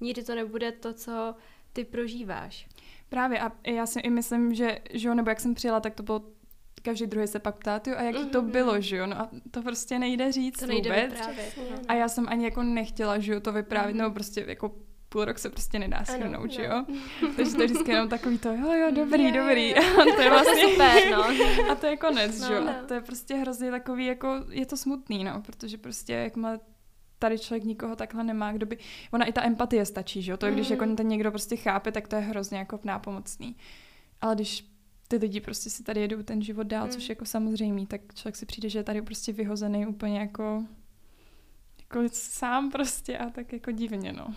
nikdy 0.00 0.22
to 0.22 0.34
nebude 0.34 0.72
to, 0.72 0.92
co 0.92 1.34
ty 1.72 1.84
prožíváš. 1.84 2.68
Právě 3.08 3.40
a 3.40 3.52
já 3.66 3.86
si 3.86 4.00
i 4.00 4.10
myslím, 4.10 4.54
že, 4.54 4.78
že 4.90 5.08
jo, 5.08 5.14
nebo 5.14 5.30
jak 5.30 5.40
jsem 5.40 5.54
přijela, 5.54 5.80
tak 5.80 5.94
to 5.94 6.02
bylo 6.02 6.22
každý 6.86 7.06
druhý 7.06 7.26
se 7.26 7.38
pak 7.38 7.56
ptá, 7.56 7.80
a 7.96 8.02
jak 8.02 8.14
mm-hmm. 8.14 8.30
to 8.30 8.42
bylo, 8.42 8.72
mhm. 8.72 8.82
že 8.82 8.96
jo, 8.96 9.06
no 9.06 9.20
a 9.20 9.28
to 9.50 9.62
prostě 9.62 9.98
nejde 9.98 10.32
říct 10.32 10.58
to 10.58 10.66
nejde 10.66 10.90
vůbec. 10.90 11.12
Vyprávět, 11.12 11.58
a 11.88 11.94
já 11.94 12.08
jsem 12.08 12.26
ani 12.28 12.44
jako 12.44 12.62
nechtěla, 12.62 13.18
že 13.18 13.32
jo, 13.32 13.40
to 13.40 13.52
vyprávět, 13.52 13.96
mm-hmm. 13.96 13.98
nebo 13.98 14.14
prostě 14.14 14.44
jako 14.48 14.72
půl 15.08 15.24
rok 15.24 15.38
se 15.38 15.50
prostě 15.50 15.78
nedá 15.78 16.04
shrnout, 16.04 16.50
že 16.50 16.64
jo. 16.64 16.84
Takže 17.36 17.54
to 17.54 17.62
je 17.62 17.66
vždycky 17.66 17.90
jenom 17.90 18.08
takový 18.08 18.38
to, 18.38 18.48
jo, 18.48 18.72
jo, 18.72 18.90
dobrý, 18.90 19.24
je, 19.24 19.32
dobrý. 19.32 19.68
Je. 19.68 19.74
A 20.00 20.04
to 20.16 20.22
je 20.22 20.30
vlastně 20.30 20.68
super, 20.68 21.10
no. 21.10 21.24
A 21.70 21.74
to 21.74 21.86
je 21.86 21.96
konec, 21.96 22.40
no, 22.40 22.46
že 22.46 22.54
jo. 22.54 22.64
No. 22.64 22.70
A 22.70 22.74
to 22.88 22.94
je 22.94 23.00
prostě 23.00 23.34
hrozně 23.34 23.70
takový, 23.70 24.06
jako, 24.06 24.44
je 24.50 24.66
to 24.66 24.76
smutný, 24.76 25.24
no, 25.24 25.42
protože 25.46 25.78
prostě 25.78 26.12
jak 26.12 26.36
má 26.36 26.58
tady 27.18 27.38
člověk 27.38 27.64
nikoho 27.64 27.96
takhle 27.96 28.24
nemá, 28.24 28.52
kdo 28.52 28.66
by, 28.66 28.78
ona 29.12 29.24
i 29.24 29.32
ta 29.32 29.44
empatie 29.44 29.84
stačí, 29.84 30.22
že 30.22 30.30
jo, 30.30 30.36
to 30.36 30.46
je, 30.46 30.52
když 30.52 30.68
mm. 30.68 30.72
jako 30.72 30.94
ten 30.94 31.08
někdo 31.08 31.30
prostě 31.30 31.56
chápe, 31.56 31.92
tak 31.92 32.08
to 32.08 32.16
je 32.16 32.22
hrozně 32.22 32.58
jako 32.58 32.80
nápomocný. 32.84 33.56
Ale 34.20 34.34
když 34.34 34.75
ty 35.08 35.16
lidi 35.16 35.40
prostě 35.40 35.70
si 35.70 35.82
tady 35.82 36.00
jedou 36.00 36.22
ten 36.22 36.42
život 36.42 36.66
dál, 36.66 36.84
mm. 36.84 36.90
což 36.90 37.08
je 37.08 37.12
jako 37.12 37.24
samozřejmý, 37.24 37.86
tak 37.86 38.14
člověk 38.14 38.36
si 38.36 38.46
přijde, 38.46 38.68
že 38.68 38.78
je 38.78 38.84
tady 38.84 39.02
prostě 39.02 39.32
vyhozený 39.32 39.86
úplně 39.86 40.20
jako, 40.20 40.64
jako 41.78 42.08
sám 42.12 42.70
prostě 42.70 43.18
a 43.18 43.30
tak 43.30 43.52
jako 43.52 43.70
divně, 43.70 44.12
no. 44.12 44.34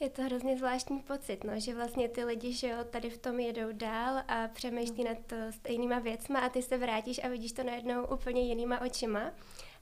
Je 0.00 0.10
to 0.10 0.22
hrozně 0.22 0.56
zvláštní 0.56 1.00
pocit, 1.00 1.44
no, 1.44 1.60
že 1.60 1.74
vlastně 1.74 2.08
ty 2.08 2.24
lidi, 2.24 2.52
že 2.52 2.68
jo, 2.68 2.76
tady 2.90 3.10
v 3.10 3.18
tom 3.18 3.40
jedou 3.40 3.72
dál 3.72 4.22
a 4.28 4.48
přemýšlí 4.48 5.04
nad 5.04 5.18
to 5.26 5.36
stejnýma 5.50 5.98
věcma 5.98 6.40
a 6.40 6.48
ty 6.48 6.62
se 6.62 6.78
vrátíš 6.78 7.20
a 7.24 7.28
vidíš 7.28 7.52
to 7.52 7.62
najednou 7.62 8.06
úplně 8.06 8.42
jinýma 8.42 8.80
očima 8.80 9.30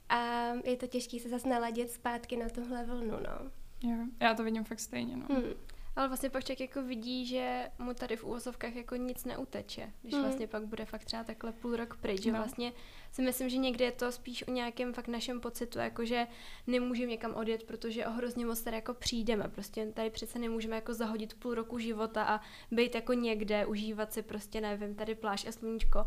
a 0.09 0.53
je 0.65 0.77
to 0.77 0.87
těžké 0.87 1.21
se 1.21 1.29
zase 1.29 1.49
naladit 1.49 1.91
zpátky 1.91 2.37
na 2.37 2.49
tuhle 2.49 2.85
vlnu, 2.85 3.11
no. 3.11 3.51
Jo, 3.83 3.97
já 4.21 4.35
to 4.35 4.45
vidím 4.45 4.65
fakt 4.65 4.81
stejně, 4.81 5.17
no. 5.17 5.27
Hmm. 5.31 5.53
Ale 5.97 6.09
vlastně 6.09 6.31
pak 6.31 6.45
člověk 6.45 6.61
jako 6.61 6.83
vidí, 6.83 7.27
že 7.27 7.71
mu 7.79 7.95
tady 7.95 8.17
v 8.17 8.25
úvozovkách 8.25 8.75
jako 8.75 8.97
nic 8.97 9.25
neuteče, 9.25 9.93
když 10.03 10.15
mm. 10.15 10.23
vlastně 10.23 10.47
pak 10.47 10.67
bude 10.67 10.85
fakt 10.85 11.05
třeba 11.05 11.25
takhle 11.25 11.53
půl 11.53 11.77
rok 11.77 11.97
pryč, 11.97 12.23
že 12.23 12.33
no. 12.33 12.39
vlastně 12.39 12.73
si 13.13 13.23
myslím, 13.23 13.49
že 13.49 13.57
někdy 13.57 13.85
je 13.85 13.93
to 13.93 14.13
spíš 14.13 14.49
o 14.49 14.51
nějakém 14.51 14.93
fakt 14.93 15.09
našem 15.09 15.41
pocitu, 15.41 15.79
jako 15.79 16.05
že 16.05 16.27
nemůžeme 16.67 17.11
někam 17.11 17.35
odjet, 17.35 17.63
protože 17.63 18.07
o 18.07 18.11
hrozně 18.11 18.47
moc 18.47 18.63
tady 18.63 18.77
jako 18.77 18.95
přijdeme, 18.95 19.49
prostě 19.49 19.87
tady 19.87 20.11
přece 20.11 20.39
nemůžeme 20.39 20.77
jako 20.77 20.95
zahodit 20.95 21.35
půl 21.35 21.55
roku 21.55 21.79
života 21.79 22.25
a 22.25 22.41
být 22.71 22.95
jako 22.95 23.13
někde, 23.13 23.67
užívat 23.67 24.13
si 24.13 24.23
prostě, 24.23 24.61
nevím, 24.61 24.95
tady 24.95 25.15
pláž 25.15 25.47
a 25.47 25.53
sluníčko, 25.53 26.07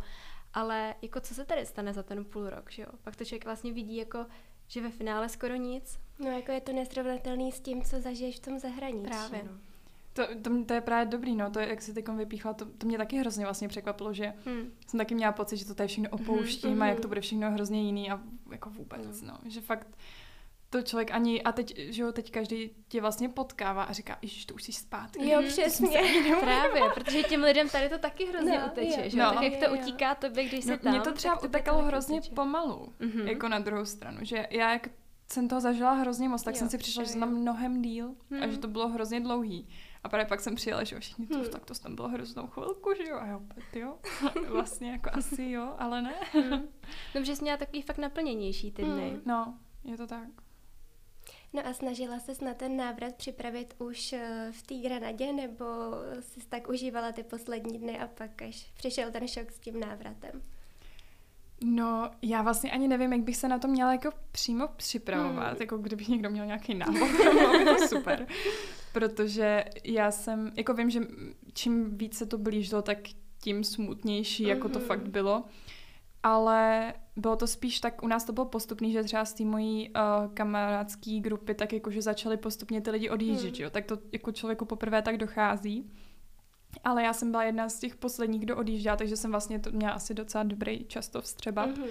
ale 0.54 0.96
jako 1.02 1.20
co 1.20 1.34
se 1.34 1.46
tady 1.46 1.66
stane 1.66 1.94
za 1.94 2.04
ten 2.04 2.26
půl 2.26 2.50
rok, 2.50 2.72
že 2.72 2.82
jo? 2.82 2.88
Pak 3.04 3.16
to 3.16 3.26
člověk 3.26 3.46
vlastně 3.46 3.74
vidí 3.74 3.96
jako 3.96 4.26
že 4.72 4.82
ve 4.82 4.90
finále 4.90 5.30
skoro 5.30 5.56
nic. 5.56 6.00
No 6.20 6.32
jako 6.32 6.52
je 6.52 6.62
to 6.62 6.74
nesrovnatelný 6.74 7.52
s 7.52 7.60
tím, 7.60 7.82
co 7.82 8.02
zažiješ 8.02 8.36
v 8.36 8.40
tom 8.40 8.60
zahraničí. 8.60 9.10
Právě. 9.10 9.44
No. 9.44 9.69
To, 10.20 10.28
to, 10.42 10.64
to 10.66 10.74
je 10.74 10.82
právě 10.82 11.06
dobrý, 11.06 11.36
no, 11.36 11.52
to, 11.52 11.60
jak 11.60 11.82
se 11.82 11.94
teď 11.94 12.10
vypíchla, 12.10 12.54
to, 12.54 12.66
to 12.66 12.88
mě 12.88 12.98
taky 12.98 13.18
hrozně 13.18 13.46
vlastně 13.46 13.68
překvapilo, 13.68 14.14
že 14.14 14.34
hmm. 14.46 14.72
jsem 14.88 14.98
taky 14.98 15.16
měla 15.16 15.32
pocit, 15.32 15.58
že 15.58 15.66
to 15.66 15.76
tady 15.76 15.88
všechno 15.88 16.10
mhm, 16.14 16.22
opouštím 16.22 16.72
hmm. 16.72 16.82
a 16.82 16.88
jak 16.88 17.00
to 17.00 17.08
bude 17.08 17.22
všechno 17.22 17.52
hrozně 17.52 17.84
jiný 17.84 18.12
a 18.12 18.20
jako 18.52 18.70
vůbec, 18.70 19.22
no, 19.22 19.38
no 19.44 19.50
že 19.50 19.62
fakt 19.62 19.88
to 20.70 20.82
člověk 20.82 21.12
ani, 21.12 21.44
a 21.44 21.52
teď, 21.52 21.78
že 21.78 22.02
jo, 22.02 22.12
teď 22.12 22.32
každý 22.32 22.72
tě 22.88 23.02
vlastně 23.02 23.30
potkává 23.30 23.84
a 23.84 23.94
říká, 23.94 24.18
že 24.22 24.46
to 24.46 24.54
už 24.54 24.64
jsi 24.64 24.72
zpátky. 24.72 25.30
Jo, 25.30 25.42
přesně. 25.48 26.02
Právě, 26.40 26.82
protože 26.94 27.24
těm 27.24 27.44
lidem 27.44 27.70
tady 27.70 27.90
to 27.90 27.98
taky 27.98 28.26
hrozně 28.26 28.60
no, 28.60 28.68
uteče, 28.68 29.10
že 29.10 29.20
jo, 29.20 29.26
no. 29.26 29.34
tak 29.34 29.44
jak 29.44 29.70
to 29.70 29.74
utíká 29.74 30.16
tobě, 30.16 30.46
když 30.46 30.66
no, 30.66 30.78
tam. 30.78 30.94
Mně 30.94 31.02
to 31.02 31.14
třeba 31.14 31.44
utekalo 31.44 31.84
hrozně 31.84 32.18
uteče. 32.18 32.36
pomalu, 32.36 32.94
mm-hmm. 33.00 33.28
jako 33.28 33.48
na 33.48 33.60
druhou 33.60 33.86
stranu, 33.86 34.18
že 34.22 34.48
já 34.52 34.72
jak 34.72 34.88
jsem 35.34 35.48
toho 35.48 35.62
zažila 35.62 35.94
hrozně 35.94 36.30
moc, 36.30 36.44
tak 36.44 36.56
jo, 36.56 36.60
jsem 36.60 36.70
si 36.70 36.78
přišla, 36.78 37.04
že 37.04 37.10
jsem 37.10 37.20
tam 37.20 37.34
mnohem 37.34 37.82
díl 37.82 38.16
mm. 38.30 38.44
a 38.44 38.48
že 38.48 38.52
mhm. 38.52 38.62
to 38.62 38.68
bylo 38.68 38.88
hrozně 38.88 39.20
dlouhý. 39.20 39.68
A 40.04 40.10
právě 40.10 40.26
pak 40.26 40.42
jsem 40.42 40.56
přijela, 40.56 40.84
že 40.84 41.00
všichni 41.00 41.28
to, 41.28 41.40
hmm. 41.40 41.50
tak 41.50 41.66
to 41.66 41.74
tam 41.74 41.96
bylo 41.96 42.08
hroznou 42.08 42.48
chvilku, 42.48 42.94
že 42.98 43.10
jo? 43.10 43.18
A 43.18 43.28
jo, 43.28 43.42
jo. 43.74 43.98
vlastně 44.48 44.92
jako 44.92 45.10
asi 45.14 45.44
jo, 45.44 45.76
ale 45.78 46.02
ne. 46.02 46.14
Hmm. 46.34 46.68
Dobře, 47.14 47.36
jsi 47.36 47.42
měla 47.42 47.58
takový 47.58 47.82
fakt 47.82 47.98
naplněnější 47.98 48.72
ty 48.72 48.84
dny. 48.84 49.10
Hmm. 49.10 49.22
No, 49.26 49.58
je 49.84 49.98
to 49.98 50.08
tak. 50.08 50.28
No 51.54 51.68
a 51.68 51.74
snažila 51.74 52.20
ses 52.20 52.42
na 52.42 52.54
ten 52.54 52.78
návrat 52.78 53.16
připravit 53.16 53.76
už 53.78 54.14
eh, 54.14 54.52
v 54.52 54.64
té 54.64 54.76
Granadě, 54.76 55.34
nebo 55.34 55.66
jsi 56.20 56.40
tak 56.50 56.70
užívala 56.70 57.12
ty 57.12 57.24
poslední 57.24 57.80
dny 57.80 58.00
a 58.00 58.08
pak 58.08 58.42
až 58.42 58.72
přišel 58.78 59.12
ten 59.12 59.28
šok 59.28 59.52
s 59.52 59.60
tím 59.60 59.80
návratem? 59.80 60.42
No, 61.64 62.12
já 62.22 62.42
vlastně 62.42 62.72
ani 62.72 62.88
nevím, 62.88 63.14
jak 63.14 63.22
bych 63.22 63.38
se 63.38 63.48
na 63.48 63.60
to 63.60 63.68
měla 63.68 63.92
jako 63.92 64.10
přímo 64.32 64.68
připravovat, 64.68 65.50
hmm. 65.50 65.58
jako 65.62 65.78
kdyby 65.78 66.06
někdo 66.08 66.30
měl 66.30 66.46
nějaký 66.46 66.76
návod, 66.76 67.10
bylo 67.18 67.60
by 67.60 67.66
to 67.66 67.88
super. 67.88 68.28
Protože 68.94 69.66
já 69.84 70.12
jsem, 70.12 70.52
jako 70.56 70.74
vím, 70.74 70.90
že 70.90 71.02
čím 71.54 71.98
více 71.98 72.26
to 72.26 72.38
blížilo, 72.38 72.82
tak 72.82 72.98
tím 73.42 73.64
smutnější, 73.64 74.44
mm-hmm. 74.44 74.50
jako 74.50 74.70
to 74.70 74.80
fakt 74.80 75.02
mhm. 75.02 75.12
bylo. 75.12 75.44
Ale 76.24 76.94
bylo 77.16 77.36
to 77.36 77.48
spíš 77.48 77.80
tak, 77.80 78.04
u 78.04 78.08
nás 78.08 78.24
to 78.24 78.34
bylo 78.34 78.46
postupný, 78.46 78.92
že 78.92 79.04
třeba 79.04 79.26
z 79.26 79.34
té 79.34 79.44
mojí 79.44 79.90
uh, 79.90 80.34
kamarádské 80.34 81.20
grupy 81.20 81.54
tak 81.54 81.74
jakože 81.74 82.02
začaly 82.02 82.38
postupně 82.38 82.82
ty 82.82 82.92
lidi 82.92 83.10
odjíždět, 83.10 83.54
mm. 83.58 83.64
jo? 83.64 83.70
tak 83.70 83.86
to 83.86 83.98
jako 84.12 84.32
člověku 84.32 84.66
poprvé 84.66 85.02
tak 85.02 85.18
dochází. 85.18 85.92
ale 86.84 87.04
já 87.04 87.14
jsem 87.14 87.32
byla 87.32 87.44
jedna 87.44 87.70
z 87.70 87.80
těch 87.80 87.96
posledních, 87.96 88.42
kdo 88.42 88.58
odjížděla, 88.58 88.96
takže 88.96 89.18
jsem 89.18 89.32
vlastně 89.32 89.60
to 89.60 89.72
měla 89.72 89.94
asi 89.94 90.14
docela 90.14 90.44
dobrý 90.44 90.86
čas 90.86 91.10
to 91.10 91.22
vstřebat. 91.22 91.70
Mm-hmm. 91.70 91.90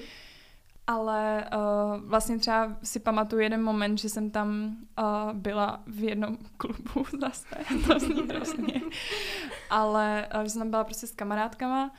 Ale 0.91 1.51
uh, 1.55 2.09
vlastně 2.09 2.39
třeba 2.39 2.77
si 2.83 3.01
pamatuju 3.01 3.43
jeden 3.43 3.63
moment, 3.63 3.99
že 3.99 4.09
jsem 4.09 4.31
tam 4.31 4.77
uh, 4.99 5.33
byla 5.33 5.83
v 5.87 6.03
jednom 6.03 6.39
klubu 6.57 7.07
zase, 7.21 7.57
to 7.87 7.99
zní 7.99 8.23
hrozně, 8.29 8.81
ale 9.71 10.29
uh, 10.35 10.43
že 10.43 10.51
jsem 10.51 10.61
tam 10.61 10.71
byla 10.71 10.85
prostě 10.85 11.07
s 11.07 11.13
kamarádkama 11.13 11.91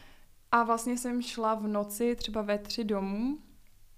a 0.51 0.63
vlastně 0.63 0.97
jsem 0.97 1.21
šla 1.21 1.55
v 1.55 1.67
noci 1.67 2.15
třeba 2.15 2.41
ve 2.41 2.57
tři 2.57 2.83
domů 2.83 3.37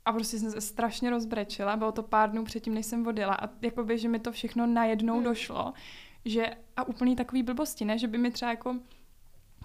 a 0.06 0.12
prostě 0.12 0.39
jsem 0.39 0.51
se 0.51 0.62
strašně 0.62 1.10
rozbrečila, 1.10 1.75
bylo 1.75 1.91
to 1.91 2.04
pár 2.04 2.32
dnů 2.32 2.43
předtím, 2.43 2.73
než 2.73 2.86
jsem 2.86 3.08
odjela 3.08 3.34
a 3.34 3.49
jakoby, 3.62 3.97
že 3.97 4.10
mi 4.10 4.19
to 4.19 4.32
všechno 4.32 4.67
najednou 4.67 5.15
hmm. 5.15 5.23
došlo, 5.23 5.73
že 6.25 6.45
a 6.77 6.88
úplný 6.88 7.15
takový 7.15 7.43
blbosti, 7.43 7.86
ne, 7.86 7.97
že 7.97 8.08
by 8.08 8.17
mi 8.17 8.32
třeba 8.32 8.51
jako 8.51 8.75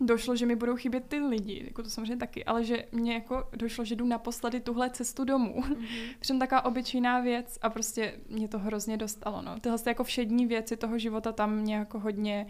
došlo, 0.01 0.37
že 0.37 0.47
mi 0.47 0.57
budou 0.57 0.77
chybět 0.77 1.05
ty 1.09 1.19
lidi, 1.19 1.63
jako 1.65 1.83
to 1.83 1.91
samozřejmě 1.91 2.17
taky, 2.17 2.45
ale 2.45 2.65
že 2.65 2.85
mě 2.93 3.15
jako 3.15 3.49
došlo, 3.57 3.85
že 3.85 3.97
jdu 3.97 4.07
naposledy 4.07 4.61
tuhle 4.61 4.91
cestu 4.91 5.25
domů. 5.25 5.61
Mm-hmm. 5.61 5.87
Přitom 6.21 6.39
taková 6.39 6.65
obyčejná 6.65 7.21
věc 7.21 7.59
a 7.63 7.71
prostě 7.71 8.21
mě 8.29 8.49
to 8.49 8.59
hrozně 8.59 8.97
dostalo, 8.97 9.43
no. 9.43 9.61
Tyhle 9.61 9.79
jako 9.87 10.05
všední 10.05 10.47
věci 10.47 10.77
toho 10.77 10.99
života 10.99 11.33
tam 11.33 11.57
mě 11.57 11.75
jako 11.75 11.99
hodně 11.99 12.47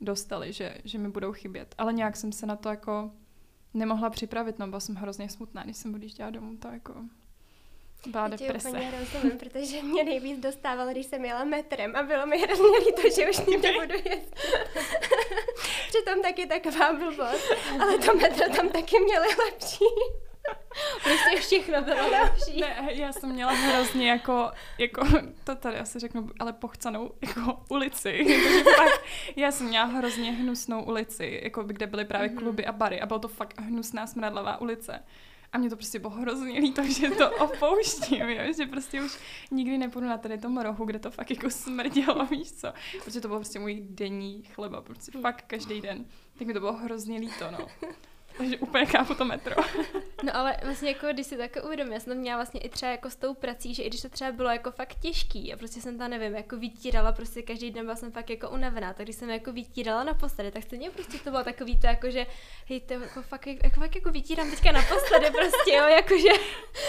dostaly, 0.00 0.52
že, 0.52 0.78
že 0.84 0.98
mi 0.98 1.08
budou 1.08 1.32
chybět. 1.32 1.74
Ale 1.78 1.92
nějak 1.92 2.16
jsem 2.16 2.32
se 2.32 2.46
na 2.46 2.56
to 2.56 2.68
jako 2.68 3.10
nemohla 3.74 4.10
připravit, 4.10 4.58
no 4.58 4.66
byla 4.66 4.80
jsem 4.80 4.94
hrozně 4.94 5.28
smutná, 5.28 5.62
když 5.62 5.76
jsem 5.76 5.94
odjížděla 5.94 6.30
domů, 6.30 6.56
to 6.56 6.68
jako 6.68 6.94
byla 8.06 8.24
Já 8.24 8.28
deprese. 8.28 8.68
úplně 8.68 8.90
rozumím, 9.00 9.38
protože 9.38 9.82
mě 9.82 10.04
nejvíc 10.04 10.38
dostávalo, 10.38 10.90
když 10.90 11.06
jsem 11.06 11.24
jela 11.24 11.44
metrem 11.44 11.96
a 11.96 12.02
bylo 12.02 12.26
mi 12.26 12.38
hrozně 12.38 12.78
líto, 12.86 13.02
že 13.16 13.30
už 13.30 13.46
ním 13.46 13.60
nebudu 13.60 13.94
jezdit. 13.94 14.34
Přitom 15.88 16.22
taky 16.22 16.46
taková 16.46 16.92
blbost, 16.92 17.52
ale 17.80 17.98
to 17.98 18.14
metro 18.14 18.56
tam 18.56 18.68
taky 18.68 19.00
měli 19.00 19.26
lepší. 19.44 19.84
Prostě 21.02 21.40
všechno 21.40 21.82
bylo 21.82 22.10
lepší. 22.10 22.60
Ne, 22.60 22.88
já 22.90 23.12
jsem 23.12 23.32
měla 23.32 23.52
hrozně 23.52 24.10
jako, 24.10 24.50
jako 24.78 25.06
to 25.44 25.54
tady 25.54 25.78
asi 25.78 25.98
řeknu, 25.98 26.28
ale 26.38 26.52
pochcanou 26.52 27.10
jako 27.22 27.60
ulici. 27.68 28.40
fakt, 28.76 29.04
já 29.36 29.50
jsem 29.52 29.66
měla 29.66 29.84
hrozně 29.84 30.32
hnusnou 30.32 30.82
ulici, 30.82 31.40
jako 31.42 31.62
kde 31.62 31.86
byly 31.86 32.04
právě 32.04 32.28
mm-hmm. 32.28 32.38
kluby 32.38 32.66
a 32.66 32.72
bary 32.72 33.00
a 33.00 33.06
bylo 33.06 33.18
to 33.18 33.28
fakt 33.28 33.60
hnusná 33.60 34.06
smradlavá 34.06 34.60
ulice. 34.60 35.04
A 35.54 35.58
mě 35.58 35.70
to 35.70 35.76
prostě 35.76 35.98
bylo 35.98 36.12
hrozně 36.12 36.60
líto, 36.60 36.82
že 36.88 37.10
to 37.10 37.30
opouštím, 37.30 38.28
jo? 38.28 38.52
že 38.56 38.66
prostě 38.66 39.02
už 39.02 39.18
nikdy 39.50 39.78
nepůjdu 39.78 40.08
na 40.08 40.18
tady 40.18 40.38
tomu 40.38 40.62
rohu, 40.62 40.84
kde 40.84 40.98
to 40.98 41.10
fakt 41.10 41.30
jako 41.30 41.50
smrdělo, 41.50 42.26
víš 42.30 42.52
co. 42.52 42.72
Protože 43.04 43.20
to 43.20 43.28
bylo 43.28 43.40
prostě 43.40 43.58
můj 43.58 43.86
denní 43.90 44.42
chleba, 44.42 44.80
prostě 44.80 45.12
fakt 45.20 45.44
každý 45.46 45.80
den. 45.80 46.04
Tak 46.38 46.46
mi 46.46 46.54
to 46.54 46.60
bylo 46.60 46.72
hrozně 46.72 47.18
líto, 47.18 47.50
no. 47.50 47.68
Takže 48.38 48.58
úplně 48.58 48.86
kápu 48.86 49.14
to 49.14 49.24
metro. 49.24 49.54
No 50.22 50.36
ale 50.36 50.56
vlastně 50.62 50.88
jako, 50.88 51.06
když 51.12 51.26
si 51.26 51.36
tak 51.36 51.56
uvědomím, 51.64 51.92
já 51.92 52.00
jsem 52.00 52.18
měla 52.18 52.36
vlastně 52.36 52.60
i 52.60 52.68
třeba 52.68 52.92
jako 52.92 53.10
s 53.10 53.16
tou 53.16 53.34
prací, 53.34 53.74
že 53.74 53.82
i 53.82 53.88
když 53.88 54.02
to 54.02 54.08
třeba 54.08 54.32
bylo 54.32 54.50
jako 54.50 54.70
fakt 54.70 54.94
těžký 54.94 55.52
a 55.52 55.56
prostě 55.56 55.80
jsem 55.80 55.98
tam, 55.98 56.10
nevím, 56.10 56.34
jako 56.34 56.56
vytírala, 56.56 57.12
prostě 57.12 57.42
každý 57.42 57.70
den 57.70 57.84
byla 57.84 57.96
jsem 57.96 58.12
fakt 58.12 58.30
jako 58.30 58.50
unavená, 58.50 58.92
tak 58.92 59.06
když 59.06 59.16
jsem 59.16 59.30
jako 59.30 59.52
vytírala 59.52 60.04
naposledy, 60.04 60.50
tak 60.50 60.62
stejně 60.62 60.90
prostě 60.90 61.18
to 61.18 61.30
bylo 61.30 61.44
takový 61.44 61.76
to 61.76 61.86
jako, 61.86 62.10
že 62.10 62.26
hej, 62.68 62.80
to 62.80 62.92
jako 62.94 63.22
fakt, 63.22 63.46
jako, 63.46 63.80
fakt 63.80 63.94
jako 63.94 64.10
vytírám 64.10 64.50
teďka 64.50 64.72
naposledy 64.72 65.30
prostě, 65.30 65.72
jo, 65.72 65.84
jakože 65.88 66.28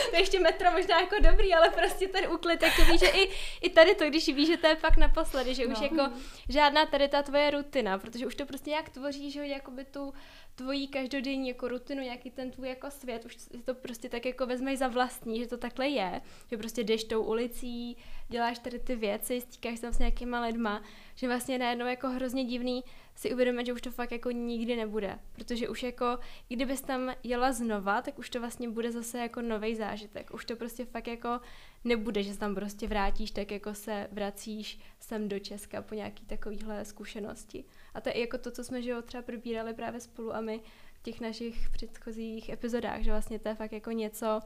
to 0.10 0.16
ještě 0.16 0.40
metro 0.40 0.72
možná 0.72 1.00
jako 1.00 1.16
dobrý, 1.22 1.54
ale 1.54 1.70
prostě 1.70 2.08
ten 2.08 2.32
úklid, 2.32 2.62
jako 2.62 2.82
víš, 2.92 3.00
že 3.00 3.08
i, 3.08 3.30
i 3.62 3.70
tady 3.70 3.96
to, 3.96 4.06
když 4.06 4.28
víš, 4.28 4.48
že 4.48 4.58
to 4.58 4.68
je 4.68 4.76
fakt 4.76 4.98
naposledy, 4.98 5.56
že 5.56 5.66
už 5.66 5.80
no. 5.80 5.84
jako 5.84 6.14
žádná 6.50 6.86
tady 6.86 7.08
ta 7.08 7.24
tvoje 7.24 7.52
rutina, 7.52 7.98
protože 7.98 8.28
už 8.28 8.36
to 8.36 8.46
prostě 8.46 8.70
nějak 8.70 8.90
tvoří, 8.90 9.32
že 9.32 9.48
jako 9.48 9.72
by 9.72 9.86
tu 9.86 10.14
tvojí 10.56 10.88
každodenní 10.88 11.48
jako 11.48 11.68
rutinu, 11.68 12.02
nějaký 12.02 12.32
ten 12.32 12.52
tvůj 12.52 12.70
jako 12.70 12.92
svět, 12.92 13.26
už 13.26 13.36
si 13.36 13.64
to 13.66 13.74
prostě 13.74 14.10
tak 14.10 14.26
jako 14.26 14.46
vezmeš 14.46 14.80
za 14.80 14.88
vlastní, 14.88 15.40
že 15.40 15.48
to 15.48 15.58
takhle 15.58 15.88
je, 15.88 16.22
že 16.52 16.58
prostě 16.58 16.84
jdeš 16.84 17.04
tou 17.04 17.24
ulicí, 17.24 17.98
děláš 18.30 18.60
tady 18.60 18.80
ty 18.80 18.96
věci, 18.96 19.42
stýkáš 19.42 19.80
se 19.80 19.94
s 19.94 20.00
nějakýma 20.00 20.42
lidma, 20.42 20.84
že 21.16 21.28
vlastně 21.28 21.58
najednou 21.58 21.86
jako 21.86 22.10
hrozně 22.10 22.44
divný 22.44 22.84
si 23.16 23.34
uvědomit, 23.34 23.66
že 23.66 23.74
už 23.74 23.82
to 23.82 23.92
fakt 23.92 24.12
jako 24.12 24.32
nikdy 24.32 24.76
nebude, 24.76 25.20
protože 25.32 25.70
už 25.70 25.84
jako, 25.84 26.20
kdybys 26.48 26.82
tam 26.82 27.16
jela 27.24 27.52
znova, 27.52 28.02
tak 28.02 28.20
už 28.20 28.30
to 28.30 28.40
vlastně 28.40 28.70
bude 28.70 28.92
zase 28.92 29.20
jako 29.20 29.42
nový 29.42 29.76
zážitek, 29.76 30.34
už 30.34 30.46
to 30.46 30.56
prostě 30.56 30.86
fakt 30.86 31.08
jako 31.08 31.40
nebude, 31.84 32.24
že 32.24 32.34
se 32.34 32.40
tam 32.40 32.56
prostě 32.56 32.88
vrátíš, 32.88 33.32
tak 33.32 33.52
jako 33.52 33.74
se 33.74 34.08
vracíš 34.12 34.80
sem 35.00 35.30
do 35.30 35.40
Česka 35.40 35.82
po 35.82 35.96
nějaký 35.96 36.26
takovýhle 36.26 36.86
zkušenosti. 36.86 37.66
A 37.94 38.02
to 38.02 38.10
je 38.10 38.20
jako 38.20 38.38
to, 38.38 38.52
co 38.52 38.64
jsme 38.64 38.82
že 38.82 38.90
jo, 38.90 39.02
třeba 39.02 39.24
probírali 39.24 39.74
právě 39.74 40.00
spolu 40.00 40.36
a 40.36 40.42
my 40.42 40.62
v 40.94 41.04
těch 41.04 41.22
našich 41.22 41.70
předchozích 41.70 42.50
epizodách, 42.50 43.02
že 43.02 43.12
vlastně 43.12 43.40
to 43.40 43.50
je 43.50 43.56
fakt 43.56 43.72
jako 43.72 43.92
něco, 43.92 44.42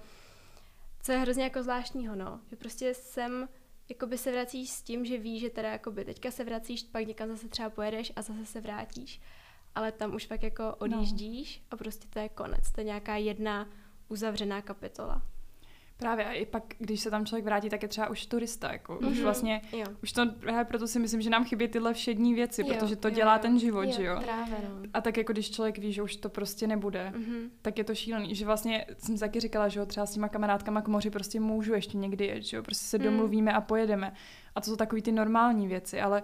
co 1.02 1.12
je 1.12 1.18
hrozně 1.18 1.44
jako 1.44 1.64
zvláštního, 1.64 2.16
no. 2.16 2.42
Že 2.50 2.56
prostě 2.56 2.94
sem 2.94 3.50
jakoby 3.90 4.18
se 4.18 4.32
vracíš 4.32 4.70
s 4.70 4.82
tím, 4.82 5.06
že 5.06 5.18
víš, 5.18 5.42
že 5.42 5.50
teda 5.50 5.72
jakoby 5.72 6.06
teďka 6.06 6.32
se 6.32 6.44
vracíš, 6.44 6.84
pak 6.84 7.08
někam 7.08 7.30
zase 7.30 7.48
třeba 7.48 7.70
pojedeš 7.70 8.14
a 8.16 8.22
zase 8.22 8.46
se 8.46 8.62
vrátíš. 8.62 9.22
Ale 9.76 9.92
tam 9.92 10.16
už 10.16 10.26
fakt 10.26 10.44
jako 10.44 10.76
odjíždíš 10.76 11.60
no. 11.60 11.64
a 11.72 11.78
prostě 11.78 12.08
to 12.08 12.20
je 12.20 12.30
konec. 12.30 12.72
To 12.72 12.82
je 12.82 12.86
nějaká 12.86 13.16
jedna 13.16 13.70
uzavřená 14.10 14.62
kapitola. 14.62 15.22
Právě 16.00 16.26
a 16.26 16.32
i 16.32 16.46
pak, 16.46 16.64
když 16.78 17.00
se 17.00 17.12
tam 17.12 17.26
člověk 17.26 17.46
vrátí, 17.46 17.70
tak 17.70 17.84
je 17.84 17.90
třeba 17.90 18.10
už 18.10 18.26
turista, 18.26 18.72
jako 18.72 18.94
mm-hmm. 18.94 19.12
už 19.12 19.16
mhm. 19.16 19.24
vlastně, 19.24 19.62
jo. 19.72 19.86
už 20.04 20.12
to, 20.12 20.26
právě 20.40 20.66
proto 20.66 20.88
si 20.88 21.00
myslím, 21.00 21.22
že 21.22 21.30
nám 21.30 21.46
chybí 21.46 21.68
tyhle 21.68 21.94
všední 21.94 22.34
věci, 22.34 22.62
jo, 22.62 22.68
protože 22.68 22.96
to 22.96 23.08
jo, 23.08 23.16
dělá 23.16 23.36
jo. 23.36 23.42
ten 23.42 23.60
život, 23.60 23.82
jo, 23.82 23.92
že 23.92 24.04
jo. 24.04 24.20
Právě, 24.24 24.56
no. 24.70 24.82
A 24.94 25.02
tak 25.02 25.18
jako 25.18 25.34
když 25.34 25.52
člověk 25.52 25.78
ví, 25.78 25.94
že 25.94 26.02
už 26.02 26.16
to 26.16 26.30
prostě 26.30 26.68
nebude, 26.68 27.14
mm-hmm. 27.16 27.50
tak 27.62 27.78
je 27.78 27.84
to 27.84 27.96
šílený, 27.96 28.36
že 28.36 28.46
vlastně 28.46 28.86
jsem 28.98 29.18
taky 29.18 29.40
říkala, 29.40 29.68
že 29.68 29.80
jo, 29.80 29.86
třeba 29.86 30.06
s 30.06 30.12
těma 30.12 30.28
kamarádkama 30.28 30.82
k 30.82 30.88
moři 30.88 31.10
prostě 31.10 31.40
můžu 31.40 31.74
ještě 31.74 31.98
někdy 31.98 32.26
jet, 32.26 32.44
že 32.44 32.58
jo, 32.58 32.64
prostě 32.64 32.86
se 32.86 32.98
mm. 32.98 33.04
domluvíme 33.04 33.54
a 33.54 33.62
pojedeme. 33.62 34.14
A 34.56 34.62
to 34.62 34.70
jsou 34.70 34.76
takový 34.76 35.02
ty 35.02 35.12
normální 35.12 35.68
věci, 35.68 36.02
ale 36.02 36.24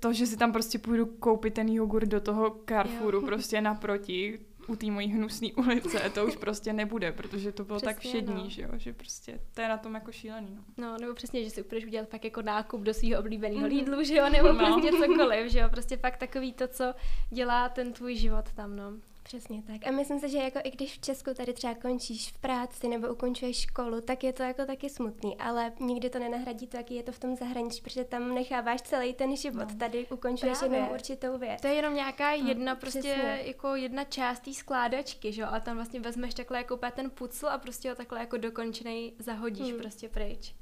to, 0.00 0.12
že 0.12 0.26
si 0.26 0.36
tam 0.36 0.52
prostě 0.52 0.78
půjdu 0.78 1.06
koupit 1.06 1.54
ten 1.54 1.68
jogurt 1.68 2.06
do 2.06 2.20
toho 2.20 2.56
Carrefouru 2.68 3.20
jo. 3.20 3.26
prostě 3.26 3.60
naproti, 3.60 4.38
u 4.66 4.76
té 4.76 4.86
mojí 4.86 5.08
hnusné 5.08 5.48
ulice 5.56 6.10
to 6.14 6.26
už 6.26 6.36
prostě 6.36 6.72
nebude, 6.72 7.12
protože 7.12 7.52
to 7.52 7.64
bylo 7.64 7.78
přesně, 7.78 7.94
tak 7.94 8.02
všední, 8.02 8.34
no. 8.34 8.50
že 8.50 8.62
jo, 8.62 8.68
že 8.76 8.92
prostě 8.92 9.40
to 9.54 9.60
je 9.60 9.68
na 9.68 9.76
tom 9.76 9.94
jako 9.94 10.12
šílený, 10.12 10.56
no. 10.56 10.62
No, 10.76 10.98
nebo 10.98 11.14
přesně, 11.14 11.44
že 11.44 11.50
si 11.50 11.62
budeš 11.62 11.84
udělat 11.84 12.08
fakt 12.08 12.24
jako 12.24 12.42
nákup 12.42 12.80
do 12.80 12.94
svého 12.94 13.20
oblíbeného 13.20 13.60
mm. 13.60 13.66
Lidlu, 13.66 14.02
že 14.02 14.14
jo, 14.16 14.28
nebo 14.28 14.52
no. 14.52 14.58
prostě 14.58 14.90
cokoliv, 14.90 15.52
že 15.52 15.58
jo, 15.58 15.68
prostě 15.68 15.96
fakt 15.96 16.16
takový 16.16 16.52
to, 16.52 16.68
co 16.68 16.94
dělá 17.30 17.68
ten 17.68 17.92
tvůj 17.92 18.16
život 18.16 18.52
tam, 18.52 18.76
no. 18.76 18.92
Přesně 19.22 19.62
tak. 19.62 19.86
A 19.86 19.90
myslím 19.90 20.20
si, 20.20 20.28
že 20.28 20.38
jako 20.38 20.58
i 20.64 20.70
když 20.70 20.98
v 20.98 21.00
Česku 21.00 21.34
tady 21.34 21.52
třeba 21.52 21.74
končíš 21.74 22.32
v 22.32 22.38
práci 22.38 22.88
nebo 22.88 23.08
ukončuješ 23.08 23.60
školu, 23.60 24.00
tak 24.00 24.24
je 24.24 24.32
to 24.32 24.42
jako 24.42 24.66
taky 24.66 24.90
smutný, 24.90 25.36
ale 25.36 25.72
nikdy 25.80 26.10
to 26.10 26.18
nenahradí 26.18 26.66
to, 26.66 26.76
jaký 26.76 26.94
je 26.94 27.02
to 27.02 27.12
v 27.12 27.18
tom 27.18 27.36
zahraničí, 27.36 27.80
protože 27.82 28.04
tam 28.04 28.34
necháváš 28.34 28.82
celý 28.82 29.14
ten 29.14 29.36
život. 29.36 29.68
No. 29.70 29.78
Tady 29.78 30.06
ukončuješ 30.06 30.58
Právě. 30.58 30.78
jenom 30.78 30.92
určitou 30.92 31.38
věc. 31.38 31.60
To 31.60 31.66
je 31.66 31.74
jenom 31.74 31.94
nějaká 31.94 32.36
no, 32.36 32.48
jedna, 32.48 32.74
no, 32.74 32.80
prostě 32.80 32.98
přesně. 32.98 33.42
jako 33.44 33.74
jedna 33.74 34.04
část 34.04 34.40
té 34.40 34.54
skládačky, 34.54 35.32
že 35.32 35.42
jo? 35.42 35.48
A 35.50 35.60
tam 35.60 35.76
vlastně 35.76 36.00
vezmeš 36.00 36.34
takhle 36.34 36.58
jako 36.58 36.78
ten 36.94 37.10
pucl 37.10 37.46
a 37.46 37.58
prostě 37.58 37.90
ho 37.90 37.96
takhle 37.96 38.20
jako 38.20 38.36
dokončený 38.36 39.12
zahodíš 39.18 39.70
hmm. 39.70 39.80
prostě 39.80 40.08
pryč. 40.08 40.54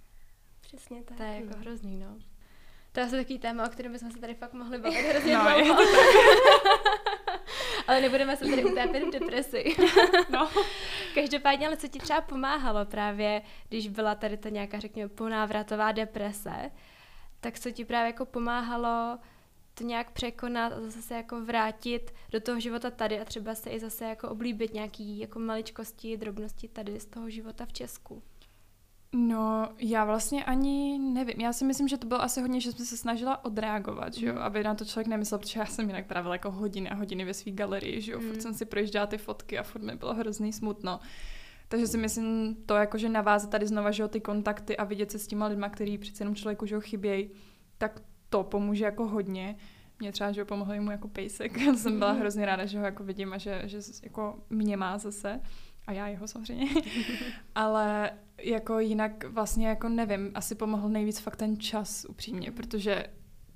Přesně 0.60 1.02
tak. 1.02 1.16
To 1.16 1.22
je 1.22 1.34
jako 1.34 1.50
no. 1.56 1.58
hrozný, 1.58 1.96
no. 1.96 2.18
To 2.92 3.00
je 3.00 3.06
asi 3.06 3.16
takový 3.16 3.38
téma, 3.38 3.66
o 3.66 3.68
kterém 3.68 3.92
bychom 3.92 4.10
se 4.10 4.18
tady 4.18 4.34
fakt 4.34 4.52
mohli 4.52 4.78
bavit 4.82 5.06
hrozně 5.06 5.36
no, 5.36 5.44
dlouho. 5.44 5.82
ale 7.90 8.00
nebudeme 8.00 8.36
se 8.36 8.44
tady 8.44 8.64
utápět 8.64 9.04
v 9.04 9.10
depresi. 9.10 9.64
no. 10.30 10.50
Každopádně, 11.14 11.66
ale 11.66 11.76
co 11.76 11.88
ti 11.88 11.98
třeba 11.98 12.20
pomáhalo 12.20 12.84
právě, 12.84 13.42
když 13.68 13.88
byla 13.88 14.14
tady 14.14 14.36
ta 14.36 14.48
nějaká, 14.48 14.78
řekněme, 14.78 15.08
ponávratová 15.08 15.92
deprese, 15.92 16.70
tak 17.40 17.60
co 17.60 17.70
ti 17.70 17.84
právě 17.84 18.06
jako 18.06 18.26
pomáhalo 18.26 19.18
to 19.74 19.84
nějak 19.84 20.10
překonat 20.10 20.72
a 20.72 20.80
zase 20.80 21.02
se 21.02 21.14
jako 21.14 21.44
vrátit 21.44 22.14
do 22.30 22.40
toho 22.40 22.60
života 22.60 22.90
tady 22.90 23.20
a 23.20 23.24
třeba 23.24 23.54
se 23.54 23.70
i 23.70 23.80
zase 23.80 24.04
jako 24.04 24.28
oblíbit 24.28 24.74
nějaký 24.74 25.18
jako 25.18 25.38
maličkosti, 25.38 26.16
drobnosti 26.16 26.68
tady 26.68 27.00
z 27.00 27.06
toho 27.06 27.30
života 27.30 27.66
v 27.66 27.72
Česku? 27.72 28.22
No, 29.12 29.68
já 29.78 30.04
vlastně 30.04 30.44
ani 30.44 30.98
nevím. 30.98 31.40
Já 31.40 31.52
si 31.52 31.64
myslím, 31.64 31.88
že 31.88 31.96
to 31.96 32.06
bylo 32.06 32.22
asi 32.22 32.40
hodně, 32.40 32.60
že 32.60 32.72
jsem 32.72 32.86
se 32.86 32.96
snažila 32.96 33.44
odreagovat, 33.44 34.14
že 34.14 34.26
jo? 34.26 34.34
Mm. 34.34 34.38
aby 34.38 34.64
na 34.64 34.74
to 34.74 34.84
člověk 34.84 35.06
nemyslel, 35.06 35.38
protože 35.38 35.60
já 35.60 35.66
jsem 35.66 35.86
jinak 35.86 36.06
trávila 36.06 36.34
jako 36.34 36.50
hodiny 36.50 36.90
a 36.90 36.94
hodiny 36.94 37.24
ve 37.24 37.34
své 37.34 37.52
galerii, 37.52 38.00
že 38.00 38.12
jo, 38.12 38.20
mm. 38.20 38.28
furt 38.28 38.42
jsem 38.42 38.54
si 38.54 38.64
projížděla 38.64 39.06
ty 39.06 39.18
fotky 39.18 39.58
a 39.58 39.62
furt 39.62 39.82
mi 39.82 39.96
bylo 39.96 40.14
hrozný 40.14 40.52
smutno. 40.52 41.00
Takže 41.68 41.86
si 41.86 41.98
myslím 41.98 42.56
to 42.66 42.74
jako, 42.74 42.98
že 42.98 43.08
navázat 43.08 43.50
tady 43.50 43.66
znova, 43.66 43.90
že 43.90 44.02
jo, 44.02 44.08
ty 44.08 44.20
kontakty 44.20 44.76
a 44.76 44.84
vidět 44.84 45.10
se 45.10 45.18
s 45.18 45.26
těma 45.26 45.46
lidma, 45.46 45.68
který 45.68 45.98
přece 45.98 46.22
jenom 46.22 46.34
člověku, 46.34 46.66
že 46.66 46.74
jo, 46.74 46.80
chybějí, 46.80 47.30
tak 47.78 48.02
to 48.28 48.44
pomůže 48.44 48.84
jako 48.84 49.06
hodně. 49.06 49.56
Mě 49.98 50.12
třeba, 50.12 50.32
že 50.32 50.40
jo, 50.40 50.44
pomohl 50.46 50.80
mu 50.80 50.90
jako 50.90 51.08
pejsek. 51.08 51.60
Já 51.66 51.74
jsem 51.74 51.98
byla 51.98 52.12
mm. 52.12 52.18
hrozně 52.18 52.46
ráda, 52.46 52.66
že 52.66 52.78
ho 52.78 52.84
jako 52.84 53.04
vidím 53.04 53.32
a 53.32 53.38
že, 53.38 53.62
že 53.64 53.78
jako 54.02 54.44
mě 54.50 54.76
má 54.76 54.98
zase 54.98 55.40
a 55.86 55.92
já 55.92 56.08
jeho 56.08 56.28
samozřejmě, 56.28 56.68
ale 57.54 58.10
jako 58.42 58.78
jinak 58.78 59.24
vlastně 59.24 59.68
jako 59.68 59.88
nevím, 59.88 60.30
asi 60.34 60.54
pomohl 60.54 60.88
nejvíc 60.88 61.18
fakt 61.18 61.36
ten 61.36 61.60
čas 61.60 62.06
upřímně, 62.08 62.50
protože 62.52 63.06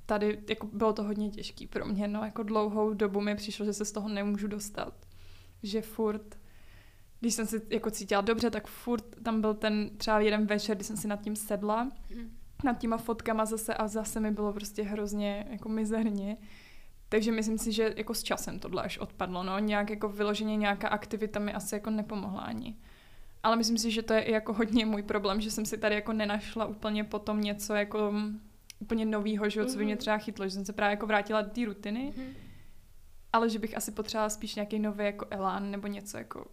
tady 0.06 0.38
jako 0.48 0.66
bylo 0.66 0.92
to 0.92 1.02
hodně 1.02 1.30
těžký 1.30 1.66
pro 1.66 1.86
mě, 1.86 2.08
no 2.08 2.24
jako 2.24 2.42
dlouhou 2.42 2.94
dobu 2.94 3.20
mi 3.20 3.34
přišlo, 3.34 3.64
že 3.64 3.72
se 3.72 3.84
z 3.84 3.92
toho 3.92 4.08
nemůžu 4.08 4.48
dostat. 4.48 4.94
Že 5.62 5.82
furt, 5.82 6.38
když 7.20 7.34
jsem 7.34 7.46
si 7.46 7.62
jako 7.70 7.90
cítila 7.90 8.20
dobře, 8.20 8.50
tak 8.50 8.66
furt 8.66 9.04
tam 9.22 9.40
byl 9.40 9.54
ten 9.54 9.90
třeba 9.96 10.20
jeden 10.20 10.46
večer, 10.46 10.76
kdy 10.76 10.84
jsem 10.84 10.96
si 10.96 11.08
nad 11.08 11.20
tím 11.20 11.36
sedla, 11.36 11.84
mm. 11.84 12.36
nad 12.64 12.78
těma 12.78 12.96
fotkama 12.96 13.44
zase 13.44 13.74
a 13.74 13.88
zase 13.88 14.20
mi 14.20 14.30
bylo 14.30 14.52
prostě 14.52 14.82
hrozně 14.82 15.46
jako 15.50 15.68
mizerně. 15.68 16.36
Takže 17.08 17.32
myslím 17.32 17.58
si, 17.58 17.72
že 17.72 17.94
jako 17.96 18.14
s 18.14 18.22
časem 18.22 18.58
tohle 18.58 18.82
až 18.82 18.98
odpadlo, 18.98 19.42
no. 19.42 19.58
Nějak 19.58 19.90
jako 19.90 20.08
vyloženě 20.08 20.56
nějaká 20.56 20.88
aktivita 20.88 21.40
mi 21.40 21.52
asi 21.52 21.74
jako 21.74 21.90
nepomohla 21.90 22.40
ani. 22.40 22.76
Ale 23.44 23.56
myslím 23.56 23.78
si, 23.78 23.90
že 23.90 24.02
to 24.02 24.12
je 24.12 24.20
i 24.20 24.32
jako 24.32 24.52
hodně 24.52 24.86
můj 24.86 25.02
problém, 25.02 25.40
že 25.40 25.50
jsem 25.50 25.66
si 25.66 25.78
tady 25.78 25.94
jako 25.94 26.12
nenašla 26.12 26.66
úplně 26.66 27.04
potom 27.04 27.40
něco 27.40 27.74
jako 27.74 28.12
úplně 28.78 29.04
novýho, 29.04 29.48
že, 29.48 29.66
co 29.66 29.78
by 29.78 29.84
mě 29.84 29.94
mhm. 29.94 30.00
třeba 30.00 30.18
chytlo, 30.18 30.44
že 30.44 30.50
jsem 30.50 30.64
se 30.64 30.72
právě 30.72 30.92
jako 30.92 31.06
vrátila 31.06 31.42
do 31.42 31.50
té 31.50 31.64
rutiny, 31.64 32.12
mm-hmm. 32.16 32.34
ale 33.32 33.50
že 33.50 33.58
bych 33.58 33.76
asi 33.76 33.92
potřebovala 33.92 34.30
spíš 34.30 34.54
nějaký 34.54 34.78
nový 34.78 35.04
jako 35.04 35.26
elán 35.30 35.70
nebo 35.70 35.86
něco 35.86 36.18
jako 36.18 36.46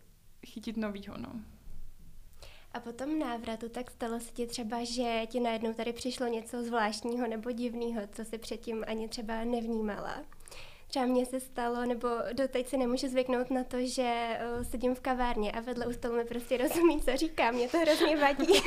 chytit 0.46 0.78
novýho, 0.78 1.18
no. 1.18 1.42
A 2.74 2.80
potom 2.80 3.20
návratu, 3.20 3.70
tak 3.70 3.92
stalo 3.92 4.20
se 4.20 4.32
ti 4.32 4.48
třeba, 4.48 4.84
že 4.84 5.22
ti 5.28 5.40
najednou 5.40 5.74
tady 5.74 5.94
přišlo 5.94 6.28
něco 6.28 6.64
zvláštního 6.64 7.28
nebo 7.28 7.52
divného, 7.52 8.02
co 8.12 8.26
si 8.26 8.38
předtím 8.38 8.84
ani 8.88 9.08
třeba 9.08 9.44
nevnímala? 9.44 10.24
Třeba 10.92 11.06
mně 11.06 11.26
se 11.26 11.40
stalo, 11.40 11.86
nebo 11.86 12.08
doteď 12.34 12.68
si 12.68 12.78
nemůžu 12.78 13.08
zvyknout 13.08 13.52
na 13.52 13.64
to, 13.64 13.78
že 13.82 14.40
uh, 14.58 14.64
sedím 14.64 14.96
v 14.96 15.00
kavárně 15.00 15.52
a 15.52 15.60
vedle 15.60 15.86
u 15.86 15.94
stolu 15.94 16.16
mi 16.16 16.26
prostě 16.26 16.58
rozumí, 16.58 17.02
co 17.02 17.18
říká. 17.18 17.52
Mě 17.52 17.68
to 17.68 17.80
hrozně 17.80 18.18
vadí. 18.18 18.54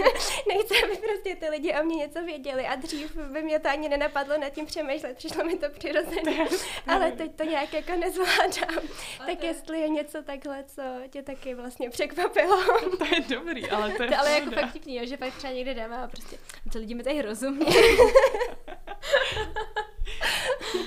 Nechci, 0.48 0.84
aby 0.84 0.96
prostě 0.96 1.36
ty 1.36 1.48
lidi 1.48 1.74
o 1.74 1.84
mě 1.84 1.96
něco 1.96 2.24
věděli 2.24 2.66
a 2.66 2.74
dřív 2.74 3.16
by 3.16 3.42
mě 3.42 3.58
to 3.58 3.68
ani 3.68 3.88
nenapadlo 3.88 4.38
nad 4.38 4.48
tím 4.48 4.66
přemýšlet. 4.66 5.16
Přišlo 5.16 5.44
mi 5.44 5.58
to 5.58 5.70
přirozeně. 5.70 6.48
Ale 6.86 7.12
teď 7.12 7.34
to 7.34 7.44
nějak 7.44 7.72
jako 7.72 7.92
nezvládám. 7.96 8.84
tak 9.26 9.42
jestli 9.42 9.80
je 9.80 9.88
něco 9.88 10.22
takhle, 10.22 10.64
co 10.64 10.82
tě 11.10 11.22
taky 11.22 11.54
vlastně 11.54 11.90
překvapilo. 11.90 12.62
to 12.98 13.04
je 13.04 13.20
dobrý, 13.20 13.70
ale 13.70 13.92
to 13.92 14.02
je 14.02 14.08
to, 14.08 14.18
Ale 14.18 14.30
jako 14.30 14.50
fakt 14.50 14.70
vtipný, 14.70 15.08
že 15.08 15.16
fakt 15.16 15.34
třeba 15.34 15.52
někde 15.52 15.74
jdeme 15.74 15.96
a 15.96 16.06
prostě 16.06 16.38
ty 16.72 16.78
lidi 16.78 16.94
mi 16.94 17.02
tady 17.02 17.22
rozumí. 17.22 17.66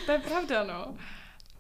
to 0.05 0.11
je 0.11 0.19
pravda, 0.19 0.63
no. 0.63 0.97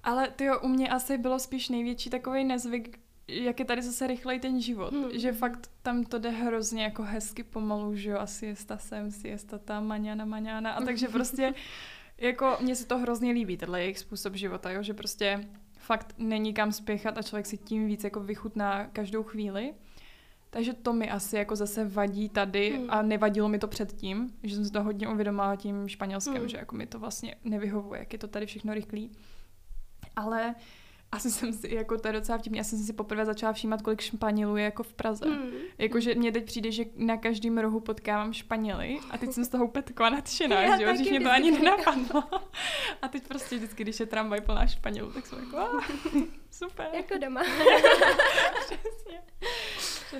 Ale 0.07 0.27
ty 0.35 0.45
u 0.61 0.67
mě 0.67 0.89
asi 0.89 1.17
bylo 1.17 1.39
spíš 1.39 1.69
největší 1.69 2.09
takový 2.09 2.43
nezvyk, 2.43 2.99
jak 3.27 3.59
je 3.59 3.65
tady 3.65 3.81
zase 3.81 4.07
rychlej 4.07 4.39
ten 4.39 4.61
život. 4.61 4.93
Hmm. 4.93 5.19
Že 5.19 5.33
fakt 5.33 5.69
tam 5.81 6.03
to 6.03 6.19
jde 6.19 6.29
hrozně 6.29 6.83
jako 6.83 7.03
hezky 7.03 7.43
pomalu, 7.43 7.95
že 7.95 8.09
jo, 8.09 8.17
asi 8.17 8.39
siesta 8.39 8.77
sem, 8.77 9.11
siesta 9.11 9.57
tam, 9.57 9.87
maňana, 9.87 10.25
maňana. 10.25 10.71
A 10.71 10.81
takže 10.81 11.07
prostě 11.07 11.53
jako 12.17 12.57
mně 12.61 12.75
se 12.75 12.87
to 12.87 12.97
hrozně 12.97 13.31
líbí, 13.31 13.57
tenhle 13.57 13.81
jejich 13.81 13.99
způsob 13.99 14.35
života, 14.35 14.71
jo, 14.71 14.83
že 14.83 14.93
prostě 14.93 15.47
fakt 15.79 16.13
není 16.17 16.53
kam 16.53 16.71
spěchat 16.71 17.17
a 17.17 17.21
člověk 17.21 17.45
si 17.45 17.57
tím 17.57 17.87
víc 17.87 18.03
jako 18.03 18.19
vychutná 18.19 18.87
každou 18.87 19.23
chvíli. 19.23 19.73
Takže 20.49 20.73
to 20.73 20.93
mi 20.93 21.09
asi 21.09 21.35
jako 21.35 21.55
zase 21.55 21.85
vadí 21.85 22.29
tady 22.29 22.71
hmm. 22.71 22.87
a 22.89 23.01
nevadilo 23.01 23.49
mi 23.49 23.59
to 23.59 23.67
předtím, 23.67 24.33
že 24.43 24.55
jsem 24.55 24.65
si 24.65 24.71
to 24.71 24.83
hodně 24.83 25.07
uvědomila 25.07 25.55
tím 25.55 25.87
španělském, 25.87 26.37
hmm. 26.37 26.49
že 26.49 26.57
jako 26.57 26.75
mi 26.75 26.85
to 26.85 26.99
vlastně 26.99 27.35
nevyhovuje, 27.43 27.99
jak 27.99 28.13
je 28.13 28.19
to 28.19 28.27
tady 28.27 28.45
všechno 28.45 28.73
rychlý 28.73 29.11
ale 30.17 30.55
asi 31.11 31.31
jsem 31.31 31.53
si, 31.53 31.75
jako 31.75 31.97
to 31.97 32.07
je 32.07 32.13
docela 32.13 32.37
vtipně, 32.37 32.59
já 32.59 32.63
jsem 32.63 32.79
si 32.79 32.93
poprvé 32.93 33.25
začala 33.25 33.53
všímat, 33.53 33.81
kolik 33.81 34.01
Španělů 34.01 34.57
je 34.57 34.63
jako 34.63 34.83
v 34.83 34.93
Praze. 34.93 35.25
Mm. 35.25 35.51
Jakože 35.77 36.15
mně 36.15 36.31
teď 36.31 36.45
přijde, 36.45 36.71
že 36.71 36.85
na 36.95 37.17
každém 37.17 37.57
rohu 37.57 37.79
potkávám 37.79 38.33
Španěly 38.33 38.99
a 39.11 39.17
teď 39.17 39.31
jsem 39.31 39.45
z 39.45 39.47
toho 39.47 39.65
úplně 39.65 39.83
taková 39.83 40.09
nadšená, 40.09 40.77
že 40.77 40.83
jo, 40.83 40.95
že 40.95 41.09
mě 41.09 41.19
to 41.19 41.31
ani 41.31 41.51
nenapadlo. 41.51 42.23
A 43.01 43.07
teď 43.07 43.27
prostě 43.27 43.55
vždycky, 43.55 43.83
když 43.83 43.99
je 43.99 44.05
tramvaj 44.05 44.41
plná 44.41 44.67
Španělů, 44.67 45.11
tak 45.11 45.25
jsem 45.25 45.39
jako, 45.39 45.79
super. 46.51 46.87
Jako 46.93 47.17
doma. 47.17 47.41
Přesně. 48.65 49.21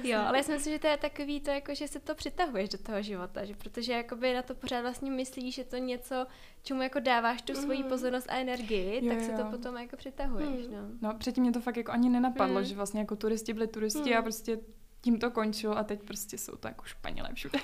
Jo, 0.04 0.20
ale 0.28 0.38
já 0.38 0.44
si 0.44 0.52
myslím, 0.52 0.74
že 0.74 0.80
to 0.80 0.88
je 0.88 0.98
takový 0.98 1.42
to, 1.42 1.52
jako, 1.52 1.76
že 1.76 1.88
se 1.88 2.00
to 2.00 2.16
přitahuješ 2.16 2.70
do 2.70 2.78
toho 2.78 3.02
života, 3.02 3.46
že 3.46 3.56
protože 3.56 3.94
jakoby 3.94 4.34
na 4.34 4.42
to 4.42 4.56
pořád 4.56 4.82
vlastně 4.82 5.12
myslíš, 5.12 5.56
že 5.56 5.64
to 5.64 5.78
něco, 5.78 6.26
čemu 6.68 6.82
jako 6.82 7.00
dáváš 7.00 7.42
tu 7.42 7.56
svoji 7.56 7.84
mm. 7.84 7.90
pozornost 7.90 8.28
a 8.30 8.36
energii, 8.36 9.06
jo, 9.06 9.14
tak 9.14 9.22
jo. 9.22 9.26
se 9.26 9.44
to 9.44 9.52
potom 9.52 9.78
jako 9.78 9.98
přitahuješ, 9.98 10.68
mm. 10.68 10.74
no. 10.74 10.80
No, 11.02 11.18
předtím 11.18 11.44
mě 11.44 11.52
to 11.52 11.62
fakt 11.62 11.78
jako 11.78 11.92
ani 11.92 12.10
nenapadlo, 12.10 12.60
mm. 12.60 12.66
že 12.66 12.76
vlastně 12.76 13.00
jako 13.00 13.16
turisti 13.16 13.54
byli 13.54 13.68
turisti 13.68 14.12
mm. 14.12 14.18
a 14.18 14.22
prostě 14.22 14.60
tím 15.02 15.20
to 15.20 15.32
končilo 15.32 15.78
a 15.78 15.84
teď 15.84 16.04
prostě 16.04 16.38
jsou 16.38 16.56
to 16.56 16.68
jako 16.68 16.86
Španělé 16.86 17.30
všude. 17.34 17.60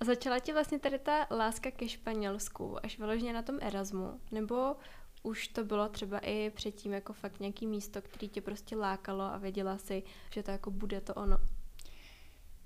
a 0.00 0.04
začala 0.04 0.38
ti 0.38 0.52
vlastně 0.52 0.78
tady 0.78 0.98
ta 0.98 1.26
láska 1.30 1.70
ke 1.70 1.88
Španělsku 1.88 2.84
až 2.84 2.98
vyloženě 2.98 3.32
na 3.32 3.42
tom 3.42 3.58
Erasmu, 3.60 4.20
nebo 4.30 4.76
už 5.22 5.48
to 5.48 5.64
bylo 5.64 5.88
třeba 5.88 6.18
i 6.18 6.50
předtím 6.50 6.92
jako 6.92 7.12
fakt 7.12 7.40
nějaký 7.40 7.66
místo, 7.66 8.02
který 8.02 8.28
tě 8.28 8.40
prostě 8.40 8.76
lákalo 8.76 9.24
a 9.24 9.38
věděla 9.38 9.78
si, 9.78 10.02
že 10.32 10.42
to 10.42 10.50
jako 10.50 10.70
bude 10.70 11.00
to 11.00 11.14
ono? 11.14 11.38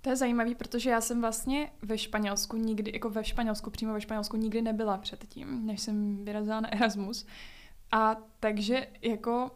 To 0.02 0.10
je 0.10 0.16
zajímavý, 0.16 0.54
protože 0.54 0.90
já 0.90 1.00
jsem 1.00 1.20
vlastně 1.20 1.70
ve 1.82 1.98
Španělsku 1.98 2.56
nikdy, 2.56 2.90
jako 2.94 3.10
ve 3.10 3.24
Španělsku, 3.24 3.70
přímo 3.70 3.92
ve 3.92 4.00
Španělsku 4.00 4.36
nikdy 4.36 4.62
nebyla 4.62 4.98
předtím, 4.98 5.66
než 5.66 5.80
jsem 5.80 6.24
vyrazila 6.24 6.60
na 6.60 6.72
Erasmus. 6.72 7.26
A 7.92 8.16
takže 8.40 8.86
jako 9.02 9.50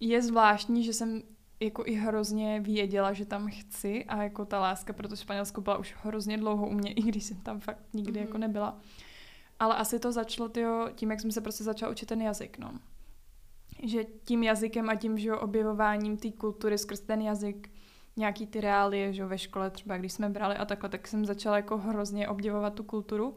je 0.00 0.22
zvláštní, 0.22 0.84
že 0.84 0.92
jsem 0.92 1.22
jako 1.60 1.82
i 1.86 1.94
hrozně 1.94 2.60
věděla, 2.60 3.12
že 3.12 3.24
tam 3.24 3.48
chci 3.48 4.04
a 4.04 4.22
jako 4.22 4.44
ta 4.44 4.60
láska 4.60 4.92
pro 4.92 5.08
to 5.08 5.16
Španělsko 5.16 5.60
byla 5.60 5.78
už 5.78 5.94
hrozně 6.02 6.38
dlouho 6.38 6.68
u 6.68 6.72
mě, 6.72 6.92
i 6.96 7.02
když 7.02 7.24
jsem 7.24 7.36
tam 7.36 7.60
fakt 7.60 7.84
nikdy 7.92 8.12
mm-hmm. 8.12 8.20
jako 8.20 8.32
mhm. 8.32 8.40
nebyla. 8.40 8.80
Ale 9.58 9.76
asi 9.76 9.98
to 9.98 10.12
začalo 10.12 10.48
tyjo, 10.48 10.88
tím, 10.94 11.10
jak 11.10 11.20
jsem 11.20 11.32
se 11.32 11.40
prostě 11.40 11.64
začala 11.64 11.92
učit 11.92 12.06
ten 12.06 12.22
jazyk, 12.22 12.58
no. 12.58 12.72
Že 13.82 14.04
tím 14.04 14.42
jazykem 14.42 14.90
a 14.90 14.94
tím, 14.94 15.18
že 15.18 15.34
objevováním 15.34 16.16
té 16.16 16.30
kultury 16.30 16.78
skrz 16.78 17.00
ten 17.00 17.22
jazyk, 17.22 17.70
nějaký 18.16 18.46
ty 18.46 18.60
reálie, 18.60 19.12
že 19.12 19.24
ve 19.24 19.38
škole 19.38 19.70
třeba, 19.70 19.98
když 19.98 20.12
jsme 20.12 20.28
brali 20.28 20.56
a 20.56 20.64
takhle, 20.64 20.88
tak 20.88 21.08
jsem 21.08 21.26
začala 21.26 21.56
jako 21.56 21.78
hrozně 21.78 22.28
obdivovat 22.28 22.74
tu 22.74 22.82
kulturu. 22.82 23.36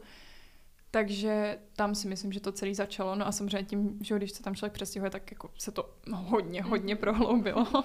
Takže 0.90 1.58
tam 1.76 1.94
si 1.94 2.08
myslím, 2.08 2.32
že 2.32 2.40
to 2.40 2.52
celé 2.52 2.74
začalo. 2.74 3.14
No 3.14 3.26
a 3.26 3.32
samozřejmě 3.32 3.62
tím, 3.64 3.98
že 4.02 4.16
když 4.16 4.32
se 4.32 4.42
tam 4.42 4.54
člověk 4.54 4.72
přestěhuje, 4.72 5.10
tak 5.10 5.30
jako 5.30 5.50
se 5.58 5.72
to 5.72 5.94
hodně, 6.12 6.62
hodně 6.62 6.96
prohloubilo. 6.96 7.66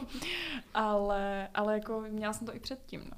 ale, 0.73 1.47
ale 1.53 1.73
jako 1.73 2.03
měla 2.09 2.33
jsem 2.33 2.47
to 2.47 2.55
i 2.55 2.59
předtím, 2.59 3.01
no. 3.11 3.17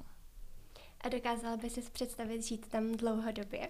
A 1.00 1.08
dokázala 1.08 1.56
by 1.56 1.70
si 1.70 1.82
představit 1.82 2.42
žít 2.42 2.66
tam 2.66 2.92
dlouhodobě? 2.92 3.68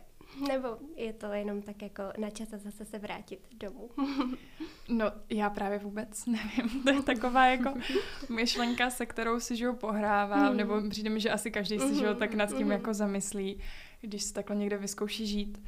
Nebo 0.48 0.68
je 0.96 1.12
to 1.12 1.26
jenom 1.26 1.62
tak 1.62 1.82
jako 1.82 2.02
na 2.18 2.30
čas 2.30 2.52
a 2.52 2.58
zase 2.58 2.84
se 2.84 2.98
vrátit 2.98 3.40
domů? 3.52 3.90
no, 4.88 5.12
já 5.30 5.50
právě 5.50 5.78
vůbec 5.78 6.26
nevím. 6.26 6.82
To 6.84 6.90
je 6.90 7.02
taková 7.02 7.46
jako 7.46 7.74
myšlenka, 8.28 8.90
se 8.90 9.06
kterou 9.06 9.40
si 9.40 9.56
žiju 9.56 9.76
pohrávám, 9.76 10.50
mm. 10.50 10.56
nebo 10.56 10.88
přijde 10.90 11.10
mi, 11.10 11.20
že 11.20 11.30
asi 11.30 11.50
každý 11.50 11.78
si 11.78 11.94
žiju 11.94 12.14
tak 12.14 12.34
nad 12.34 12.48
tím 12.48 12.66
mm. 12.66 12.72
jako 12.72 12.94
zamyslí, 12.94 13.60
když 14.00 14.22
se 14.22 14.34
takhle 14.34 14.56
někde 14.56 14.76
vyzkouší 14.76 15.26
žít. 15.26 15.62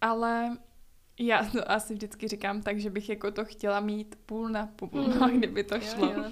Ale 0.00 0.56
já 1.18 1.44
to 1.44 1.70
asi 1.70 1.94
vždycky 1.94 2.28
říkám 2.28 2.62
tak, 2.62 2.80
že 2.80 2.90
bych 2.90 3.08
jako 3.08 3.30
to 3.30 3.44
chtěla 3.44 3.80
mít 3.80 4.18
půl 4.26 4.48
na 4.48 4.66
půl, 4.66 5.02
mm. 5.02 5.20
no, 5.20 5.28
kdyby 5.28 5.64
to 5.64 5.80
šlo. 5.80 6.06
Jo, 6.06 6.24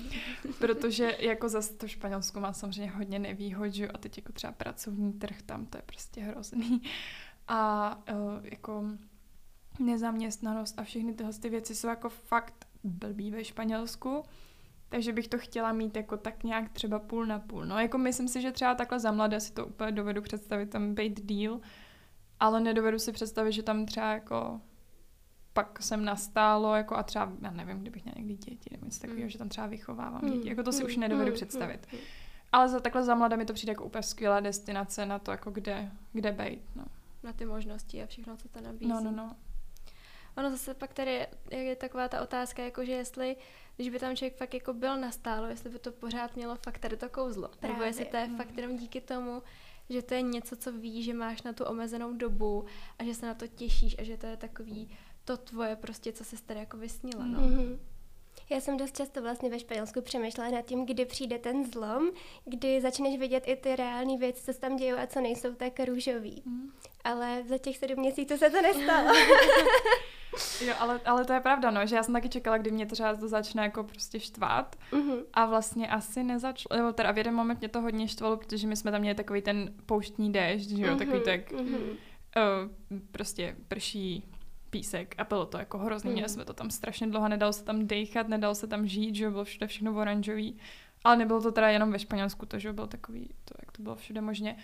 jo. 0.45 0.53
Protože 0.59 1.17
jako 1.21 1.49
zase 1.49 1.75
to 1.75 1.89
Španělsko 1.89 2.41
má 2.41 2.53
samozřejmě 2.53 2.91
hodně 2.91 3.19
nevýhod, 3.19 3.73
že 3.73 3.89
a 3.89 3.99
teď 3.99 4.19
jako 4.19 4.33
třeba 4.33 4.53
pracovní 4.53 5.13
trh 5.13 5.43
tam, 5.43 5.67
to 5.67 5.79
je 5.79 5.83
prostě 5.87 6.21
hrozný 6.21 6.83
a 7.49 7.91
uh, 8.13 8.17
jako 8.43 8.85
nezaměstnanost 9.79 10.79
a 10.79 10.83
všechny 10.83 11.15
tyhle 11.15 11.33
ty 11.33 11.49
věci 11.49 11.75
jsou 11.75 11.89
jako 11.89 12.09
fakt 12.09 12.67
blbý 12.85 13.31
ve 13.31 13.45
Španělsku, 13.45 14.23
takže 14.89 15.13
bych 15.13 15.29
to 15.29 15.39
chtěla 15.39 15.73
mít 15.73 15.97
jako 15.97 16.17
tak 16.17 16.45
nějak 16.45 16.73
třeba 16.73 16.99
půl 16.99 17.27
na 17.27 17.39
půl. 17.39 17.67
No 17.67 17.79
jako 17.79 17.99
myslím 17.99 18.29
si, 18.29 18.43
že 18.43 18.53
třeba 18.53 18.75
takhle 18.75 19.01
za 19.01 19.13
mladé 19.13 19.41
si 19.41 19.53
to 19.53 19.67
úplně 19.67 19.93
dovedu 19.93 20.23
představit, 20.23 20.71
tam 20.71 20.95
být 20.95 21.27
díl, 21.27 21.61
ale 22.41 22.61
nedovedu 22.61 22.99
si 22.99 23.13
představit, 23.13 23.53
že 23.53 23.63
tam 23.63 23.87
třeba 23.87 24.13
jako 24.13 24.61
pak 25.53 25.83
jsem 25.83 26.05
nastálo 26.05 26.75
jako 26.75 26.97
a 26.97 27.03
třeba, 27.03 27.33
já 27.43 27.51
nevím, 27.51 27.81
kdybych 27.81 28.05
měla 28.05 28.15
někdy 28.19 28.35
děti 28.35 28.71
nebo 28.71 28.85
něco 28.85 29.01
takového, 29.01 29.25
mm. 29.25 29.31
že 29.31 29.39
tam 29.39 29.49
třeba 29.49 29.67
vychovávám 29.67 30.21
mm. 30.23 30.31
děti, 30.31 30.49
jako 30.49 30.63
to 30.63 30.73
si 30.73 30.83
mm. 30.83 30.87
už 30.87 30.97
nedovedu 30.97 31.31
mm. 31.31 31.35
představit. 31.35 31.87
Mm. 31.93 31.99
Ale 32.53 32.69
za, 32.69 32.81
takhle 32.81 33.05
za 33.05 33.15
mladé 33.15 33.37
mi 33.37 33.45
to 33.45 33.53
přijde 33.53 33.71
jako 33.71 33.85
úplně 33.85 34.03
skvělá 34.03 34.41
destinace 34.41 35.07
na 35.07 35.19
to, 35.19 35.31
jako 35.31 35.51
kde, 35.51 35.91
kde 36.13 36.33
bejt, 36.33 36.63
no 36.77 36.85
na 37.27 37.33
ty 37.33 37.45
možnosti 37.45 38.03
a 38.03 38.07
všechno, 38.07 38.37
co 38.37 38.49
to 38.49 38.61
nabízí. 38.61 38.91
No, 38.91 39.01
no, 39.01 39.11
no. 39.11 39.37
Ono 40.37 40.51
zase 40.51 40.75
pak 40.75 40.95
tady 40.95 41.27
je 41.51 41.77
taková 41.77 42.09
ta 42.09 42.23
otázka, 42.23 42.63
jako 42.63 42.85
že 42.85 42.93
jestli, 42.93 43.37
když 43.77 43.89
by 43.89 43.99
tam 43.99 44.17
člověk 44.17 44.37
fakt 44.37 44.55
jako 44.55 44.73
byl 44.73 45.01
nastálo, 45.01 45.47
jestli 45.47 45.71
by 45.71 45.79
to 45.79 45.93
pořád 45.93 46.37
mělo 46.37 46.57
fakt 46.57 46.79
tady 46.79 46.97
to 46.97 47.09
kouzlo. 47.09 47.49
Právě. 47.49 47.75
Nebo 47.75 47.85
jestli 47.85 48.05
to 48.05 48.17
je 48.17 48.29
mm. 48.29 48.37
fakt 48.37 48.57
jenom 48.57 48.77
díky 48.77 49.01
tomu, 49.01 49.43
že 49.89 50.03
to 50.03 50.15
je 50.15 50.23
něco, 50.23 50.57
co 50.57 50.73
víš, 50.73 51.05
že 51.05 51.15
máš 51.15 51.43
na 51.43 51.53
tu 51.53 51.65
omezenou 51.65 52.13
dobu 52.13 52.65
a 52.99 53.05
že 53.05 53.15
se 53.15 53.27
na 53.27 53.35
to 53.35 53.47
těšíš 53.47 53.97
a 53.99 54.03
že 54.03 54.17
to 54.17 54.27
je 54.27 54.37
takový 54.37 54.91
to 55.25 55.37
tvoje 55.37 55.77
prostě, 55.77 56.13
co 56.13 56.25
se 56.25 56.43
tady 56.43 56.61
jako 56.61 56.77
vysnila. 56.77 57.27
No. 57.27 57.41
Mm-hmm. 57.41 57.79
Já 58.51 58.61
jsem 58.61 58.77
dost 58.77 58.97
často 58.97 59.23
vlastně 59.23 59.51
ve 59.51 59.59
Španělsku 59.59 60.01
přemýšlela 60.01 60.51
nad 60.51 60.63
tím, 60.63 60.87
kdy 60.87 61.05
přijde 61.05 61.39
ten 61.39 61.65
zlom, 61.65 62.11
kdy 62.45 62.81
začneš 62.81 63.19
vidět 63.19 63.45
i 63.47 63.57
ty 63.57 63.77
reální 63.77 64.19
věci, 64.19 64.43
co 64.43 64.53
se 64.53 64.61
tam 64.61 64.77
dějí 64.77 64.93
a 64.93 65.07
co 65.07 65.21
nejsou 65.21 65.55
tak 65.55 65.73
růžový. 65.89 66.43
Mm. 66.45 66.71
Ale 67.05 67.43
za 67.49 67.59
těch 67.59 67.77
sedm 67.77 67.99
měsíců 67.99 68.37
se 68.37 68.51
to 68.51 68.63
nestalo. 68.63 69.09
jo, 70.67 70.75
ale, 70.79 71.01
ale 71.05 71.25
to 71.25 71.33
je 71.33 71.41
pravda, 71.41 71.71
no, 71.71 71.87
že 71.87 71.97
já 71.97 72.03
jsem 72.03 72.15
taky 72.15 72.29
čekala, 72.29 72.59
kdy 72.59 72.71
mě 72.71 72.87
třeba 72.87 73.15
to 73.15 73.29
začne 73.29 73.63
jako 73.63 73.85
prostě 73.85 74.21
štvát 74.21 74.77
mm-hmm. 74.93 75.25
a 75.33 75.47
vlastně 75.47 75.89
asi 75.89 76.23
nezačalo, 76.23 76.81
nebo 76.81 76.93
teda 76.93 77.13
v 77.13 77.19
jeden 77.19 77.35
moment 77.35 77.61
mě 77.61 77.69
to 77.69 77.81
hodně 77.81 78.09
štvalo, 78.09 78.37
protože 78.37 78.67
my 78.67 78.77
jsme 78.77 78.91
tam 78.91 79.01
měli 79.01 79.15
takový 79.15 79.43
ten 79.43 79.75
pouštní 79.87 80.33
déšť, 80.33 80.69
že 80.71 80.83
jo, 80.83 80.95
mm-hmm. 80.95 80.99
takový 80.99 81.21
tak 81.21 81.53
mm-hmm. 81.53 81.91
uh, 81.91 82.99
prostě 83.11 83.57
prší 83.69 84.25
písek 84.71 85.15
a 85.19 85.25
bylo 85.25 85.47
to 85.47 85.59
jako 85.59 85.79
hrozný, 85.79 86.21
mm. 86.21 86.29
jsme 86.29 86.45
to 86.45 86.53
tam 86.53 86.71
strašně 86.71 87.07
dlouho, 87.07 87.29
nedalo 87.29 87.53
se 87.53 87.65
tam 87.65 87.87
dechat, 87.87 88.29
nedalo 88.29 88.55
se 88.55 88.67
tam 88.67 88.87
žít, 88.87 89.15
že 89.15 89.31
bylo 89.31 89.45
všude 89.45 89.67
všechno 89.67 89.97
oranžový, 89.97 90.59
ale 91.05 91.17
nebylo 91.17 91.43
to 91.43 91.53
teda 91.53 91.69
jenom 91.69 91.93
ve 91.93 91.99
Španělsku, 91.99 92.47
to, 92.47 92.59
že 92.59 92.73
bylo 92.73 92.87
takový, 92.87 93.29
to, 93.45 93.55
jak 93.61 93.73
to 93.73 93.83
bylo 93.83 93.97
všude 93.97 94.21
možně. 94.21 94.57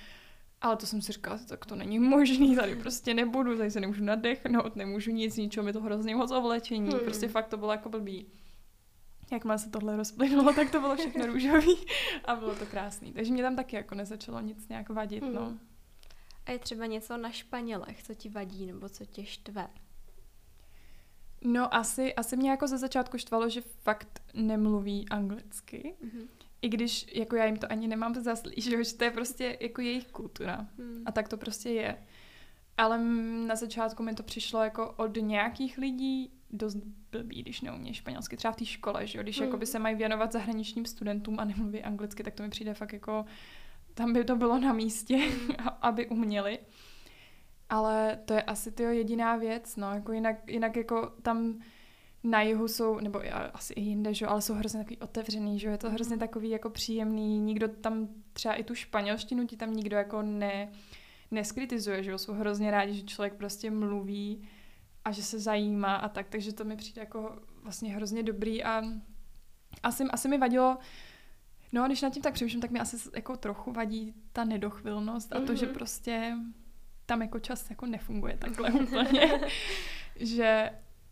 Ale 0.61 0.77
to 0.77 0.87
jsem 0.87 1.03
si 1.03 1.13
říkala, 1.13 1.39
tak 1.49 1.67
to 1.67 1.77
není 1.77 1.99
možný, 1.99 2.57
tady 2.57 2.77
prostě 2.77 3.15
nebudu, 3.15 3.57
tady 3.57 3.71
se 3.71 3.81
nemůžu 3.81 4.05
nadechnout, 4.05 4.77
nemůžu 4.77 5.11
nic, 5.11 5.37
ničeho, 5.37 5.65
mi 5.65 5.73
to 5.73 5.81
hrozně 5.81 6.17
moc 6.17 6.31
ovlečení, 6.31 6.91
hmm. 6.91 7.01
prostě 7.01 7.29
fakt 7.29 7.49
to 7.49 7.57
bylo 7.57 7.73
jako 7.73 7.89
blbý. 7.89 8.27
má 9.45 9.59
se 9.59 9.71
tohle 9.71 9.97
rozplynulo, 9.97 10.53
tak 10.53 10.71
to 10.71 10.81
bylo 10.81 10.97
všechno 10.97 11.27
růžový 11.27 11.77
a 12.25 12.37
bylo 12.37 12.55
to 12.55 12.67
krásný. 12.67 13.13
Takže 13.13 13.33
mě 13.33 13.43
tam 13.43 13.57
taky 13.57 13.77
jako 13.77 13.95
nezačalo 13.95 14.41
nic 14.41 14.69
nějak 14.69 14.89
vadit, 14.89 15.25
hmm. 15.25 15.35
no. 15.35 15.59
A 16.47 16.53
je 16.53 16.59
třeba 16.59 16.87
něco 16.87 17.17
na 17.17 17.31
Španělech, 17.31 18.03
co 18.03 18.15
ti 18.15 18.29
vadí 18.29 18.67
nebo 18.67 18.89
co 18.89 19.07
tě 19.07 19.25
štve? 19.25 19.69
No 21.45 21.75
asi, 21.75 22.15
asi 22.15 22.37
mě 22.37 22.51
jako 22.51 22.67
ze 22.67 22.79
začátku 22.79 23.19
štvalo, 23.19 23.49
že 23.49 23.61
fakt 23.61 24.23
nemluví 24.35 25.09
anglicky. 25.09 25.95
Mm-hmm. 26.05 26.27
I 26.63 26.69
když 26.69 27.07
jako 27.15 27.37
já 27.37 27.45
jim 27.45 27.57
to 27.57 27.73
ani 27.73 27.89
nemám 27.89 28.15
zaslí, 28.15 28.55
že 28.63 28.97
to 28.97 29.05
je 29.05 29.11
prostě 29.11 29.59
jako 29.61 29.81
jejich 29.81 30.07
kultura. 30.07 30.67
Mm. 30.79 31.03
A 31.07 31.13
tak 31.13 31.29
to 31.29 31.37
prostě 31.37 31.71
je. 31.71 31.97
Ale 32.77 32.99
na 33.47 33.57
začátku 33.57 34.03
mi 34.03 34.15
to 34.15 34.23
přišlo 34.23 34.63
jako 34.63 34.93
od 34.93 35.17
nějakých 35.17 35.79
lidí 35.79 36.33
dost 36.51 36.77
blbý, 37.13 37.43
když 37.43 37.61
neumí 37.61 37.95
španělsky, 37.95 38.37
třeba 38.37 38.53
v 38.53 38.57
té 38.57 38.65
škole, 38.65 39.07
že 39.07 39.19
jo? 39.19 39.23
když 39.23 39.41
mm. 39.41 39.59
by 39.59 39.67
se 39.67 39.79
mají 39.79 39.97
věnovat 39.97 40.33
zahraničním 40.33 40.87
studentům 40.87 41.41
a 41.41 41.45
nemluví 41.45 41.83
anglicky, 41.83 42.23
tak 42.23 42.35
to 42.35 42.43
mi 42.43 42.49
přijde 42.49 42.75
fakt 42.75 42.93
jako, 42.93 43.25
tam 43.95 44.13
by 44.13 44.25
to 44.25 44.37
bylo 44.37 44.59
na 44.59 44.73
místě, 44.73 45.17
mm. 45.49 45.51
aby 45.81 46.09
uměli. 46.09 46.59
Ale 47.73 48.19
to 48.25 48.35
je 48.35 48.43
asi 48.43 48.73
to 48.73 48.83
jediná 48.83 49.37
věc, 49.37 49.77
no, 49.77 49.95
jako 49.95 50.13
jinak, 50.13 50.51
jinak 50.51 50.77
jako 50.77 51.13
tam 51.23 51.59
na 52.25 52.43
jihu 52.43 52.69
jsou, 52.69 53.01
nebo 53.01 53.21
asi 53.53 53.73
i 53.73 53.81
jinde, 53.81 54.15
že, 54.15 54.27
ale 54.27 54.43
jsou 54.43 54.55
hrozně 54.55 54.81
takový 54.81 54.99
otevřený, 54.99 55.59
že 55.59 55.69
je 55.69 55.79
to 55.79 55.91
hrozně 55.91 56.17
mhm. 56.17 56.21
takový 56.21 56.51
jako 56.51 56.71
příjemný, 56.71 57.39
nikdo 57.39 57.69
tam 57.69 58.09
třeba 58.33 58.55
i 58.55 58.65
tu 58.65 58.75
španělštinu 58.75 59.47
ti 59.47 59.57
tam 59.57 59.75
nikdo 59.75 59.97
jako 59.97 60.23
ne, 60.23 60.73
neskritizuje, 61.31 62.03
že 62.03 62.19
jsou 62.19 62.33
hrozně 62.33 62.71
rádi, 62.71 62.95
že 62.95 63.03
člověk 63.03 63.35
prostě 63.35 63.71
mluví 63.71 64.49
a 65.05 65.13
že 65.13 65.23
se 65.23 65.39
zajímá 65.39 65.95
a 65.95 66.09
tak, 66.09 66.29
takže 66.29 66.53
to 66.53 66.65
mi 66.65 66.77
přijde 66.77 67.01
jako 67.01 67.39
vlastně 67.63 67.95
hrozně 67.95 68.23
dobrý 68.23 68.65
a 68.65 68.83
asi, 69.83 70.05
asi 70.05 70.29
mi 70.29 70.39
vadilo, 70.39 70.79
no 71.73 71.87
když 71.87 72.03
nad 72.03 72.13
tím 72.13 72.23
tak 72.23 72.35
přemýšlím, 72.35 72.61
tak 72.63 72.71
mi 72.71 72.81
asi 72.81 72.97
jako 73.17 73.37
trochu 73.37 73.73
vadí 73.73 74.15
ta 74.33 74.45
nedochvilnost 74.45 75.33
a 75.33 75.41
mm-hmm. 75.41 75.47
to, 75.47 75.55
že 75.55 75.67
mhm. 75.67 75.75
prostě 75.75 76.37
tam 77.13 77.23
jako 77.23 77.39
čas 77.39 77.71
jako 77.71 77.87
nefunguje 77.87 78.37
takhle 78.37 78.71
úplně, 78.71 79.41
že 80.17 80.71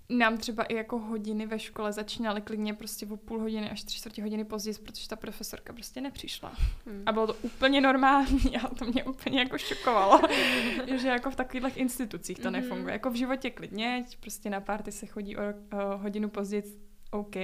nám 0.08 0.38
třeba 0.38 0.64
i 0.64 0.74
jako 0.74 0.98
hodiny 0.98 1.46
ve 1.46 1.58
škole 1.58 1.92
začínaly 1.92 2.40
klidně 2.40 2.74
prostě 2.74 3.06
o 3.06 3.16
půl 3.16 3.40
hodiny 3.40 3.70
až 3.70 3.82
tři 3.82 3.96
čtvrtě 3.96 4.22
hodiny 4.22 4.44
později, 4.44 4.74
protože 4.84 5.08
ta 5.08 5.16
profesorka 5.16 5.72
prostě 5.72 6.00
nepřišla. 6.00 6.52
Hmm. 6.86 7.02
A 7.06 7.12
bylo 7.12 7.26
to 7.26 7.34
úplně 7.34 7.80
normální 7.80 8.56
a 8.64 8.68
to 8.68 8.84
mě 8.84 9.04
úplně 9.04 9.38
jako 9.38 9.58
šokovalo, 9.58 10.20
že 10.96 11.08
jako 11.08 11.30
v 11.30 11.36
takových 11.36 11.76
institucích 11.76 12.38
to 12.38 12.48
hmm. 12.48 12.52
nefunguje. 12.52 12.92
Jako 12.92 13.10
v 13.10 13.14
životě 13.14 13.50
klidně, 13.50 14.04
prostě 14.20 14.50
na 14.50 14.60
párty 14.60 14.92
se 14.92 15.06
chodí 15.06 15.36
o, 15.36 15.42
o 15.42 15.98
hodinu 15.98 16.28
později, 16.28 16.62
OK, 17.10 17.36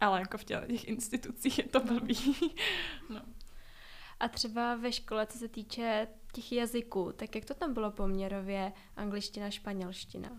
ale 0.00 0.20
jako 0.20 0.38
v 0.38 0.44
těch 0.44 0.88
institucích 0.88 1.58
je 1.58 1.64
to 1.64 1.80
blbý. 1.80 2.36
no. 3.10 3.20
A 4.20 4.28
třeba 4.28 4.74
ve 4.74 4.92
škole, 4.92 5.26
co 5.26 5.38
se 5.38 5.48
týče 5.48 6.08
těch 6.32 6.52
jazyků, 6.52 7.12
tak 7.16 7.34
jak 7.34 7.44
to 7.44 7.54
tam 7.54 7.74
bylo 7.74 7.90
poměrově 7.90 8.72
angličtina, 8.96 9.50
španělština? 9.50 10.30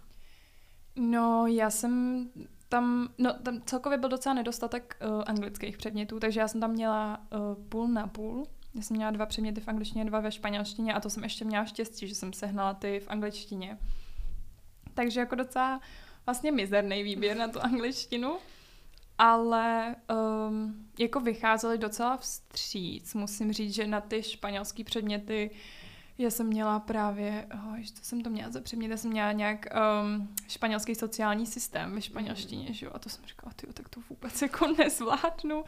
No, 0.96 1.48
já 1.48 1.70
jsem 1.70 2.26
tam, 2.70 3.10
no 3.18 3.34
tam 3.34 3.62
celkově 3.62 3.98
byl 3.98 4.10
docela 4.10 4.34
nedostatek 4.36 4.98
uh, 5.02 5.24
anglických 5.26 5.78
předmětů, 5.78 6.20
takže 6.20 6.40
já 6.40 6.48
jsem 6.48 6.62
tam 6.62 6.72
měla 6.72 7.22
uh, 7.32 7.64
půl 7.70 7.88
na 7.88 8.08
půl. 8.08 8.48
Já 8.76 8.82
jsem 8.82 8.96
měla 8.98 9.12
dva 9.12 9.26
předměty 9.26 9.62
v 9.62 9.68
angličtině, 9.68 10.06
dva 10.06 10.20
ve 10.20 10.32
španělštině 10.32 10.94
a 10.94 11.00
to 11.00 11.10
jsem 11.10 11.24
ještě 11.24 11.46
měla 11.46 11.66
štěstí, 11.66 12.08
že 12.08 12.16
jsem 12.16 12.34
sehnala 12.34 12.74
ty 12.74 13.00
v 13.00 13.08
angličtině. 13.08 13.78
Takže 14.94 15.20
jako 15.20 15.36
docela 15.36 15.82
vlastně 16.26 16.52
mizerný 16.52 17.04
výběr 17.04 17.38
na 17.38 17.48
tu 17.48 17.60
angličtinu 17.60 18.38
ale 19.20 19.96
um, 20.48 20.88
jako 21.00 21.20
vycházeli 21.20 21.78
docela 21.78 22.18
vstříc. 22.18 23.14
Musím 23.14 23.54
říct, 23.54 23.74
že 23.74 23.88
na 23.88 24.02
ty 24.02 24.24
španělské 24.24 24.84
předměty 24.84 25.52
já 26.20 26.30
jsem 26.30 26.48
měla 26.48 26.80
právě, 26.80 27.48
oh, 27.54 27.80
co 27.94 28.04
jsem 28.04 28.22
to 28.22 28.30
měla 28.30 28.52
za 28.52 28.62
předmět, 28.62 28.92
já 28.92 28.98
jsem 28.98 29.12
měla 29.12 29.32
nějak 29.32 29.66
um, 30.04 30.30
španělský 30.48 30.96
sociální 30.96 31.46
systém 31.46 31.96
ve 31.96 32.02
španělštině, 32.02 32.74
že 32.74 32.86
jo, 32.86 32.92
a 32.96 33.00
to 33.00 33.10
jsem 33.10 33.26
říkala, 33.26 33.54
tyjo, 33.56 33.74
tak 33.74 33.90
to 33.90 34.02
vůbec 34.10 34.42
jako 34.42 34.68
nezvládnu. 34.68 35.64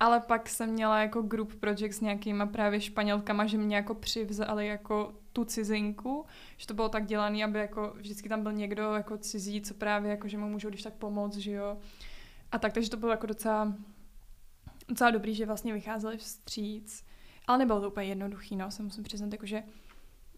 Ale 0.00 0.20
pak 0.20 0.48
jsem 0.48 0.70
měla 0.70 1.00
jako 1.00 1.22
group 1.22 1.54
project 1.54 1.96
s 1.96 2.00
nějakýma 2.00 2.46
právě 2.46 2.80
španělkama, 2.80 3.46
že 3.46 3.58
mě 3.58 3.76
jako 3.76 3.94
přivzali 3.94 4.66
jako 4.66 5.14
tu 5.32 5.44
cizinku, 5.44 6.26
že 6.56 6.66
to 6.66 6.74
bylo 6.74 6.88
tak 6.88 7.06
dělané, 7.06 7.44
aby 7.44 7.58
jako 7.58 7.92
vždycky 7.96 8.28
tam 8.28 8.42
byl 8.42 8.52
někdo 8.52 8.94
jako 8.94 9.18
cizí, 9.18 9.60
co 9.60 9.74
právě 9.74 10.10
jako, 10.10 10.28
že 10.28 10.38
mu 10.38 10.48
můžou 10.48 10.68
když 10.68 10.82
tak 10.82 10.94
pomoct, 10.94 11.36
že 11.36 11.52
jo. 11.52 11.78
A 12.54 12.58
tak, 12.58 12.72
takže 12.72 12.90
to 12.90 12.96
bylo 12.96 13.12
jako 13.12 13.26
docela, 13.26 13.74
docela 14.88 15.10
dobrý, 15.10 15.34
že 15.34 15.46
vlastně 15.46 15.72
vycházeli 15.72 16.16
vstříc. 16.16 17.04
Ale 17.46 17.58
nebylo 17.58 17.80
to 17.80 17.90
úplně 17.90 18.06
jednoduchý, 18.06 18.56
no, 18.56 18.70
se 18.70 18.82
musím 18.82 19.04
přiznat, 19.04 19.32
jako, 19.32 19.46
že 19.46 19.62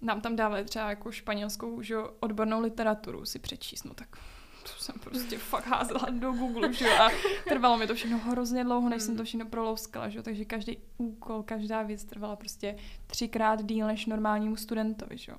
nám 0.01 0.21
tam 0.21 0.37
dávali 0.37 0.65
třeba 0.65 0.91
jako 0.91 1.13
španělskou 1.13 1.83
že 1.83 1.97
odbornou 2.21 2.61
literaturu 2.61 3.25
si 3.25 3.39
přečíst, 3.39 3.85
no 3.85 3.95
tak 3.95 4.17
to 4.63 4.83
jsem 4.83 4.95
prostě 4.99 5.39
fakt 5.39 5.67
házela 5.67 6.07
do 6.11 6.33
Google, 6.33 6.73
že 6.73 6.99
a 6.99 7.09
trvalo 7.49 7.79
mi 7.79 7.87
to 7.87 7.95
všechno 7.95 8.19
hrozně 8.19 8.65
dlouho, 8.65 8.89
než 8.89 9.03
jsem 9.03 9.17
to 9.17 9.25
všechno 9.25 9.47
prolouskala, 9.47 10.09
že 10.09 10.23
takže 10.23 10.45
každý 10.45 10.79
úkol, 10.99 11.43
každá 11.43 11.83
věc 11.83 12.05
trvala 12.05 12.37
prostě 12.37 12.77
třikrát 13.07 13.65
díl 13.65 13.87
než 13.87 14.07
normálnímu 14.07 14.57
studentovi, 14.57 15.19
že 15.19 15.33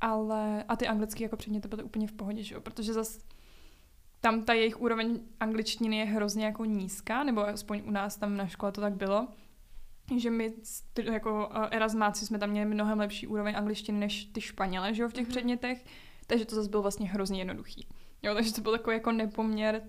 Ale, 0.00 0.64
a 0.68 0.76
ty 0.76 0.88
anglické 0.88 1.22
jako 1.22 1.36
předměty 1.36 1.68
byly 1.68 1.82
úplně 1.82 2.06
v 2.06 2.12
pohodě, 2.12 2.42
že 2.42 2.60
protože 2.60 2.92
zase 2.92 3.20
tam 4.24 4.42
ta 4.44 4.52
jejich 4.52 4.80
úroveň 4.80 5.20
angličtiny 5.40 5.96
je 5.96 6.04
hrozně 6.04 6.44
jako 6.44 6.64
nízká, 6.64 7.24
nebo 7.24 7.48
aspoň 7.48 7.82
u 7.84 7.90
nás 7.90 8.16
tam 8.16 8.36
na 8.36 8.46
škole 8.46 8.72
to 8.72 8.80
tak 8.80 8.92
bylo, 8.94 9.28
že 10.16 10.30
my 10.30 10.54
jako 11.02 11.50
erasmáci 11.70 12.26
jsme 12.26 12.38
tam 12.38 12.50
měli 12.50 12.74
mnohem 12.74 12.98
lepší 12.98 13.26
úroveň 13.26 13.56
angličtiny 13.56 13.98
než 13.98 14.24
ty 14.24 14.40
Španěle, 14.40 14.94
že 14.94 15.02
jo, 15.02 15.08
v 15.08 15.12
těch 15.12 15.26
mm-hmm. 15.26 15.30
předmětech, 15.30 15.84
takže 16.26 16.44
to 16.44 16.54
zase 16.54 16.70
bylo 16.70 16.82
vlastně 16.82 17.08
hrozně 17.08 17.40
jednoduchý. 17.40 17.86
Jo, 18.22 18.34
takže 18.34 18.54
to 18.54 18.60
byl 18.60 18.72
takový 18.72 18.96
jako 18.96 19.12
nepoměr 19.12 19.82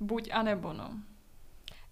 buď 0.00 0.30
a 0.32 0.42
nebo, 0.42 0.72
no. 0.72 0.90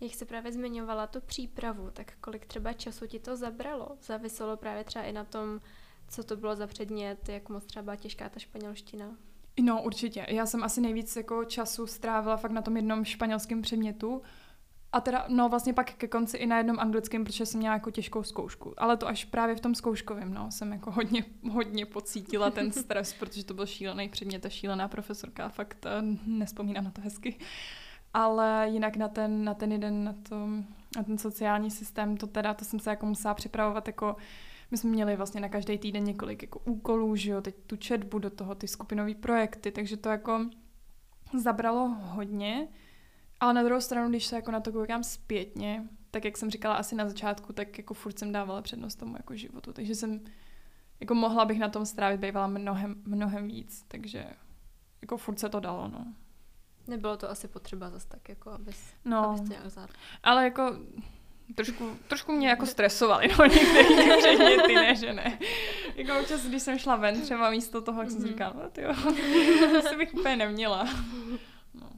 Jak 0.01 0.15
se 0.15 0.25
právě 0.25 0.53
zmiňovala 0.53 1.07
tu 1.07 1.21
přípravu, 1.21 1.91
tak 1.91 2.17
kolik 2.21 2.47
třeba 2.47 2.73
času 2.73 3.07
ti 3.07 3.19
to 3.19 3.37
zabralo? 3.37 3.89
Záviselo 4.03 4.57
právě 4.57 4.85
třeba 4.85 5.05
i 5.05 5.13
na 5.13 5.25
tom, 5.25 5.61
co 6.09 6.25
to 6.25 6.37
bylo 6.37 6.57
za 6.57 6.67
předmět, 6.67 7.29
jak 7.29 7.49
moc 7.49 7.65
třeba 7.65 7.97
těžká 7.97 8.29
ta 8.29 8.39
španělština? 8.39 9.17
No, 9.61 9.83
určitě. 9.83 10.27
Já 10.29 10.47
jsem 10.47 10.65
asi 10.65 10.81
nejvíc 10.81 11.17
jako 11.17 11.45
času 11.45 11.87
strávila 11.87 12.37
fakt 12.37 12.53
na 12.53 12.63
tom 12.63 12.77
jednom 12.77 13.05
španělském 13.05 13.63
předmětu. 13.63 14.23
A 14.93 15.01
teda, 15.01 15.25
no 15.29 15.49
vlastně 15.49 15.73
pak 15.73 15.95
ke 15.95 16.09
konci 16.09 16.37
i 16.37 16.47
na 16.47 16.59
jednom 16.59 16.81
anglickém, 16.81 17.25
protože 17.25 17.47
jsem 17.47 17.61
měla 17.61 17.75
jako 17.75 17.91
těžkou 17.91 18.23
zkoušku. 18.23 18.75
Ale 18.77 18.97
to 18.97 19.09
až 19.09 19.25
právě 19.25 19.57
v 19.57 19.61
tom 19.61 19.75
zkouškovém, 19.75 20.35
no, 20.35 20.51
jsem 20.51 20.73
jako 20.73 20.91
hodně, 20.91 21.25
hodně 21.51 21.87
pocítila 21.87 22.51
ten 22.51 22.73
stres, 22.73 23.13
protože 23.19 23.45
to 23.45 23.55
byl 23.55 23.67
šílený 23.67 24.09
předmět 24.09 24.47
a 24.47 24.49
šílená 24.49 24.89
profesorka, 24.89 25.49
fakt 25.49 25.87
uh, 25.87 26.17
nespomínám 26.27 26.85
na 26.85 26.91
to 26.91 27.01
hezky. 27.01 27.39
Ale 28.15 28.67
jinak 28.71 28.97
na 28.97 29.09
ten, 29.09 29.45
na 29.45 29.55
ten 29.55 29.73
jeden, 29.73 30.05
na, 30.05 30.15
to, 30.29 30.47
na 30.97 31.03
ten 31.07 31.19
sociální 31.19 31.71
systém, 31.71 32.17
to 32.17 32.27
teda, 32.27 32.55
to 32.55 32.65
jsem 32.65 32.81
se 32.81 32.91
jako 32.91 33.07
musela 33.07 33.35
připravovat 33.35 33.87
jako 33.87 34.17
my 34.71 34.77
jsme 34.77 34.91
měli 34.91 35.17
vlastně 35.17 35.41
na 35.41 35.49
každý 35.49 35.79
týden 35.79 36.05
několik 36.05 36.43
jako 36.43 36.59
úkolů, 36.59 37.17
že 37.17 37.31
jo, 37.31 37.41
teď 37.41 37.55
tu 37.67 37.77
četbu 37.77 38.19
do 38.19 38.31
toho, 38.31 38.55
ty 38.55 38.69
skupinové 38.69 39.15
projekty, 39.15 39.73
takže 39.73 39.97
to 39.97 40.09
jako 40.09 40.47
zabralo 41.43 41.89
hodně, 41.89 42.69
ale 43.41 43.55
na 43.55 43.63
druhou 43.63 43.81
stranu, 43.81 44.09
když 44.09 44.27
se 44.27 44.37
jako 44.37 44.51
na 44.51 44.61
to 44.61 44.73
koukám 44.73 45.05
zpětně, 45.05 45.89
tak 46.11 46.25
jak 46.25 46.37
jsem 46.37 46.51
říkala 46.51 46.75
asi 46.75 46.95
na 46.95 47.09
začátku, 47.09 47.53
tak 47.53 47.79
jako 47.79 47.95
furt 47.95 48.19
jsem 48.19 48.33
dávala 48.33 48.63
přednost 48.63 48.95
tomu 48.95 49.17
jako 49.17 49.37
životu, 49.37 49.73
takže 49.73 49.95
jsem 49.95 50.21
jako 51.01 51.15
mohla 51.15 51.45
bych 51.45 51.59
na 51.59 51.69
tom 51.69 51.87
strávit 51.87 52.21
bývala 52.21 52.47
mnohem, 52.47 53.03
mnohem 53.05 53.49
víc, 53.49 53.85
takže 53.89 54.27
jako 55.03 55.17
furt 55.17 55.39
se 55.39 55.49
to 55.49 55.61
dalo, 55.61 55.89
no. 55.89 56.15
Nebylo 56.87 57.17
to 57.17 57.31
asi 57.31 57.49
potřeba 57.49 57.91
zase 57.91 58.09
tak, 58.09 58.29
jako 58.29 58.51
abys, 58.51 58.95
No. 59.05 59.29
abys 59.29 59.41
to 59.41 59.47
nějak 59.47 59.71
zvládl. 59.71 59.93
Ale 60.23 60.45
jako 60.45 60.77
trošku, 61.55 61.97
trošku 62.09 62.33
mě 62.33 62.49
jako 62.49 62.67
stresovali, 62.67 63.29
no 63.39 63.45
některé 63.45 64.17
předměty, 64.19 64.75
ne, 64.75 64.97
že 64.97 65.13
ne. 65.13 65.39
Jako 65.95 66.21
občas, 66.21 66.47
když 66.47 66.63
jsem 66.63 66.79
šla 66.79 66.97
ven, 66.97 67.23
třeba 67.23 67.51
místo 67.51 67.83
toho, 67.83 68.03
jak 68.03 68.11
jsem 68.11 68.21
si 68.21 68.29
říkala, 68.29 68.53
no 68.63 68.71
tyjo, 68.71 68.95
to 69.91 69.97
bych 69.99 70.15
úplně 70.15 70.37
neměla. 70.37 70.89
No. 71.75 71.91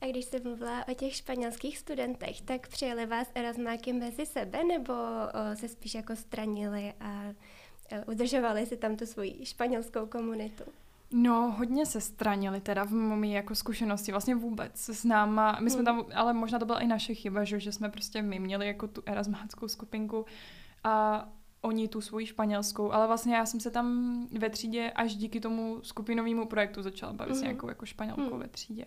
A 0.00 0.06
když 0.06 0.24
jste 0.24 0.40
mluvila 0.40 0.88
o 0.88 0.94
těch 0.94 1.16
španělských 1.16 1.78
studentech, 1.78 2.40
tak 2.40 2.68
přijeli 2.68 3.06
vás 3.06 3.30
Erasmáky 3.34 3.92
mezi 3.92 4.26
sebe, 4.26 4.64
nebo 4.64 4.92
o, 4.92 5.56
se 5.56 5.68
spíš 5.68 5.94
jako 5.94 6.16
stranili 6.16 6.92
a 7.00 7.24
o, 7.28 8.12
udržovali 8.12 8.66
si 8.66 8.76
tam 8.76 8.96
tu 8.96 9.06
svoji 9.06 9.46
španělskou 9.46 10.06
komunitu? 10.06 10.64
No, 11.12 11.54
hodně 11.58 11.86
se 11.86 12.00
stranili 12.00 12.60
teda 12.60 12.84
v 12.84 12.90
mými 12.92 13.32
jako 13.32 13.54
zkušenosti, 13.54 14.10
vlastně 14.12 14.34
vůbec 14.34 14.88
s 14.88 15.04
náma. 15.04 15.58
My 15.60 15.70
jsme 15.70 15.82
tam, 15.82 16.04
ale 16.14 16.32
možná 16.32 16.58
to 16.58 16.66
byla 16.66 16.80
i 16.80 16.86
naše 16.86 17.14
chyba, 17.14 17.44
že, 17.44 17.60
že 17.60 17.72
jsme 17.72 17.88
prostě 17.90 18.22
my 18.22 18.38
měli 18.38 18.66
jako 18.66 18.88
tu 18.88 19.02
erasmáckou 19.06 19.68
skupinku 19.68 20.24
a 20.84 21.28
oni 21.62 21.88
tu 21.88 22.00
svoji 22.00 22.26
španělskou, 22.26 22.92
ale 22.92 23.06
vlastně 23.06 23.34
já 23.34 23.46
jsem 23.46 23.60
se 23.60 23.70
tam 23.70 24.26
ve 24.38 24.50
třídě 24.50 24.90
až 24.90 25.16
díky 25.16 25.40
tomu 25.40 25.78
skupinovému 25.82 26.46
projektu 26.46 26.82
začala 26.82 27.12
bavit 27.12 27.30
mm. 27.30 27.36
s 27.36 27.38
Mhm. 27.40 27.46
nějakou 27.48 27.68
jako 27.68 27.86
španělkou 27.86 28.34
Mm. 28.34 28.38
ve 28.40 28.48
třídě. 28.48 28.84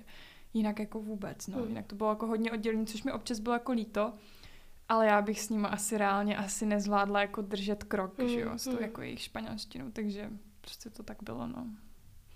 Jinak 0.54 0.80
jako 0.80 1.00
vůbec, 1.02 1.48
no. 1.48 1.58
Mm. 1.60 1.68
Jinak 1.68 1.86
to 1.88 1.96
bylo 1.96 2.10
jako 2.10 2.28
hodně 2.28 2.52
oddělené, 2.52 2.86
což 2.86 3.04
mi 3.04 3.12
občas 3.12 3.40
bylo 3.40 3.56
jako 3.56 3.72
líto, 3.72 4.14
ale 4.90 5.06
já 5.08 5.22
bych 5.22 5.42
s 5.42 5.50
nimi 5.50 5.68
asi 5.68 5.98
reálně 5.98 6.38
asi 6.38 6.66
nezvládla 6.66 7.22
jako 7.22 7.42
držet 7.42 7.84
krok, 7.84 8.18
Mm, 8.18 8.28
že 8.28 8.40
jo, 8.40 8.52
s 8.58 8.64
tou 8.64 8.72
mm. 8.72 8.82
jako 8.82 9.02
jejich 9.02 9.22
španělštinou, 9.22 9.92
takže 9.92 10.30
prostě 10.62 10.90
to 10.90 11.04
tak 11.04 11.18
bylo, 11.24 11.48
no. 11.48 11.66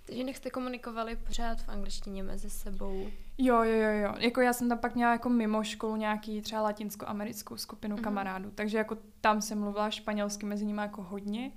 Takže 0.08 0.22
jinak 0.22 0.36
jste 0.36 0.49
komunikovali 0.49 1.16
pořád 1.16 1.62
v 1.62 1.70
angličtině 1.70 2.24
mezi 2.24 2.49
sebou. 2.49 3.08
Jo, 3.38 3.64
jo, 3.64 3.76
jo, 3.78 3.91
jo. 3.91 4.14
Jako 4.18 4.41
já 4.41 4.53
jsem 4.53 4.70
tam 4.70 4.78
pak 4.78 4.95
měla 4.95 5.12
jako 5.12 5.30
mimo 5.30 5.64
školu 5.64 5.95
nějaký 5.95 6.41
třeba 6.41 6.62
latinsko-americkou 6.62 7.58
skupinu 7.58 7.95
Mhm. 7.95 7.99
mm-hmm. 8.01 8.03
kamarádů, 8.03 8.51
takže 8.55 8.78
jako 8.78 8.97
tam 9.22 9.41
jsem 9.41 9.60
mluvila 9.60 9.89
španělsky 9.89 10.45
mezi 10.45 10.66
nimi 10.66 10.82
jako 10.82 11.03
hodně, 11.03 11.51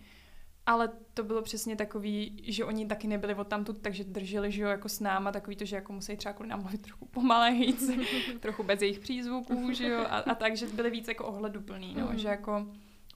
ale 0.67 0.91
to 1.15 1.25
bylo 1.25 1.43
přesně 1.43 1.77
takový, 1.77 2.43
že 2.47 2.65
oni 2.65 2.87
taky 2.87 3.09
nebyli 3.09 3.35
od 3.35 3.47
tamtud, 3.49 3.79
takže 3.79 4.05
drželi, 4.05 4.53
že 4.53 4.63
jo, 4.63 4.69
jako 4.69 4.89
s 4.89 5.01
náma, 5.01 5.33
takový 5.33 5.57
to, 5.57 5.65
že 5.65 5.77
jako 5.77 5.93
musí 5.93 6.17
třeba 6.17 6.33
kvůli 6.33 6.49
nám 6.49 6.61
mluvit 6.61 6.83
trochu 6.83 7.07
pomalejc, 7.07 7.91
trochu 8.41 8.63
bez 8.63 8.83
jejich 8.83 8.99
přízvuků, 8.99 9.73
že 9.73 9.89
jo, 9.89 10.01
a, 10.01 10.19
a 10.19 10.35
tak, 10.35 10.57
že 10.57 10.67
byli 10.67 10.91
víc 10.91 11.09
jako 11.09 11.27
ohleduplný, 11.27 11.95
no, 11.99 12.07
Mhm. 12.07 12.19
že 12.19 12.29
jako 12.29 12.67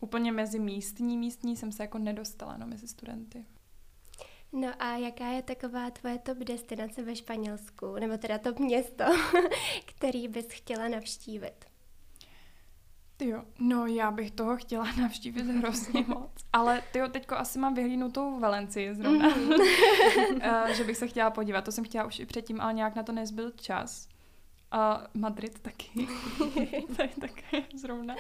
úplně 0.01 0.32
mezi 0.32 0.59
místní, 0.59 1.18
místní 1.18 1.57
jsem 1.57 1.72
se 1.72 1.82
jako 1.82 1.99
nedostala, 1.99 2.57
no, 2.57 2.66
mezi 2.66 2.89
studenty. 2.89 3.45
No 4.55 4.68
a 4.78 4.96
jaká 4.96 5.26
je 5.26 5.42
taková 5.42 5.90
tvoje 5.90 6.18
top 6.18 6.38
destinace 6.38 7.02
ve 7.02 7.16
Španělsku, 7.16 7.94
nebo 7.94 8.18
teda 8.18 8.38
top 8.38 8.59
město, 8.59 9.05
který 9.86 10.28
bys 10.28 10.46
chtěla 10.48 10.88
navštívit? 10.88 11.64
Ty 13.16 13.28
jo, 13.28 13.42
no 13.59 13.86
já 13.86 14.11
bych 14.11 14.30
toho 14.30 14.57
chtěla 14.57 14.84
navštívit 15.00 15.42
hrozně 15.42 16.05
moc. 16.09 16.30
Ale 16.52 16.82
ty 16.92 16.98
jo, 16.98 17.09
teďko 17.09 17.34
asi 17.36 17.59
mám 17.59 17.74
vyhlídnutou 17.74 18.40
Valencii 18.40 18.94
zrovna, 18.94 19.28
Mhm. 19.28 19.52
Eh, 20.40 20.74
že 20.74 20.84
bych 20.84 20.96
se 20.96 21.09
chtěla 21.09 21.30
podívat. 21.30 21.64
To 21.64 21.72
jsem 21.72 21.84
chtěla 21.84 22.05
už 22.05 22.18
i 22.18 22.26
předtím, 22.26 22.61
ale 22.61 22.72
nějak 22.72 22.94
na 22.94 23.02
to 23.02 23.12
nezbyl 23.12 23.50
čas. 23.50 24.09
A 24.70 25.07
Madrid 25.14 25.59
taky. 25.59 26.07
to 26.96 27.02
je 27.02 27.09
také 27.20 27.62
zrovna. 27.74 28.14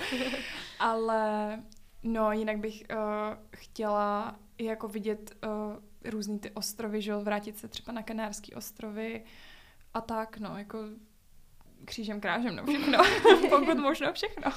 Ale 0.78 1.62
no, 2.02 2.32
jinak 2.32 2.58
bych 2.58 2.82
uh, 2.90 2.98
chtěla 3.56 4.36
jako 4.58 4.88
vidět 4.88 5.36
uh, 5.44 5.50
různý 6.04 6.38
ty 6.38 6.50
ostrovy, 6.50 7.02
že 7.02 7.10
jo, 7.10 7.20
vrátit 7.20 7.58
se 7.58 7.68
třeba 7.68 7.92
na 7.92 8.02
Kanárský 8.02 8.54
ostrovy 8.54 9.24
a 9.94 10.00
tak, 10.00 10.38
no, 10.38 10.58
jako 10.58 10.78
křížem 11.84 12.20
krážem, 12.20 12.56
no 12.56 12.66
všechno. 12.66 12.98
Pokud 13.50 13.78
možno 13.78 14.12
všechno. 14.12 14.52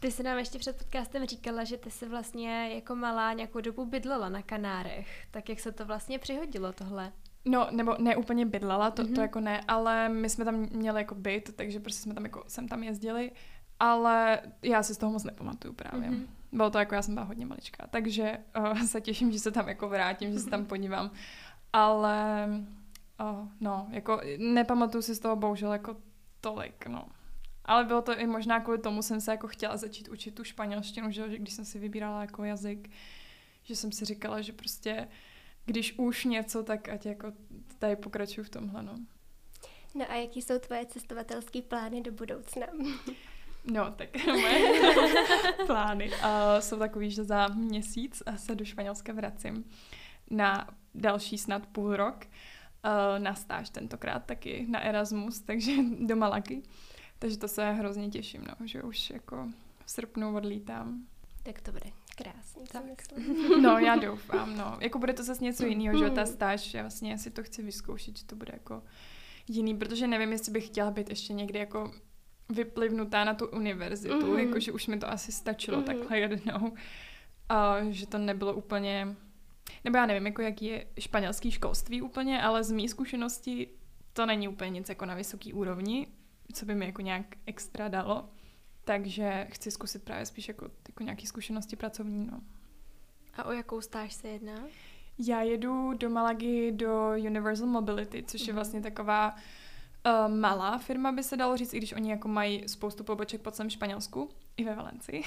Ty 0.00 0.10
jsi 0.10 0.22
nám 0.22 0.38
ještě 0.38 0.58
před 0.58 0.76
podcastem 0.78 1.26
říkala, 1.26 1.64
že 1.64 1.76
ty 1.76 1.90
jsi 1.90 2.08
vlastně 2.08 2.70
jako 2.74 2.94
malá 2.94 3.32
nějakou 3.32 3.60
dobu 3.60 3.86
bydlela 3.86 4.28
na 4.28 4.42
Kanárech. 4.42 5.26
Tak 5.30 5.48
jak 5.48 5.60
se 5.60 5.72
to 5.72 5.84
vlastně 5.84 6.18
přihodilo 6.18 6.72
tohle? 6.72 7.12
No, 7.44 7.68
nebo 7.70 7.96
ne 7.98 8.16
úplně 8.16 8.46
bydlela, 8.46 8.90
to, 8.90 9.02
mm-hmm. 9.02 9.06
Mhm. 9.06 9.14
to 9.14 9.20
jako 9.20 9.40
ne, 9.40 9.60
ale 9.68 10.08
my 10.08 10.30
jsme 10.30 10.44
tam 10.44 10.54
měli 10.54 11.00
jako 11.00 11.14
byt, 11.14 11.56
takže 11.56 11.80
prostě 11.80 12.02
jsme 12.02 12.14
tam 12.14 12.24
jako, 12.24 12.44
sem 12.48 12.68
tam 12.68 12.82
jezdili, 12.82 13.32
ale 13.80 14.40
já 14.62 14.82
si 14.82 14.94
z 14.94 14.98
toho 14.98 15.12
moc 15.12 15.24
nepamatuju 15.24 15.74
právě. 15.74 16.10
Mhm. 16.10 16.20
Mm-hmm. 16.20 16.37
Bylo 16.52 16.70
to 16.70 16.78
jako, 16.78 16.94
já 16.94 17.02
jsem 17.02 17.14
byla 17.14 17.26
hodně 17.26 17.46
maličká, 17.46 17.86
takže 17.90 18.38
uh, 18.58 18.82
se 18.86 19.00
těším, 19.00 19.32
že 19.32 19.38
se 19.38 19.50
tam 19.50 19.68
jako 19.68 19.88
vrátím, 19.88 20.32
že 20.32 20.38
se 20.38 20.50
tam 20.50 20.66
podívám, 20.66 21.10
ale 21.72 22.46
uh, 23.20 23.48
no, 23.60 23.88
jako 23.90 24.20
nepamatuju 24.38 25.02
si 25.02 25.14
z 25.14 25.18
toho 25.18 25.36
bohužel 25.36 25.72
jako 25.72 25.96
tolik, 26.40 26.86
no. 26.86 27.08
Ale 27.64 27.84
bylo 27.84 28.02
to 28.02 28.18
i 28.18 28.26
možná 28.26 28.60
kvůli 28.60 28.78
tomu, 28.78 29.02
jsem 29.02 29.20
se 29.20 29.30
jako 29.30 29.48
chtěla 29.48 29.76
začít 29.76 30.08
učit 30.08 30.34
tu 30.34 30.44
španělštinu, 30.44 31.10
že, 31.10 31.38
když 31.38 31.54
jsem 31.54 31.64
si 31.64 31.78
vybírala 31.78 32.20
jako 32.20 32.44
jazyk, 32.44 32.90
že 33.62 33.76
jsem 33.76 33.92
si 33.92 34.04
říkala, 34.04 34.40
že 34.40 34.52
prostě 34.52 35.08
když 35.64 35.98
už 35.98 36.24
něco, 36.24 36.62
tak 36.62 36.88
ať 36.88 37.06
jako 37.06 37.32
tady 37.78 37.96
pokračuju 37.96 38.44
v 38.44 38.50
tomhle, 38.50 38.82
no. 38.82 38.98
No 39.94 40.10
a 40.10 40.14
jaký 40.14 40.42
jsou 40.42 40.58
tvoje 40.58 40.86
cestovatelské 40.86 41.62
plány 41.62 42.00
do 42.00 42.12
budoucna? 42.12 42.66
No, 43.64 43.90
tak 43.96 44.08
moje 44.26 44.80
plány 45.66 46.10
uh, 46.10 46.18
jsou 46.60 46.78
takový, 46.78 47.10
že 47.10 47.24
za 47.24 47.48
měsíc 47.48 48.22
se 48.36 48.54
do 48.54 48.64
Španělska 48.64 49.12
vracím 49.12 49.64
na 50.30 50.68
další 50.94 51.38
snad 51.38 51.66
půl 51.66 51.96
rok 51.96 52.24
uh, 52.24 53.18
na 53.18 53.34
stáž 53.34 53.70
tentokrát 53.70 54.24
taky 54.26 54.66
na 54.68 54.80
Erasmus, 54.80 55.40
takže 55.46 55.72
do 56.00 56.16
Malaky. 56.16 56.62
Takže 57.18 57.38
to 57.38 57.48
se 57.48 57.72
hrozně 57.72 58.08
těším, 58.08 58.44
no, 58.48 58.66
že 58.66 58.82
už 58.82 59.10
jako 59.10 59.48
v 59.84 59.90
srpnu 59.90 60.36
odlítám. 60.36 61.02
Tak 61.42 61.60
to 61.60 61.72
bude 61.72 61.90
krásný, 62.16 62.64
Tak. 62.72 62.82
No, 63.60 63.78
já 63.78 63.96
doufám, 63.96 64.56
no. 64.56 64.78
Jako 64.80 64.98
bude 64.98 65.12
to 65.12 65.22
zase 65.24 65.44
něco 65.44 65.66
jiného, 65.66 65.98
že 65.98 66.10
ta 66.10 66.20
Mm. 66.20 66.26
stáž, 66.26 66.74
já 66.74 66.82
vlastně 66.82 67.18
si 67.18 67.30
to 67.30 67.42
chci 67.42 67.62
vyzkoušet, 67.62 68.18
že 68.18 68.24
to 68.24 68.36
bude 68.36 68.52
jako 68.52 68.82
jiný, 69.48 69.76
protože 69.76 70.06
nevím, 70.06 70.32
jestli 70.32 70.52
bych 70.52 70.66
chtěla 70.66 70.90
být 70.90 71.10
ještě 71.10 71.32
někdy 71.32 71.58
jako 71.58 71.92
vyplivnutá 72.48 73.24
na 73.24 73.34
tu 73.34 73.46
univerzitu, 73.46 74.26
Mhm. 74.30 74.38
jakože 74.38 74.72
už 74.72 74.86
mi 74.86 74.98
to 74.98 75.10
asi 75.10 75.32
stačilo 75.32 75.76
Mhm. 75.76 75.86
takhle 75.86 76.18
jednou. 76.18 76.72
A 77.48 77.76
že 77.90 78.06
to 78.06 78.18
nebylo 78.18 78.54
úplně, 78.54 79.16
nebo 79.84 79.96
já 79.96 80.06
nevím, 80.06 80.26
jako 80.26 80.42
jaký 80.42 80.64
je 80.66 80.86
španělský 80.98 81.50
školství 81.50 82.02
úplně, 82.02 82.42
ale 82.42 82.64
z 82.64 82.72
mý 82.72 82.88
zkušenosti 82.88 83.68
to 84.12 84.26
není 84.26 84.48
úplně 84.48 84.70
nic 84.70 84.88
jako 84.88 85.06
na 85.06 85.14
vysoký 85.14 85.52
úrovni, 85.52 86.06
co 86.52 86.66
by 86.66 86.74
mi 86.74 86.86
jako 86.86 87.02
nějak 87.02 87.26
extra 87.46 87.88
dalo. 87.88 88.28
Takže 88.84 89.46
chci 89.50 89.70
zkusit 89.70 90.02
právě 90.02 90.26
spíš 90.26 90.48
jako, 90.48 90.70
jako 90.88 91.02
nějaké 91.02 91.26
zkušenosti 91.26 91.76
pracovní, 91.76 92.26
no. 92.32 92.40
A 93.34 93.44
o 93.44 93.52
jakou 93.52 93.80
stáž 93.80 94.12
se 94.14 94.28
jedná? 94.28 94.54
Já 95.18 95.42
jedu 95.42 95.92
do 95.92 96.10
Malagy 96.10 96.72
do 96.72 97.10
Universal 97.26 97.66
Mobility, 97.66 98.22
což 98.22 98.40
je 98.40 98.46
Mhm. 98.46 98.54
vlastně 98.54 98.80
taková 98.80 99.32
uh, 99.32 99.38
malá 100.28 100.78
firma, 100.78 101.12
by 101.12 101.22
se 101.22 101.36
dalo 101.36 101.56
říct, 101.56 101.74
i 101.74 101.78
když 101.78 101.92
oni 101.92 102.10
jako 102.10 102.28
mají 102.28 102.68
spoustu 102.68 103.04
poboček 103.04 103.40
po 103.40 103.50
celém 103.50 103.70
Španělsku, 103.70 104.28
i 104.56 104.64
ve 104.64 104.74
Valencii. 104.74 105.22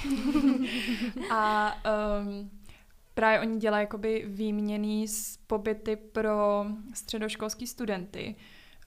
a 1.34 1.74
um, 2.22 2.51
právě 3.13 3.39
oni 3.39 3.57
dělají 3.57 3.84
jakoby 3.84 4.24
výměný 4.28 5.07
z 5.07 5.38
pobyty 5.38 5.95
pro 5.95 6.65
středoškolský 6.93 7.67
studenty. 7.67 8.36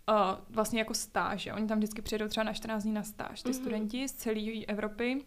Uh, 0.09 0.17
vlastně 0.51 0.79
jako 0.79 0.95
stáže. 0.95 1.53
Oni 1.53 1.67
tam 1.67 1.79
vždycky 1.79 2.03
přijedou 2.03 2.29
třeba 2.29 2.45
na 2.45 2.53
14 2.53 2.83
dní 2.83 2.93
na 2.93 3.03
stáž, 3.03 3.43
ty 3.43 3.49
Mhm. 3.49 3.55
studenti 3.55 4.09
z 4.09 4.13
celé 4.13 4.65
Evropy. 4.69 5.25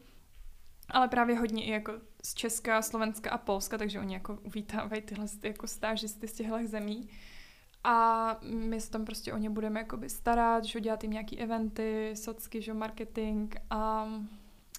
Ale 0.90 1.08
právě 1.08 1.40
hodně 1.40 1.66
i 1.66 1.72
jako 1.72 1.94
z 2.24 2.34
Česka, 2.34 2.82
Slovenska 2.82 3.30
a 3.30 3.38
Polska, 3.38 3.78
takže 3.78 4.00
oni 4.00 4.14
jako 4.14 4.38
uvítávají 4.44 5.02
tyhle 5.02 5.28
ty 5.42 5.48
jako 5.48 5.68
stážisty 5.68 6.28
z 6.28 6.34
těchto 6.34 6.58
zemí. 6.66 7.10
A 7.90 8.38
my 8.44 8.82
se 8.82 8.92
tam 8.92 9.06
prostě 9.06 9.34
o 9.34 9.38
ně 9.38 9.50
budeme 9.50 9.80
jakoby 9.80 10.10
starat, 10.10 10.64
že 10.66 10.82
dělat 10.82 11.04
jim 11.04 11.12
nějaký 11.12 11.40
eventy, 11.40 12.12
socky, 12.16 12.62
že 12.62 12.74
marketing 12.74 13.56
a, 13.70 14.08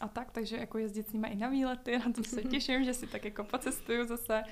a 0.00 0.08
tak, 0.08 0.30
takže 0.30 0.56
jako 0.56 0.78
jezdit 0.78 1.08
s 1.08 1.12
nimi 1.12 1.28
i 1.28 1.36
na 1.36 1.48
výlety, 1.48 1.98
na 1.98 2.12
to 2.12 2.24
se 2.24 2.42
těším, 2.50 2.84
že 2.84 2.94
si 2.94 3.06
tak 3.06 3.24
jako 3.24 3.44
pocestuju 3.44 4.06
zase. 4.06 4.42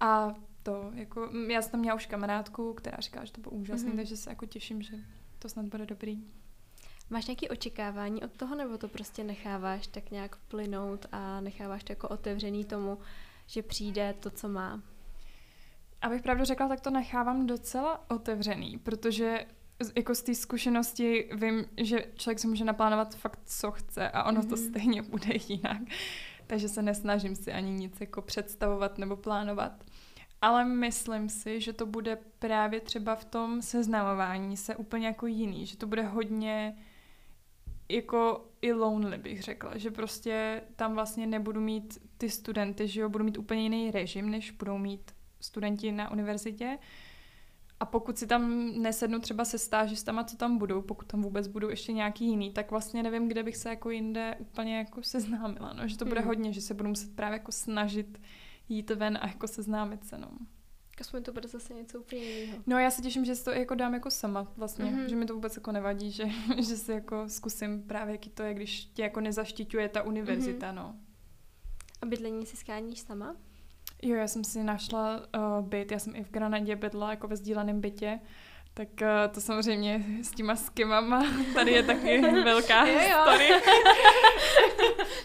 A 0.00 0.34
to, 0.62 0.90
jako, 0.94 1.30
já 1.48 1.62
jsem 1.62 1.70
tam 1.70 1.80
měla 1.80 1.96
už 1.96 2.06
kamarádku, 2.06 2.74
která 2.74 2.96
říká, 3.00 3.24
že 3.24 3.32
to 3.32 3.40
bylo 3.40 3.52
úžasný, 3.52 3.88
Mhm. 3.88 3.96
takže 3.96 4.16
se 4.16 4.30
jako 4.30 4.46
těším, 4.46 4.82
že 4.82 4.96
to 5.38 5.48
snad 5.48 5.66
bude 5.66 5.86
dobrý. 5.86 6.24
Máš 7.10 7.26
nějaké 7.26 7.48
očekávání 7.48 8.22
od 8.22 8.32
toho, 8.32 8.54
nebo 8.54 8.78
to 8.78 8.88
prostě 8.88 9.24
necháváš 9.24 9.86
tak 9.86 10.10
nějak 10.10 10.36
plynout 10.36 11.06
a 11.12 11.40
necháváš 11.40 11.84
to 11.84 11.92
jako 11.92 12.08
otevřený 12.08 12.64
tomu, 12.64 12.98
že 13.46 13.62
přijde 13.62 14.14
to, 14.20 14.30
co 14.30 14.48
má? 14.48 14.82
Abych 16.04 16.22
pravdu 16.22 16.44
řekla, 16.44 16.68
tak 16.68 16.80
to 16.80 16.90
nechávám 16.90 17.46
docela 17.46 18.10
otevřený, 18.10 18.78
protože 18.78 19.46
z- 19.82 19.92
jako 19.96 20.14
z 20.14 20.22
té 20.22 20.34
zkušenosti 20.34 21.28
vím, 21.32 21.64
že 21.76 22.04
člověk 22.14 22.38
si 22.38 22.46
může 22.46 22.64
naplánovat 22.64 23.14
fakt, 23.14 23.40
co 23.44 23.70
chce 23.70 24.10
a 24.10 24.24
ono 24.24 24.40
mm-hmm. 24.40 24.48
to 24.48 24.56
Mhm. 24.56 24.64
stejně 24.68 25.02
bude 25.02 25.34
jinak. 25.48 25.82
Takže 26.46 26.68
se 26.68 26.82
nesnažím 26.82 27.36
si 27.36 27.52
ani 27.52 27.70
nic 27.70 28.00
jako 28.00 28.22
představovat 28.22 28.98
nebo 28.98 29.16
plánovat. 29.16 29.84
ale 30.42 30.64
myslím 30.64 31.28
si, 31.28 31.60
že 31.60 31.72
to 31.72 31.86
bude 31.86 32.18
právě 32.38 32.80
třeba 32.80 33.14
v 33.14 33.24
tom 33.24 33.62
seznamování 33.62 34.56
se 34.56 34.76
úplně 34.76 35.06
jako 35.06 35.26
jiný, 35.26 35.66
že 35.66 35.76
to 35.76 35.86
bude 35.86 36.02
hodně 36.02 36.76
jako 37.88 38.44
i 38.62 38.72
lonely 38.72 39.18
bych 39.18 39.42
řekla, 39.42 39.78
že 39.78 39.90
prostě 39.90 40.62
tam 40.76 40.94
vlastně 40.94 41.26
nebudu 41.26 41.60
mít 41.60 41.98
ty 42.18 42.30
studenty, 42.30 42.88
že 42.88 43.00
jo, 43.00 43.08
budu 43.08 43.24
mít 43.24 43.38
úplně 43.38 43.62
jiný 43.62 43.90
režim, 43.90 44.30
než 44.30 44.50
budou 44.50 44.78
mít 44.78 45.10
studenti 45.44 45.92
na 45.92 46.10
univerzitě. 46.10 46.78
A 47.80 47.84
pokud 47.84 48.18
si 48.18 48.26
tam 48.26 48.72
nesednu 48.82 49.18
třeba 49.18 49.44
se 49.44 49.58
stážistama, 49.58 50.24
co 50.24 50.36
tam 50.36 50.58
budou, 50.58 50.82
pokud 50.82 51.06
tam 51.06 51.22
vůbec 51.22 51.46
budou 51.46 51.68
ještě 51.68 51.92
nějaký 51.92 52.26
jiný, 52.26 52.50
tak 52.50 52.70
vlastně 52.70 53.02
nevím, 53.02 53.28
kde 53.28 53.42
bych 53.42 53.56
se 53.56 53.68
jako 53.68 53.90
jinde 53.90 54.36
úplně 54.38 54.78
jako 54.78 55.02
seznámila, 55.02 55.72
no, 55.72 55.88
že 55.88 55.98
to 55.98 56.04
bude 56.04 56.20
hmm. 56.20 56.28
hodně, 56.28 56.52
že 56.52 56.60
se 56.60 56.74
budu 56.74 56.88
muset 56.88 57.16
právě 57.16 57.38
jako 57.38 57.52
snažit 57.52 58.20
jít 58.68 58.90
ven 58.90 59.18
a 59.22 59.26
jako 59.26 59.48
seznámit 59.48 60.04
se, 60.04 60.18
no. 60.18 60.28
Aspoň 61.00 61.22
to 61.22 61.32
bude 61.32 61.48
zase 61.48 61.74
něco 61.74 62.00
úplně 62.00 62.22
jiného. 62.22 62.62
No 62.66 62.78
já 62.78 62.90
se 62.90 63.02
těším, 63.02 63.24
že 63.24 63.34
si 63.34 63.44
to 63.44 63.50
jako 63.50 63.74
dám 63.74 63.94
jako 63.94 64.10
sama 64.10 64.52
vlastně, 64.56 64.84
mm-hmm. 64.84 65.06
že 65.06 65.16
mi 65.16 65.26
to 65.26 65.34
vůbec 65.34 65.56
jako 65.56 65.72
nevadí, 65.72 66.10
že, 66.10 66.24
že 66.56 66.76
si 66.76 66.92
jako 66.92 67.28
zkusím 67.28 67.82
právě, 67.82 68.14
jaký 68.14 68.30
to 68.30 68.42
je, 68.42 68.54
když 68.54 68.84
tě 68.84 69.02
jako 69.02 69.20
nezaštiťuje 69.20 69.88
ta 69.88 70.02
univerzita, 70.02 70.70
mm-hmm. 70.70 70.74
no. 70.74 70.96
A 72.02 72.06
bydlení 72.06 72.46
si 72.46 72.56
skáníš 72.56 73.00
sama? 73.00 73.36
Jo, 74.04 74.16
já 74.16 74.28
jsem 74.28 74.44
si 74.44 74.62
našla 74.62 75.20
uh, 75.36 75.66
byt, 75.68 75.92
já 75.92 75.98
jsem 75.98 76.16
i 76.16 76.24
v 76.24 76.30
Granadě 76.30 76.76
bydla 76.76 77.10
jako 77.10 77.28
ve 77.28 77.36
sdíleném 77.36 77.80
bytě, 77.80 78.20
tak 78.74 78.88
uh, 79.02 79.34
to 79.34 79.40
samozřejmě 79.40 80.04
s 80.22 80.30
těma 80.30 80.56
skimama, 80.56 81.26
tady 81.54 81.72
je 81.72 81.82
taky 81.82 82.20
velká 82.20 82.86
jo, 82.88 83.00
jo. 83.10 83.18
story. 83.22 83.48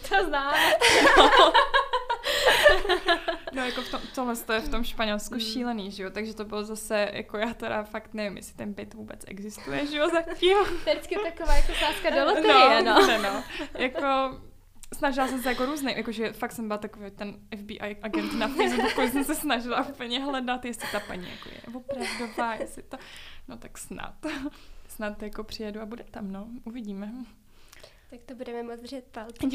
to 0.09 0.25
znám. 0.25 0.55
No 3.53 3.65
jako 3.65 3.81
v 3.81 3.91
tom, 3.91 4.01
tohle 4.15 4.35
to 4.35 4.53
je 4.53 4.59
v 4.59 4.69
tom 4.69 4.83
Španělsku 4.83 5.33
mm. 5.33 5.39
šílený, 5.39 5.91
že 5.91 6.03
jo, 6.03 6.09
takže 6.09 6.35
to 6.35 6.45
bylo 6.45 6.63
zase, 6.63 7.09
jako 7.13 7.37
já 7.37 7.53
teda 7.53 7.83
fakt 7.83 8.13
nevím, 8.13 8.37
jestli 8.37 8.53
ten 8.53 8.73
byt 8.73 8.93
vůbec 8.93 9.19
existuje, 9.27 9.85
že 9.85 9.97
jo, 9.97 10.09
zatím. 10.09 10.57
Vždycky 10.57 11.15
taková 11.15 11.55
jako 11.55 11.73
sázka 11.73 12.09
do 12.09 12.25
loterie, 12.25 12.83
no. 12.83 13.07
no. 13.07 13.21
no. 13.21 13.43
Jako 13.77 14.39
snažila 14.93 15.27
jsem 15.27 15.41
se 15.41 15.49
jako 15.49 15.65
různý, 15.65 15.93
jakože 15.97 16.33
fakt 16.33 16.51
jsem 16.51 16.67
byla 16.67 16.77
takový 16.77 17.11
ten 17.11 17.39
FBI 17.59 17.97
agent 18.01 18.33
na 18.33 18.47
Facebooku, 18.47 19.01
jsem 19.01 19.23
se 19.23 19.35
snažila 19.35 19.87
úplně 19.87 20.23
hledat, 20.23 20.65
jestli 20.65 20.87
ta 20.91 20.99
paní 20.99 21.29
jako 21.29 21.49
je 21.49 21.61
opravdová, 21.75 22.55
jestli 22.55 22.83
to, 22.83 22.97
no 23.47 23.57
tak 23.57 23.77
snad, 23.77 24.13
snad 24.87 25.23
jako 25.23 25.43
přijedu 25.43 25.81
a 25.81 25.85
bude 25.85 26.03
tam, 26.03 26.31
no, 26.31 26.47
uvidíme. 26.63 27.11
Tak 28.09 28.19
to 28.25 28.35
budeme 28.35 28.63
moc 28.63 28.79
držet 28.81 29.05
palce. 29.05 29.47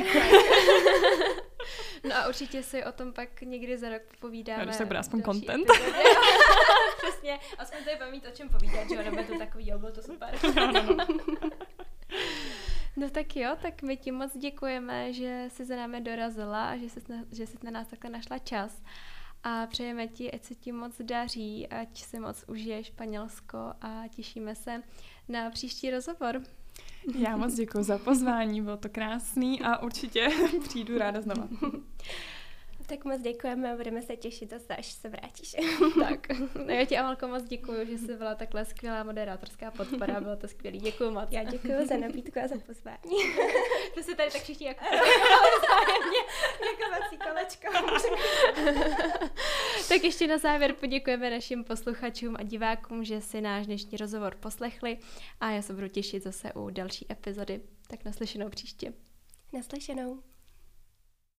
No 2.04 2.16
a 2.16 2.28
určitě 2.28 2.62
si 2.62 2.84
o 2.84 2.92
tom 2.92 3.12
pak 3.12 3.42
někdy 3.42 3.78
za 3.78 3.88
rok 3.88 4.02
povídáme. 4.20 4.64
Když 4.64 4.76
to 4.76 4.86
bude 4.86 4.98
aspoň 4.98 5.22
content. 5.22 5.66
Přesně, 7.02 7.38
aspoň 7.58 7.84
tady 7.84 7.96
budeme 7.96 8.10
mít 8.10 8.26
o 8.26 8.30
čem 8.30 8.48
povídat, 8.48 8.88
že 8.88 8.94
jo, 8.94 9.02
nebo 9.02 9.22
to 9.22 9.38
takový, 9.38 9.68
jo, 9.68 9.78
bylo 9.78 9.92
to 9.92 10.02
super. 10.02 10.38
no, 10.56 10.72
no, 10.72 10.82
no. 10.82 11.06
No 12.96 13.10
tak 13.10 13.36
jo, 13.36 13.56
tak 13.62 13.82
my 13.82 13.96
ti 13.96 14.10
moc 14.10 14.36
děkujeme, 14.36 15.12
že 15.12 15.46
jsi 15.48 15.64
za 15.64 15.76
námi 15.76 16.00
dorazila 16.00 16.68
a 16.68 16.76
že 16.76 16.88
jsi, 16.90 17.00
že 17.32 17.46
jsi 17.46 17.56
na 17.62 17.70
nás 17.70 17.86
takhle 17.88 18.10
našla 18.10 18.38
čas. 18.38 18.82
A 19.42 19.66
přejeme 19.66 20.08
ti, 20.08 20.32
ať 20.32 20.44
se 20.44 20.54
ti 20.54 20.72
moc 20.72 21.00
daří, 21.00 21.68
ať 21.68 22.02
si 22.02 22.18
moc 22.18 22.44
užije 22.48 22.84
Španělsko 22.84 23.58
a 23.80 24.02
těšíme 24.08 24.54
se 24.54 24.82
na 25.28 25.50
příští 25.50 25.90
rozhovor. 25.90 26.42
Já 27.18 27.36
moc 27.36 27.54
děkuji 27.54 27.82
za 27.82 27.98
pozvání, 27.98 28.62
bylo 28.62 28.76
to 28.76 28.88
krásný 28.88 29.60
a 29.60 29.82
určitě 29.82 30.28
přijdu 30.68 30.98
ráda 30.98 31.20
znova. 31.20 31.48
Tak 32.86 33.04
moc 33.04 33.20
děkujeme 33.20 33.72
a 33.72 33.76
budeme 33.76 34.02
se 34.02 34.16
těšit 34.16 34.50
zase, 34.50 34.76
až 34.76 34.92
se 34.92 35.08
vrátíš. 35.08 35.56
tak, 36.08 36.28
no 36.66 36.74
já 36.74 36.84
ti 36.84 36.98
Amalko 36.98 37.28
moc 37.28 37.42
děkuji, 37.42 37.86
že 37.86 37.98
jsi 37.98 38.16
byla 38.16 38.34
takhle 38.34 38.64
skvělá 38.64 39.02
moderátorská 39.04 39.70
podpora, 39.70 40.20
bylo 40.20 40.36
to 40.36 40.48
skvělý, 40.48 40.78
děkuji 40.78 41.10
moc. 41.10 41.28
Já 41.30 41.44
děkuji 41.44 41.86
za 41.86 41.96
nabídku 41.96 42.40
a 42.44 42.48
za 42.48 42.54
pozvání. 42.66 43.34
to 43.94 44.02
se 44.02 44.14
tady 44.14 44.30
tak 44.30 44.42
všichni 44.42 44.66
jako 44.66 44.84
děkovací 46.70 47.18
kolečko. 47.18 47.96
tak 49.88 50.04
ještě 50.04 50.26
na 50.26 50.38
závěr 50.38 50.72
poděkujeme 50.72 51.30
našim 51.30 51.64
posluchačům 51.64 52.36
a 52.38 52.42
divákům, 52.42 53.04
že 53.04 53.20
si 53.20 53.40
náš 53.40 53.66
dnešní 53.66 53.98
rozhovor 53.98 54.34
poslechli 54.34 54.98
a 55.40 55.50
já 55.50 55.62
se 55.62 55.72
budu 55.72 55.88
těšit 55.88 56.22
zase 56.22 56.52
u 56.52 56.70
další 56.70 57.06
epizody. 57.12 57.60
Tak 57.88 58.04
naslyšenou 58.04 58.48
příště. 58.48 58.92
Naslyšenou. 59.52 60.33